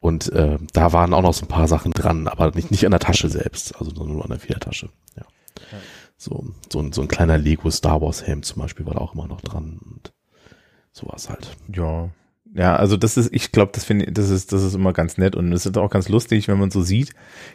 und 0.00 0.30
äh, 0.32 0.58
da 0.72 0.92
waren 0.92 1.14
auch 1.14 1.22
noch 1.22 1.34
so 1.34 1.46
ein 1.46 1.48
paar 1.48 1.68
Sachen 1.68 1.92
dran, 1.92 2.28
aber 2.28 2.50
nicht, 2.52 2.70
nicht 2.70 2.84
an 2.84 2.90
der 2.90 3.00
Tasche 3.00 3.28
selbst, 3.28 3.76
also 3.76 3.90
nur 4.04 4.22
an 4.22 4.30
der 4.30 4.38
Federtasche. 4.38 4.90
Ja. 5.16 5.24
ja. 5.72 5.78
So, 6.16 6.46
so, 6.70 6.80
ein, 6.80 6.92
so 6.92 7.02
ein 7.02 7.08
kleiner 7.08 7.38
Lego 7.38 7.70
Star 7.70 8.00
Wars 8.00 8.22
Helm 8.26 8.42
zum 8.42 8.62
Beispiel 8.62 8.86
war 8.86 8.94
da 8.94 9.00
auch 9.00 9.14
immer 9.14 9.26
noch 9.26 9.40
dran 9.40 9.78
und 9.84 10.12
sowas 10.92 11.28
halt. 11.28 11.56
Ja. 11.74 12.10
Ja, 12.54 12.76
also 12.76 12.96
das 12.96 13.16
ist, 13.16 13.34
ich 13.34 13.52
glaube, 13.52 13.72
das 13.74 13.84
finde 13.84 14.10
das 14.10 14.30
ist, 14.30 14.52
das 14.52 14.62
ist 14.62 14.74
immer 14.74 14.92
ganz 14.92 15.18
nett 15.18 15.36
und 15.36 15.52
es 15.52 15.66
ist 15.66 15.76
auch 15.76 15.90
ganz 15.90 16.08
lustig, 16.08 16.48
wenn 16.48 16.58
man 16.58 16.70
so 16.70 16.80
sieht, 16.80 17.12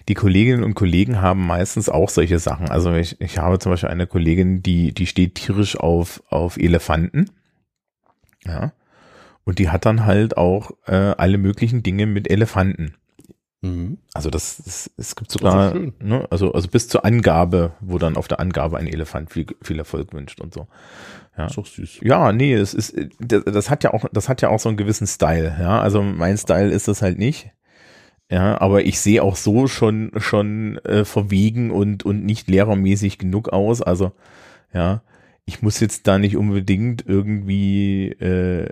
die 0.08 0.14
Kolleginnen 0.14 0.64
und 0.64 0.76
Kollegen 0.76 1.22
haben 1.22 1.46
meistens 1.46 1.90
auch 1.90 2.10
solche 2.10 2.38
Sachen. 2.38 2.70
Also 2.70 2.94
ich, 2.94 3.20
ich 3.20 3.40
habe 3.40 3.58
zum 3.58 3.72
Beispiel 3.72 3.90
eine 3.90 4.06
Kollegin, 4.06 4.62
die, 4.62 4.94
die 4.94 5.08
steht 5.08 5.36
tierisch 5.36 5.76
auf, 5.76 6.22
auf 6.30 6.58
Elefanten. 6.58 7.32
Ja. 8.46 8.74
Und 9.44 9.58
die 9.58 9.70
hat 9.70 9.86
dann 9.86 10.06
halt 10.06 10.38
auch 10.38 10.72
äh, 10.86 10.94
alle 11.18 11.40
möglichen 11.40 11.82
Dinge 11.82 12.06
mit 12.06 12.30
Elefanten. 12.30 12.96
Mhm. 13.62 14.00
Also 14.14 14.30
das, 14.30 14.58
das, 14.58 14.92
es 14.98 15.16
gibt 15.16 15.32
sogar, 15.32 15.74
ne, 15.76 16.28
also, 16.32 16.52
also 16.52 16.68
bis 16.68 16.88
zur 16.88 17.06
Angabe, 17.06 17.74
wo 17.80 18.00
dann 18.00 18.18
auf 18.18 18.28
der 18.28 18.40
Angabe 18.40 18.78
ein 18.78 18.88
Elefant 18.88 19.32
viel, 19.32 19.46
viel 19.62 19.78
Erfolg 19.78 20.14
wünscht 20.14 20.42
und 20.42 20.54
so. 20.54 20.68
Ja. 21.38 21.46
ist 21.46 21.58
doch 21.58 21.66
süß. 21.66 22.00
Ja, 22.02 22.34
nee, 22.34 22.54
es 22.54 22.74
ist, 22.74 22.96
das, 23.20 23.44
das 23.46 23.70
hat 23.70 23.84
ja 23.84 23.94
auch, 23.94 24.06
das 24.12 24.30
hat 24.30 24.42
ja 24.42 24.50
auch 24.50 24.60
so 24.60 24.70
einen 24.70 24.78
gewissen 24.78 25.08
Style, 25.08 25.56
ja. 25.60 25.80
Also 25.80 26.02
mein 26.02 26.38
Style 26.38 26.72
ist 26.72 26.88
das 26.88 27.02
halt 27.02 27.20
nicht. 27.20 27.52
Ja, 28.32 28.60
aber 28.62 28.86
ich 28.86 29.00
sehe 29.00 29.22
auch 29.22 29.36
so 29.36 29.68
schon, 29.68 30.12
schon 30.16 30.78
äh, 30.80 31.04
verwegen 31.04 31.70
und, 31.70 32.04
und 32.06 32.24
nicht 32.24 32.48
lehrermäßig 32.50 33.18
genug 33.18 33.50
aus. 33.50 33.82
Also, 33.82 34.14
ja, 34.74 35.04
ich 35.46 35.62
muss 35.62 35.82
jetzt 35.82 36.08
da 36.08 36.18
nicht 36.18 36.38
unbedingt 36.38 37.06
irgendwie 37.06 38.08
äh, 38.08 38.70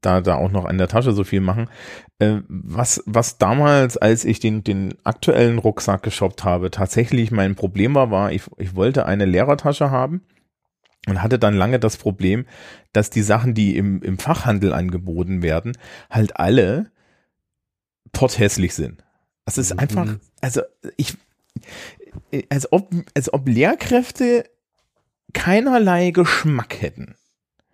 da, 0.00 0.20
da 0.20 0.36
auch 0.36 0.50
noch 0.50 0.64
an 0.64 0.78
der 0.78 0.88
Tasche 0.88 1.12
so 1.12 1.24
viel 1.24 1.40
machen. 1.40 1.68
Äh, 2.18 2.40
was, 2.48 3.02
was 3.06 3.38
damals, 3.38 3.96
als 3.96 4.24
ich 4.24 4.40
den, 4.40 4.64
den 4.64 4.94
aktuellen 5.04 5.58
Rucksack 5.58 6.02
geshoppt 6.02 6.44
habe, 6.44 6.70
tatsächlich 6.70 7.30
mein 7.30 7.54
Problem 7.54 7.94
war, 7.94 8.10
war, 8.10 8.32
ich, 8.32 8.42
ich 8.58 8.74
wollte 8.74 9.06
eine 9.06 9.26
Lehrertasche 9.26 9.90
haben 9.90 10.22
und 11.08 11.22
hatte 11.22 11.38
dann 11.38 11.54
lange 11.54 11.78
das 11.78 11.96
Problem, 11.96 12.46
dass 12.92 13.10
die 13.10 13.22
Sachen, 13.22 13.54
die 13.54 13.76
im, 13.76 14.02
im 14.02 14.18
Fachhandel 14.18 14.72
angeboten 14.72 15.42
werden, 15.42 15.76
halt 16.10 16.36
alle 16.36 16.90
potthässlich 18.12 18.74
sind. 18.74 19.04
Es 19.44 19.58
ist 19.58 19.72
mhm. 19.72 19.80
einfach, 19.80 20.14
also 20.40 20.62
ich, 20.96 21.16
als 22.48 22.72
ob, 22.72 22.94
als 23.14 23.32
ob 23.32 23.48
Lehrkräfte 23.48 24.44
keinerlei 25.32 26.10
Geschmack 26.10 26.80
hätten. 26.80 27.16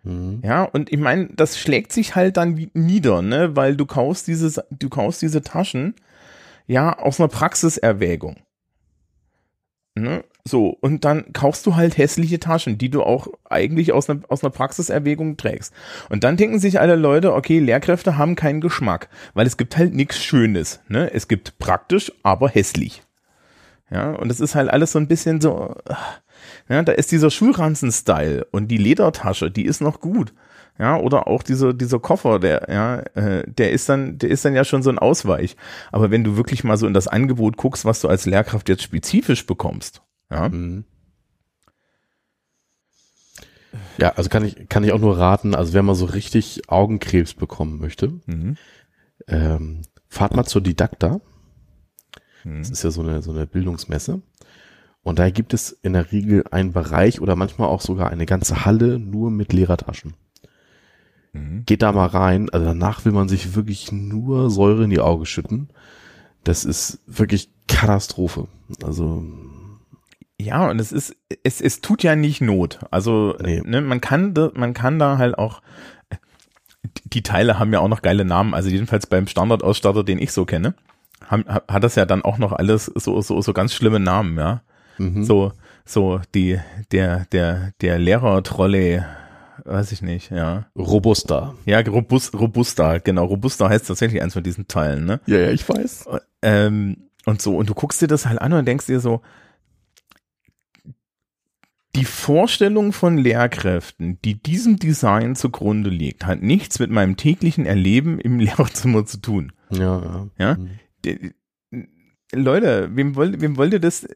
Mhm. 0.07 0.41
Ja, 0.45 0.63
und 0.63 0.93
ich 0.93 0.99
meine, 0.99 1.29
das 1.35 1.59
schlägt 1.59 1.93
sich 1.93 2.15
halt 2.15 2.37
dann 2.37 2.71
nieder, 2.75 3.23
ne, 3.23 3.57
weil 3.57 3.77
du 3.77 3.87
kaufst 3.87 4.29
diese, 4.29 4.65
du 4.71 4.89
kaufst 4.89 5.21
diese 5.21 5.43
Taschen, 5.43 5.95
ja, 6.69 6.97
aus 6.99 7.21
einer 7.21 7.29
Praxiserwägung. 7.29 8.37
Ne? 9.97 10.25
So, 10.45 10.77
und 10.81 11.05
dann 11.05 11.33
kaufst 11.33 11.67
du 11.67 11.75
halt 11.75 11.99
hässliche 11.99 12.39
Taschen, 12.39 12.79
die 12.79 12.91
du 12.91 13.03
auch 13.03 13.27
eigentlich 13.49 13.93
aus 13.93 14.09
einer, 14.09 14.21
aus 14.29 14.45
einer 14.45 14.51
Praxiserwägung 14.51 15.37
trägst. 15.39 15.73
Und 16.09 16.23
dann 16.23 16.37
denken 16.37 16.61
sich 16.61 16.79
alle 16.79 16.97
Leute, 16.97 17.33
okay, 17.35 17.59
Lehrkräfte 17.59 18.17
haben 18.17 18.37
keinen 18.37 18.61
Geschmack, 18.61 19.09
weil 19.35 19.47
es 19.47 19.57
gibt 19.57 19.77
halt 19.77 19.95
nichts 19.95 20.23
Schönes. 20.23 20.81
Ne? 20.89 21.13
Es 21.13 21.27
gibt 21.29 21.59
praktisch, 21.59 22.13
aber 22.23 22.49
hässlich. 22.49 23.03
Ja, 23.91 24.13
und 24.13 24.31
es 24.31 24.41
ist 24.41 24.55
halt 24.55 24.69
alles 24.69 24.93
so 24.93 24.99
ein 24.99 25.07
bisschen 25.07 25.41
so, 25.41 25.75
ja, 26.69 26.83
da 26.83 26.93
ist 26.93 27.13
dieser 27.13 27.31
Schulranzen-Style 27.31 28.47
und 28.51 28.69
die 28.69 28.79
Ledertasche, 28.79 29.51
die 29.51 29.65
ist 29.65 29.81
noch 29.81 30.01
gut. 30.01 30.33
Ja, 30.79 30.99
oder 30.99 31.27
auch 31.27 31.43
dieser, 31.43 31.73
dieser 31.73 32.01
Koffer, 32.01 32.39
der, 32.39 32.67
ja, 32.69 32.99
äh, 33.15 33.45
der 33.47 33.73
ist 33.73 33.89
dann, 33.89 34.19
der 34.19 34.29
ist 34.29 34.45
dann 34.45 34.55
ja 34.55 34.63
schon 34.65 34.83
so 34.83 34.91
ein 34.91 34.99
Ausweich. 34.99 35.57
Aber 35.91 36.11
wenn 36.11 36.23
du 36.23 36.37
wirklich 36.37 36.65
mal 36.65 36.77
so 36.77 36.87
in 36.87 36.93
das 36.93 37.09
Angebot 37.09 37.57
guckst, 37.57 37.87
was 37.87 38.01
du 38.01 38.09
als 38.09 38.27
Lehrkraft 38.27 38.69
jetzt 38.69 38.83
spezifisch 38.83 39.47
bekommst, 39.47 40.03
ja. 40.31 40.49
Mhm. 40.49 40.85
Ja, 43.99 44.11
also 44.11 44.29
kann 44.29 44.45
ich, 44.45 44.69
kann 44.69 44.85
ich 44.85 44.93
auch 44.93 44.99
nur 44.99 45.17
raten, 45.17 45.55
also 45.55 45.73
wenn 45.73 45.85
man 45.85 45.95
so 45.95 46.05
richtig 46.07 46.69
Augenkrebs 46.69 47.35
bekommen 47.35 47.79
möchte, 47.79 48.09
mhm. 48.27 48.57
ähm, 49.29 49.83
fahrt 50.09 50.35
mal 50.35 50.45
zur 50.45 50.61
Didakta 50.61 51.21
Hm. 52.47 52.61
Das 52.61 52.71
ist 52.71 52.83
ja 52.85 52.91
so 52.91 53.03
eine, 53.03 53.21
so 53.23 53.33
eine 53.33 53.47
Bildungsmesse. 53.47 54.23
Und 55.03 55.19
da 55.19 55.31
gibt 55.31 55.53
es 55.55 55.71
in 55.83 55.93
der 55.93 56.11
Regel 56.13 56.45
einen 56.51 56.73
Bereich 56.73 57.21
oder 57.21 57.37
manchmal 57.37 57.69
auch 57.69 57.81
sogar 57.81 58.11
eine 58.11 58.27
ganze 58.27 58.65
Halle 58.65 58.99
nur 58.99 59.31
mit 59.31 59.53
Lehrertaschen. 59.53 60.15
Mhm. 61.33 61.65
Geht 61.67 61.83
da 61.83 61.93
mal 61.93 62.07
rein, 62.07 62.49
also 62.51 62.65
danach 62.67 63.05
will 63.05 63.13
man 63.13 63.29
sich 63.29 63.55
wirklich 63.55 63.93
nur 63.93 64.51
Säure 64.51 64.85
in 64.85 64.91
die 64.91 65.01
Augen 65.01 65.27
schütten. 65.27 65.69
Das 66.45 66.65
ist 66.65 67.01
wirklich 67.07 67.51
Katastrophe. 67.69 68.49
Also 68.83 69.25
Ja, 70.41 70.69
und 70.71 70.81
es 70.81 70.93
ist, 70.93 71.17
es, 71.45 71.61
es 71.61 71.81
tut 71.81 72.03
ja 72.03 72.17
nicht 72.17 72.41
Not. 72.41 72.81
Also, 72.91 73.37
Nee. 73.41 73.63
ne, 73.65 73.81
man 73.81 74.01
kann, 74.01 74.35
man 74.55 74.75
kann 74.75 74.99
da 74.99 75.19
halt 75.19 75.39
auch, 75.39 75.63
die 77.05 77.23
Teile 77.23 77.59
haben 77.59 77.73
ja 77.73 77.81
auch 77.81 77.89
noch 77.89 78.03
geile 78.03 78.25
Namen. 78.25 78.55
Also 78.55 78.69
jedenfalls 78.71 79.07
beim 79.07 79.27
Standardausstatter, 79.27 80.05
den 80.05 80.19
ich 80.19 80.33
so 80.33 80.45
kenne, 80.45 80.75
haben, 81.27 81.45
hat 81.47 81.85
das 81.85 81.95
ja 81.95 82.07
dann 82.07 82.23
auch 82.23 82.39
noch 82.39 82.53
alles 82.53 82.87
so, 82.87 83.21
so, 83.21 83.41
so 83.41 83.53
ganz 83.53 83.75
schlimme 83.75 84.01
Namen, 84.01 84.39
ja. 84.39 84.63
mhm. 84.99 85.25
So, 85.25 85.53
so, 85.85 86.21
die, 86.35 86.59
der, 86.91 87.27
der, 87.33 87.73
der 87.81 87.99
Lehrer-Trolley, 87.99 89.03
weiß 89.65 89.93
ich 89.93 90.03
nicht, 90.03 90.31
ja. 90.31 90.67
robuster. 90.77 91.55
Ja, 91.65 91.81
Robust, 91.81 92.35
Robusta, 92.35 92.99
genau. 92.99 93.25
Robusta 93.25 93.69
heißt 93.69 93.87
tatsächlich 93.87 94.21
eins 94.23 94.35
von 94.35 94.43
diesen 94.43 94.67
Teilen, 94.69 95.05
ne? 95.05 95.21
Ja, 95.27 95.39
ja, 95.39 95.51
ich 95.51 95.69
weiß. 95.69 96.09
Ähm, 96.43 97.09
und 97.25 97.41
so, 97.41 97.57
und 97.57 97.69
du 97.69 97.75
guckst 97.75 98.03
dir 98.03 98.09
das 98.09 98.27
halt 98.27 98.41
an 98.41 98.53
und 98.53 98.67
denkst 98.67 98.87
dir 98.87 99.01
so, 99.01 99.23
die 101.97 102.05
Vorstellung 102.05 102.93
von 102.93 103.17
Lehrkräften, 103.17 104.21
die 104.23 104.41
diesem 104.41 104.77
Design 104.79 105.35
zugrunde 105.35 105.89
liegt, 105.89 106.27
hat 106.27 106.43
nichts 106.43 106.79
mit 106.79 106.91
meinem 106.91 107.17
täglichen 107.17 107.65
Erleben 107.65 108.21
im 108.21 108.39
Lehrerzimmer 108.41 109.07
zu 109.07 109.19
tun. 109.19 109.53
Ja, 109.71 110.01
ja. 110.01 110.29
Ja? 110.39 110.57
Leute, 112.33 112.89
wem 112.95 113.15
wollt, 113.15 113.41
wem 113.41 113.57
wollt 113.57 113.73
ihr 113.73 113.81
das? 113.81 114.07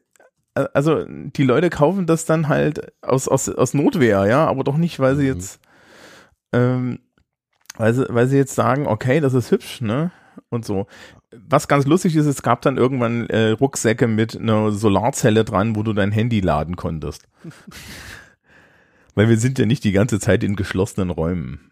Also, 0.53 1.05
die 1.07 1.43
Leute 1.43 1.69
kaufen 1.69 2.05
das 2.05 2.25
dann 2.25 2.49
halt 2.49 2.91
aus, 3.01 3.27
aus, 3.27 3.47
aus 3.47 3.73
Notwehr, 3.73 4.25
ja, 4.25 4.45
aber 4.47 4.63
doch 4.63 4.77
nicht, 4.77 4.99
weil 4.99 5.15
sie 5.15 5.23
Mhm. 5.23 5.33
jetzt, 5.33 5.59
ähm, 6.51 6.99
weil 7.77 7.93
sie, 7.93 8.05
weil 8.09 8.27
sie 8.27 8.37
jetzt 8.37 8.55
sagen, 8.55 8.85
okay, 8.85 9.21
das 9.21 9.33
ist 9.33 9.51
hübsch, 9.51 9.79
ne? 9.81 10.11
Und 10.49 10.65
so. 10.65 10.87
Was 11.31 11.69
ganz 11.69 11.85
lustig 11.85 12.15
ist, 12.17 12.25
es 12.25 12.41
gab 12.41 12.61
dann 12.61 12.77
irgendwann 12.77 13.27
äh, 13.29 13.51
Rucksäcke 13.51 14.07
mit 14.07 14.37
einer 14.37 14.71
Solarzelle 14.71 15.45
dran, 15.45 15.75
wo 15.77 15.83
du 15.83 15.93
dein 15.93 16.11
Handy 16.11 16.41
laden 16.41 16.75
konntest. 16.75 17.27
weil 19.15 19.29
wir 19.29 19.37
sind 19.37 19.59
ja 19.59 19.65
nicht 19.65 19.83
die 19.83 19.91
ganze 19.93 20.19
Zeit 20.19 20.43
in 20.43 20.55
geschlossenen 20.55 21.09
Räumen. 21.09 21.71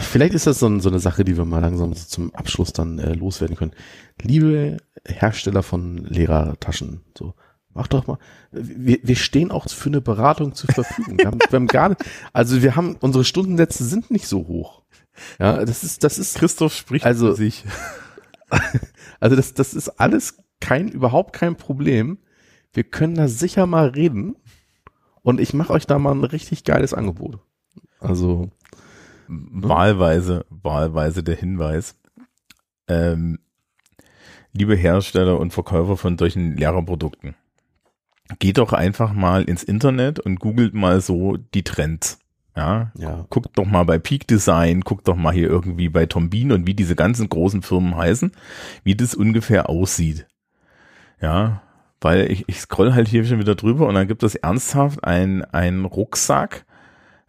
Vielleicht 0.00 0.34
ist 0.34 0.46
das 0.46 0.58
so, 0.58 0.78
so 0.80 0.88
eine 0.88 0.98
Sache, 0.98 1.24
die 1.24 1.36
wir 1.36 1.44
mal 1.44 1.60
langsam 1.60 1.94
so 1.94 2.04
zum 2.06 2.34
Abschluss 2.34 2.72
dann 2.72 2.98
äh, 2.98 3.12
loswerden 3.14 3.56
können. 3.56 3.72
Liebe 4.20 4.78
Hersteller 5.06 5.62
von 5.62 5.98
Lehrertaschen, 5.98 7.02
so 7.16 7.34
mach 7.72 7.86
doch 7.86 8.06
mal. 8.06 8.18
Wir, 8.50 8.98
wir 9.02 9.16
stehen 9.16 9.50
auch 9.50 9.68
für 9.68 9.88
eine 9.90 10.00
Beratung 10.00 10.54
zur 10.54 10.72
Verfügung. 10.72 11.18
Wir 11.18 11.26
haben, 11.26 11.38
wir 11.38 11.56
haben 11.56 11.66
gar 11.66 11.90
nicht, 11.90 12.04
also 12.32 12.62
wir 12.62 12.74
haben 12.74 12.96
unsere 13.00 13.24
Stundensätze 13.24 13.84
sind 13.84 14.10
nicht 14.10 14.26
so 14.26 14.46
hoch. 14.48 14.82
Ja, 15.38 15.64
das 15.64 15.84
ist 15.84 16.02
das 16.02 16.18
ist 16.18 16.36
Christoph 16.36 16.74
spricht 16.74 17.04
Also- 17.04 17.28
für 17.28 17.36
sich. 17.36 17.64
also 19.20 19.36
das 19.36 19.54
das 19.54 19.74
ist 19.74 19.88
alles 20.00 20.38
kein 20.60 20.88
überhaupt 20.88 21.32
kein 21.32 21.56
Problem. 21.56 22.18
Wir 22.72 22.84
können 22.84 23.14
da 23.14 23.28
sicher 23.28 23.66
mal 23.66 23.88
reden 23.88 24.34
und 25.22 25.38
ich 25.38 25.54
mache 25.54 25.72
euch 25.72 25.86
da 25.86 25.98
mal 26.00 26.12
ein 26.12 26.24
richtig 26.24 26.64
geiles 26.64 26.92
Angebot. 26.92 27.38
Also 28.00 28.50
wahlweise, 29.28 30.46
wahlweise 30.50 31.22
der 31.22 31.36
Hinweis. 31.36 31.96
Ähm, 32.88 33.38
liebe 34.52 34.76
Hersteller 34.76 35.38
und 35.38 35.52
Verkäufer 35.52 35.96
von 35.96 36.16
solchen 36.16 36.56
Lehrerprodukten, 36.56 37.34
geht 38.38 38.58
doch 38.58 38.72
einfach 38.72 39.12
mal 39.12 39.42
ins 39.44 39.62
Internet 39.62 40.20
und 40.20 40.38
googelt 40.40 40.74
mal 40.74 41.00
so 41.00 41.36
die 41.36 41.64
Trends. 41.64 42.18
Ja, 42.56 42.92
ja, 42.96 43.26
guckt 43.30 43.58
doch 43.58 43.66
mal 43.66 43.82
bei 43.82 43.98
Peak 43.98 44.28
Design, 44.28 44.82
guckt 44.82 45.08
doch 45.08 45.16
mal 45.16 45.34
hier 45.34 45.48
irgendwie 45.48 45.88
bei 45.88 46.06
Tombin 46.06 46.52
und 46.52 46.68
wie 46.68 46.74
diese 46.74 46.94
ganzen 46.94 47.28
großen 47.28 47.62
Firmen 47.62 47.96
heißen, 47.96 48.30
wie 48.84 48.94
das 48.94 49.16
ungefähr 49.16 49.68
aussieht. 49.68 50.28
Ja, 51.20 51.62
weil 52.00 52.30
ich, 52.30 52.44
ich 52.48 52.60
scroll 52.60 52.92
halt 52.92 53.08
hier 53.08 53.24
schon 53.24 53.40
wieder 53.40 53.56
drüber 53.56 53.88
und 53.88 53.94
dann 53.96 54.06
gibt 54.06 54.22
es 54.22 54.36
ernsthaft 54.36 55.02
ein, 55.02 55.44
ein 55.46 55.84
Rucksack, 55.84 56.64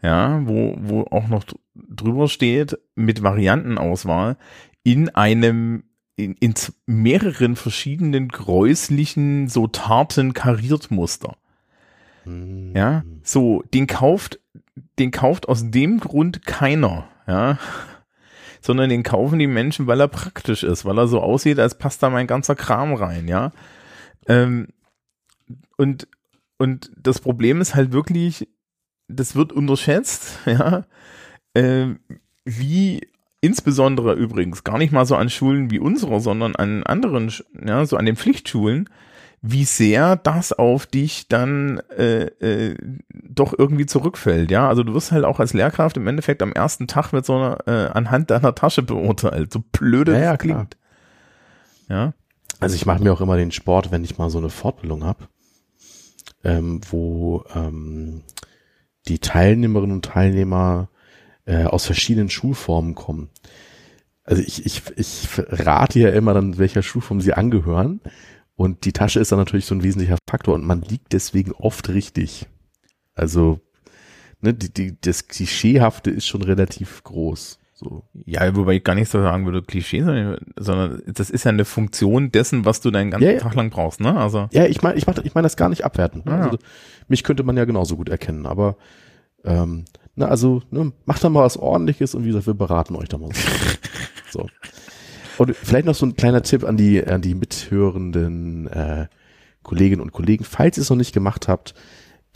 ja, 0.06 0.42
wo, 0.46 0.76
wo 0.80 1.02
auch 1.12 1.28
noch 1.28 1.44
dr- 1.44 1.60
drüber 1.74 2.28
steht 2.28 2.78
mit 2.96 3.24
Variantenauswahl 3.24 4.38
in 4.84 5.10
einem 5.10 5.84
in, 6.16 6.36
in 6.36 6.54
mehreren 6.86 7.56
verschiedenen 7.56 8.30
gräuslichen, 8.30 9.50
so 9.50 9.68
tarten 9.68 10.34
Kariertmuster. 10.34 11.36
Hm. 12.24 12.72
Ja, 12.76 13.04
so, 13.24 13.64
den 13.74 13.88
kauft, 13.88 14.40
den 14.98 15.12
kauft 15.12 15.50
aus 15.50 15.72
dem 15.72 16.00
Grund 16.00 16.46
keiner, 16.46 17.10
ja. 17.28 17.58
Sondern 18.62 18.90
den 18.90 19.04
kaufen 19.04 19.40
die 19.40 19.48
Menschen, 19.48 19.88
weil 19.88 20.00
er 20.00 20.08
praktisch 20.08 20.64
ist, 20.64 20.86
weil 20.86 20.98
er 20.98 21.08
so 21.08 21.20
aussieht, 21.22 21.60
als 21.60 21.78
passt 21.78 22.02
da 22.02 22.10
mein 22.10 22.28
ganzer 22.28 22.56
Kram 22.56 22.94
rein, 22.94 23.28
ja. 23.28 23.52
Ähm, 24.28 24.70
und, 25.78 26.08
und 26.58 26.92
das 26.98 27.20
Problem 27.20 27.60
ist 27.60 27.76
halt 27.76 27.92
wirklich, 27.92 28.48
das 29.08 29.36
wird 29.36 29.54
unterschätzt, 29.54 30.40
ja, 30.46 30.86
ähm, 31.54 32.00
wie 32.44 33.08
insbesondere 33.42 34.14
übrigens 34.14 34.64
gar 34.64 34.78
nicht 34.78 34.92
mal 34.92 35.06
so 35.06 35.16
an 35.16 35.30
Schulen 35.30 35.70
wie 35.70 35.80
unserer, 35.80 36.20
sondern 36.20 36.56
an 36.56 36.84
anderen, 36.84 37.32
ja, 37.66 37.86
so 37.86 37.98
an 37.98 38.06
den 38.06 38.16
Pflichtschulen, 38.16 38.90
wie 39.42 39.66
sehr 39.66 40.16
das 40.16 40.54
auf 40.54 40.88
dich 40.88 41.28
dann 41.28 41.80
äh, 41.96 42.24
äh, 42.24 42.76
doch 43.10 43.54
irgendwie 43.58 43.86
zurückfällt, 43.86 44.50
ja. 44.50 44.68
Also 44.68 44.84
du 44.84 44.96
wirst 44.96 45.12
halt 45.12 45.24
auch 45.24 45.40
als 45.40 45.54
Lehrkraft 45.54 45.98
im 45.98 46.08
Endeffekt 46.08 46.42
am 46.42 46.52
ersten 46.52 46.88
Tag 46.88 47.14
mit 47.14 47.26
so 47.26 47.36
einer 47.36 47.68
äh, 47.68 47.92
anhand 47.92 48.32
deiner 48.32 48.56
Tasche 48.56 48.82
beurteilt, 48.82 49.54
so 49.54 49.64
blöde 49.72 50.14
Ja, 50.14 50.20
ja, 50.20 50.38
klingt. 50.38 50.78
Ja. 51.88 52.14
Also 52.60 52.76
ich 52.76 52.88
mache 52.88 53.04
mir 53.04 53.14
auch 53.14 53.22
immer 53.22 53.38
den 53.38 53.52
Sport, 53.52 53.92
wenn 53.92 54.04
ich 54.04 54.18
mal 54.18 54.32
so 54.32 54.40
eine 54.40 54.50
Fortbildung 54.50 55.04
habe, 55.04 55.28
ähm, 56.44 56.82
wo 56.90 57.44
ähm, 57.54 58.24
die 59.08 59.20
Teilnehmerinnen 59.20 59.96
und 59.96 60.06
Teilnehmer 60.06 60.90
äh, 61.46 61.66
aus 61.66 61.86
verschiedenen 61.86 62.30
Schulformen 62.30 62.96
kommen. 62.96 63.30
Also 64.24 64.42
ich, 64.42 64.66
ich, 64.66 64.82
ich 64.96 65.28
rate 65.38 66.00
ja 66.00 66.10
immer 66.10 66.34
dann, 66.34 66.58
welcher 66.58 66.82
Schulform 66.82 67.22
sie 67.22 67.34
angehören. 67.34 68.02
Und 68.56 68.86
die 68.86 68.94
Tasche 68.94 69.20
ist 69.20 69.32
dann 69.32 69.40
natürlich 69.40 69.66
so 69.66 69.76
ein 69.76 69.84
wesentlicher 69.84 70.18
Faktor 70.30 70.56
und 70.56 70.66
man 70.66 70.82
liegt 70.82 71.14
deswegen 71.14 71.52
oft 71.52 71.90
richtig. 71.90 72.48
Also 73.14 73.60
ne, 74.42 74.54
die, 74.54 74.74
die, 74.74 75.00
das 75.00 75.28
Klischeehafte 75.28 76.10
ist 76.10 76.26
schon 76.26 76.42
relativ 76.42 77.04
groß. 77.04 77.60
So. 77.78 78.04
Ja, 78.26 78.56
wobei 78.56 78.76
ich 78.78 78.86
gar 78.86 78.96
nicht 78.96 79.12
so 79.12 79.22
sagen 79.22 79.44
würde, 79.46 79.62
Klischee, 79.62 80.02
sondern, 80.02 80.38
sondern 80.56 81.02
das 81.08 81.30
ist 81.30 81.44
ja 81.44 81.52
eine 81.52 81.66
Funktion 81.66 82.32
dessen, 82.32 82.64
was 82.64 82.80
du 82.80 82.90
deinen 82.90 83.12
ganzen 83.12 83.26
Ja, 83.26 83.34
ja. 83.34 83.40
Tag 83.40 83.54
lang 83.54 83.70
brauchst, 83.70 84.00
ne? 84.00 84.16
Also, 84.18 84.48
Ja, 84.54 84.66
ich 84.66 84.82
meine, 84.82 84.98
ich 84.98 85.06
meine, 85.06 85.22
ich 85.24 85.36
meine 85.36 85.46
das 85.46 85.58
gar 85.58 85.68
nicht 85.68 85.84
abwertend. 85.84 86.26
Ne? 86.26 86.32
Ah. 86.32 86.46
Also, 86.46 86.58
mich 87.10 87.26
könnte 87.26 87.44
man 87.44 87.58
ja 87.58 87.66
genauso 87.66 87.98
gut 87.98 88.08
erkennen, 88.08 88.46
aber 88.46 88.78
ähm, 89.44 89.84
na, 90.16 90.28
also 90.28 90.62
ne, 90.72 90.94
macht 91.06 91.22
da 91.24 91.30
mal 91.30 91.44
was 91.44 91.58
Ordentliches 91.58 92.16
und 92.16 92.24
wie 92.24 92.30
gesagt, 92.30 92.48
wir 92.48 92.54
beraten 92.54 92.96
euch 92.96 93.10
da 93.10 93.18
mal. 93.18 93.30
So. 94.32 94.40
so. 94.40 94.50
Und 95.38 95.54
vielleicht 95.56 95.86
noch 95.86 95.96
so 95.96 96.06
ein 96.06 96.16
kleiner 96.16 96.44
Tipp 96.44 96.64
an 96.64 96.78
die 96.78 97.06
an 97.06 97.22
die 97.22 97.36
mithörenden 97.36 98.68
äh, 98.68 99.08
Kolleginnen 99.64 100.02
und 100.02 100.14
Kollegen, 100.14 100.46
falls 100.46 100.78
ihr 100.78 100.84
es 100.84 100.90
noch 100.90 100.96
nicht 100.96 101.14
gemacht 101.14 101.50
habt, 101.50 101.74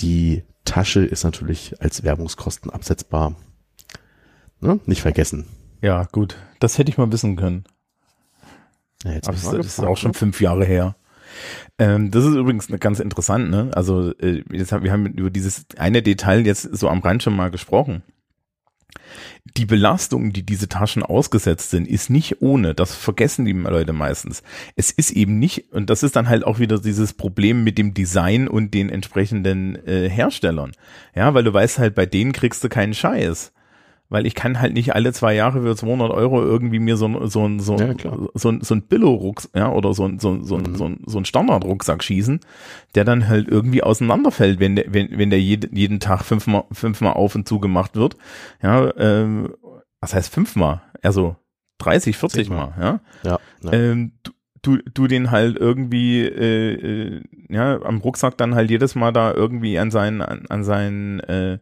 die 0.02 0.44
Tasche 0.66 1.06
ist 1.06 1.24
natürlich 1.24 1.76
als 1.80 2.04
Werbungskosten 2.04 2.70
absetzbar. 2.70 3.36
Ne? 4.62 4.80
Nicht 4.86 5.01
vergessen. 5.01 5.45
ja, 5.82 6.03
gut. 6.12 6.38
Das 6.60 6.78
hätte 6.78 6.91
ich 6.91 6.97
mal 6.97 7.12
wissen 7.12 7.36
können. 7.36 7.64
Ja, 9.03 9.14
jetzt 9.14 9.28
Aber 9.30 9.38
das, 9.38 9.45
das 9.45 9.53
ist 9.53 9.76
gefragt, 9.76 9.91
auch 9.91 9.97
schon 9.97 10.12
ne? 10.12 10.18
fünf 10.18 10.41
Jahre 10.41 10.66
her. 10.66 10.95
Ähm, 11.78 12.12
das 12.12 12.26
ist 12.26 12.36
übrigens 12.36 12.68
eine 12.68 12.80
ganz 12.80 12.99
interessant, 12.99 13.49
ne? 13.49 13.72
Also 13.74 14.14
äh, 14.20 14.43
jetzt 14.51 14.72
haben, 14.72 14.84
wir 14.84 14.91
haben 14.91 15.05
über 15.05 15.30
dieses 15.30 15.66
eine 15.78 16.01
Detail 16.01 16.45
jetzt 16.45 16.64
so 16.64 16.89
am 16.89 16.99
Rand 16.99 17.24
schon 17.24 17.36
mal 17.36 17.49
gesprochen. 17.49 18.03
Die 19.57 19.66
Belastung, 19.66 20.34
die 20.34 20.45
diese 20.45 20.68
Taschen 20.68 21.01
ausgesetzt 21.01 21.70
sind, 21.70 21.88
ist 21.88 22.10
nicht 22.10 22.41
ohne. 22.41 22.76
Das 22.76 22.93
vergessen 22.93 23.45
die 23.45 23.53
Leute 23.53 23.93
meistens. 23.93 24.43
Es 24.76 24.91
ist 24.91 25.12
eben 25.12 25.39
nicht, 25.39 25.72
und 25.72 25.89
das 25.89 26.03
ist 26.03 26.16
dann 26.16 26.28
halt 26.28 26.43
auch 26.43 26.60
wieder 26.60 26.80
dieses 26.80 27.14
Problem 27.14 27.64
mit 27.64 27.78
dem 27.78 27.93
Design 27.93 28.47
und 28.47 28.74
den 28.74 28.89
entsprechenden 28.89 29.76
äh, 29.88 30.10
Herstellern. 30.10 30.74
Ja, 31.16 31.34
weil 31.34 31.43
du 31.43 31.53
weißt 31.53 31.80
halt, 31.80 31.95
bei 31.95 32.05
denen 32.05 32.34
kriegst 32.34 32.64
du 32.64 32.70
keinen 32.70 32.93
Scheiß. 32.93 33.53
Weil 34.12 34.26
ich 34.26 34.34
kann 34.34 34.60
halt 34.60 34.74
nicht 34.74 34.95
alle 34.95 35.14
zwei 35.14 35.36
Jahre 35.36 35.62
für 35.62 35.76
200 35.76 36.10
Euro 36.10 36.41
irgendwie 36.41 36.80
mir 36.80 36.97
so 36.97 37.07
ein, 37.07 37.30
so 37.30 37.47
ein, 37.47 37.60
so 37.60 37.78
Ja, 37.78 37.86
ein, 37.89 37.97
klar. 37.97 38.18
so 38.34 38.49
ein, 38.49 38.62
so 38.62 38.74
ein 38.74 38.82
Billo-Rucksack, 38.82 39.51
ja, 39.55 39.72
oder 39.72 39.93
so 39.93 40.05
ein, 40.05 40.18
so 40.18 40.32
ein, 40.32 40.43
so 40.43 40.55
ein, 40.55 40.64
Mhm. 40.64 40.76
so 40.76 40.86
ein, 40.86 41.01
so 41.05 41.18
ein 41.20 41.26
Standard-Rucksack 41.26 42.03
schießen, 42.03 42.39
der 42.95 43.05
dann 43.05 43.28
halt 43.28 43.47
irgendwie 43.47 43.84
auseinanderfällt, 43.84 44.60
wenn 44.60 44.76
der, 44.76 44.86
wenn, 44.93 45.16
wenn 45.18 45.30
der 45.30 45.39
jed, 45.39 45.70
jeden 45.72 45.99
Tag 45.99 46.24
fünfmal, 46.24 46.64
fünfmal 46.72 47.14
auf 47.14 47.36
und 47.36 47.47
zu 47.47 47.60
gemacht 47.60 47.95
wird. 47.95 48.18
Ja, 48.64 48.91
ähm, 48.97 49.53
was 50.01 50.16
heißt 50.16 50.34
fünfmal? 50.34 50.82
Also 51.03 51.36
30, 51.78 52.18
40 52.18 52.45
Zigmal. 52.45 52.74
Mal, 52.76 52.84
ja. 52.84 52.99
Ja, 53.32 53.39
ja. 53.64 53.74
Ähm, 53.74 54.14
du, 54.24 54.32
du, 54.64 54.78
du 54.91 55.07
den 55.07 55.30
halt 55.30 55.55
irgendwie, 55.55 56.22
äh, 56.26 56.74
äh, 57.18 57.22
ja, 57.47 57.80
am 57.84 57.99
Rucksack 57.99 58.38
dann 58.38 58.55
halt 58.55 58.72
jedes 58.72 58.95
Mal 58.95 59.12
da 59.14 59.32
irgendwie 59.34 59.78
an 59.78 59.91
seinen, 59.91 60.22
an, 60.24 60.45
an 60.49 60.64
seinen, 60.64 61.20
äh, 61.22 61.60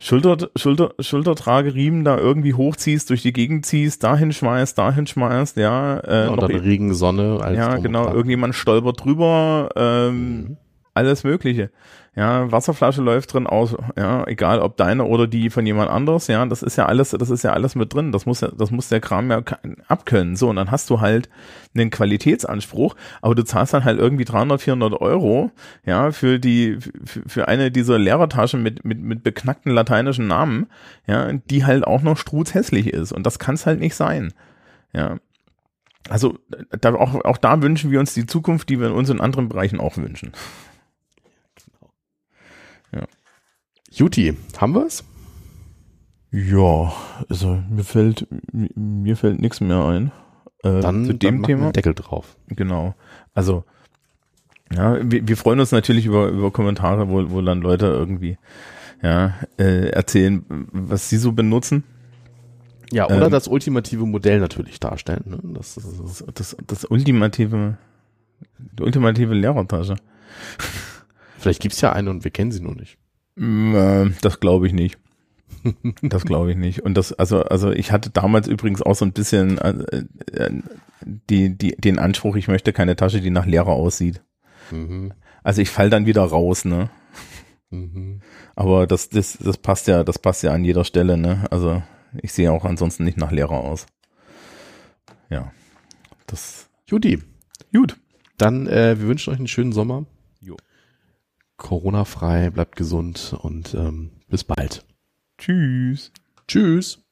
Schulter, 0.00 0.50
Schulter, 0.54 0.94
Schultertrageriemen 1.00 2.04
da 2.04 2.16
irgendwie 2.16 2.54
hochziehst, 2.54 3.10
durch 3.10 3.22
die 3.22 3.32
Gegend 3.32 3.66
ziehst, 3.66 4.04
dahin 4.04 4.32
schmeißt, 4.32 4.78
dahin 4.78 5.08
schmeißt, 5.08 5.56
ja. 5.56 5.98
Äh, 5.98 6.24
ja 6.24 6.30
und 6.30 6.40
dann 6.40 6.52
Regen, 6.52 6.94
Sonne. 6.94 7.40
Als 7.42 7.56
ja, 7.56 7.76
genau, 7.78 8.12
irgendjemand 8.12 8.54
stolpert 8.54 9.04
drüber, 9.04 9.70
ähm, 9.74 10.36
mhm. 10.36 10.56
alles 10.94 11.24
Mögliche. 11.24 11.70
Ja, 12.16 12.50
Wasserflasche 12.50 13.00
läuft 13.00 13.32
drin 13.32 13.46
aus, 13.46 13.76
ja, 13.96 14.26
egal 14.26 14.58
ob 14.58 14.76
deine 14.76 15.04
oder 15.04 15.28
die 15.28 15.50
von 15.50 15.64
jemand 15.64 15.88
anderes, 15.88 16.26
ja, 16.26 16.44
das 16.46 16.64
ist 16.64 16.76
ja 16.76 16.86
alles, 16.86 17.10
das 17.10 17.30
ist 17.30 17.44
ja 17.44 17.52
alles 17.52 17.76
mit 17.76 17.94
drin. 17.94 18.10
Das 18.10 18.26
muss 18.26 18.40
ja, 18.40 18.48
das 18.48 18.70
muss 18.70 18.88
der 18.88 19.00
Kram 19.00 19.30
ja 19.30 19.42
abkönnen. 19.86 20.34
So, 20.34 20.48
und 20.48 20.56
dann 20.56 20.70
hast 20.70 20.90
du 20.90 21.00
halt 21.00 21.28
einen 21.74 21.90
Qualitätsanspruch, 21.90 22.96
aber 23.22 23.34
du 23.34 23.44
zahlst 23.44 23.74
dann 23.74 23.84
halt 23.84 23.98
irgendwie 23.98 24.24
300, 24.24 24.60
400 24.60 25.00
Euro, 25.00 25.52
ja, 25.84 26.10
für 26.10 26.40
die, 26.40 26.78
für, 27.04 27.22
für 27.26 27.48
eine 27.48 27.70
dieser 27.70 27.98
Lehrertaschen 27.98 28.62
mit, 28.62 28.84
mit, 28.84 29.00
mit 29.00 29.22
beknackten 29.22 29.72
lateinischen 29.72 30.26
Namen, 30.26 30.66
ja, 31.06 31.32
die 31.32 31.64
halt 31.64 31.86
auch 31.86 32.02
noch 32.02 32.16
struzhässlich 32.16 32.88
ist. 32.92 33.12
Und 33.12 33.26
das 33.26 33.38
kann 33.38 33.54
es 33.54 33.66
halt 33.66 33.80
nicht 33.80 33.94
sein. 33.94 34.32
Ja. 34.92 35.18
Also, 36.08 36.38
da, 36.80 36.94
auch, 36.94 37.24
auch 37.24 37.36
da 37.36 37.62
wünschen 37.62 37.90
wir 37.90 38.00
uns 38.00 38.14
die 38.14 38.26
Zukunft, 38.26 38.68
die 38.70 38.80
wir 38.80 38.88
in 38.88 38.94
unseren 38.94 39.20
anderen 39.20 39.48
Bereichen 39.48 39.78
auch 39.78 39.98
wünschen. 39.98 40.32
Juti, 43.98 44.36
haben 44.56 44.74
wir 44.74 44.86
es? 44.86 45.02
Ja, 46.30 46.92
also 47.28 47.60
mir 47.68 47.82
fällt 47.82 48.28
mir 48.52 49.16
fällt 49.16 49.40
nichts 49.40 49.60
mehr 49.60 49.84
ein. 49.84 50.12
Äh, 50.62 50.80
dann 50.80 51.04
zu 51.04 51.14
dem 51.14 51.42
dann 51.42 51.42
Thema. 51.42 51.72
Deckel 51.72 51.94
drauf. 51.94 52.36
Genau. 52.46 52.94
Also 53.34 53.64
ja, 54.72 54.98
wir, 55.02 55.26
wir 55.26 55.36
freuen 55.36 55.58
uns 55.58 55.72
natürlich 55.72 56.06
über 56.06 56.28
über 56.28 56.52
Kommentare, 56.52 57.08
wo, 57.08 57.28
wo 57.30 57.40
dann 57.40 57.60
Leute 57.60 57.86
irgendwie 57.86 58.38
ja 59.02 59.34
äh, 59.58 59.88
erzählen, 59.88 60.44
was 60.48 61.08
sie 61.08 61.16
so 61.16 61.32
benutzen. 61.32 61.82
Ja, 62.92 63.06
oder 63.06 63.26
ähm, 63.26 63.32
das 63.32 63.48
ultimative 63.48 64.06
Modell 64.06 64.38
natürlich 64.38 64.78
darstellen. 64.78 65.24
Ne? 65.26 65.38
Das, 65.54 65.74
das, 65.74 66.24
das, 66.34 66.56
das 66.64 66.84
ultimative, 66.84 67.78
die 68.58 68.82
ultimative 68.84 69.34
Lehrertasche. 69.34 69.96
Vielleicht 71.38 71.60
gibt's 71.60 71.80
ja 71.80 71.92
eine 71.92 72.10
und 72.10 72.22
wir 72.22 72.30
kennen 72.30 72.52
sie 72.52 72.62
nur 72.62 72.76
nicht. 72.76 72.96
Das 74.20 74.40
glaube 74.40 74.66
ich 74.66 74.72
nicht. 74.72 74.98
Das 76.02 76.24
glaube 76.24 76.50
ich 76.52 76.56
nicht. 76.56 76.80
Und 76.80 76.94
das, 76.94 77.12
also, 77.12 77.42
also 77.42 77.70
ich 77.70 77.92
hatte 77.92 78.10
damals 78.10 78.48
übrigens 78.48 78.82
auch 78.82 78.94
so 78.94 79.04
ein 79.04 79.12
bisschen 79.12 79.58
äh, 79.58 80.04
äh, 80.32 80.50
die, 81.04 81.56
die, 81.56 81.72
den 81.72 81.98
Anspruch, 81.98 82.36
ich 82.36 82.48
möchte 82.48 82.72
keine 82.72 82.96
Tasche, 82.96 83.20
die 83.20 83.30
nach 83.30 83.46
Lehrer 83.46 83.72
aussieht. 83.72 84.22
Mhm. 84.70 85.12
Also 85.42 85.62
ich 85.62 85.70
fall 85.70 85.90
dann 85.90 86.06
wieder 86.06 86.22
raus, 86.22 86.64
ne? 86.64 86.90
Mhm. 87.70 88.20
Aber 88.54 88.86
das, 88.86 89.08
das, 89.08 89.38
das 89.38 89.58
passt 89.58 89.86
ja, 89.88 90.04
das 90.04 90.18
passt 90.18 90.42
ja 90.42 90.52
an 90.52 90.64
jeder 90.64 90.84
Stelle, 90.84 91.16
ne? 91.16 91.46
Also 91.50 91.82
ich 92.22 92.32
sehe 92.32 92.52
auch 92.52 92.64
ansonsten 92.64 93.04
nicht 93.04 93.18
nach 93.18 93.32
Lehrer 93.32 93.60
aus. 93.60 93.86
Ja. 95.30 95.52
Das. 96.26 96.68
Judy. 96.86 97.20
Gut. 97.72 97.96
Dann, 98.36 98.66
äh, 98.66 98.98
wir 98.98 99.08
wünschen 99.08 99.32
euch 99.32 99.38
einen 99.38 99.48
schönen 99.48 99.72
Sommer. 99.72 100.06
Corona-frei, 101.58 102.50
bleibt 102.50 102.76
gesund 102.76 103.36
und 103.42 103.74
ähm, 103.74 104.12
bis 104.28 104.44
bald. 104.44 104.86
Tschüss. 105.36 106.10
Tschüss. 106.46 107.04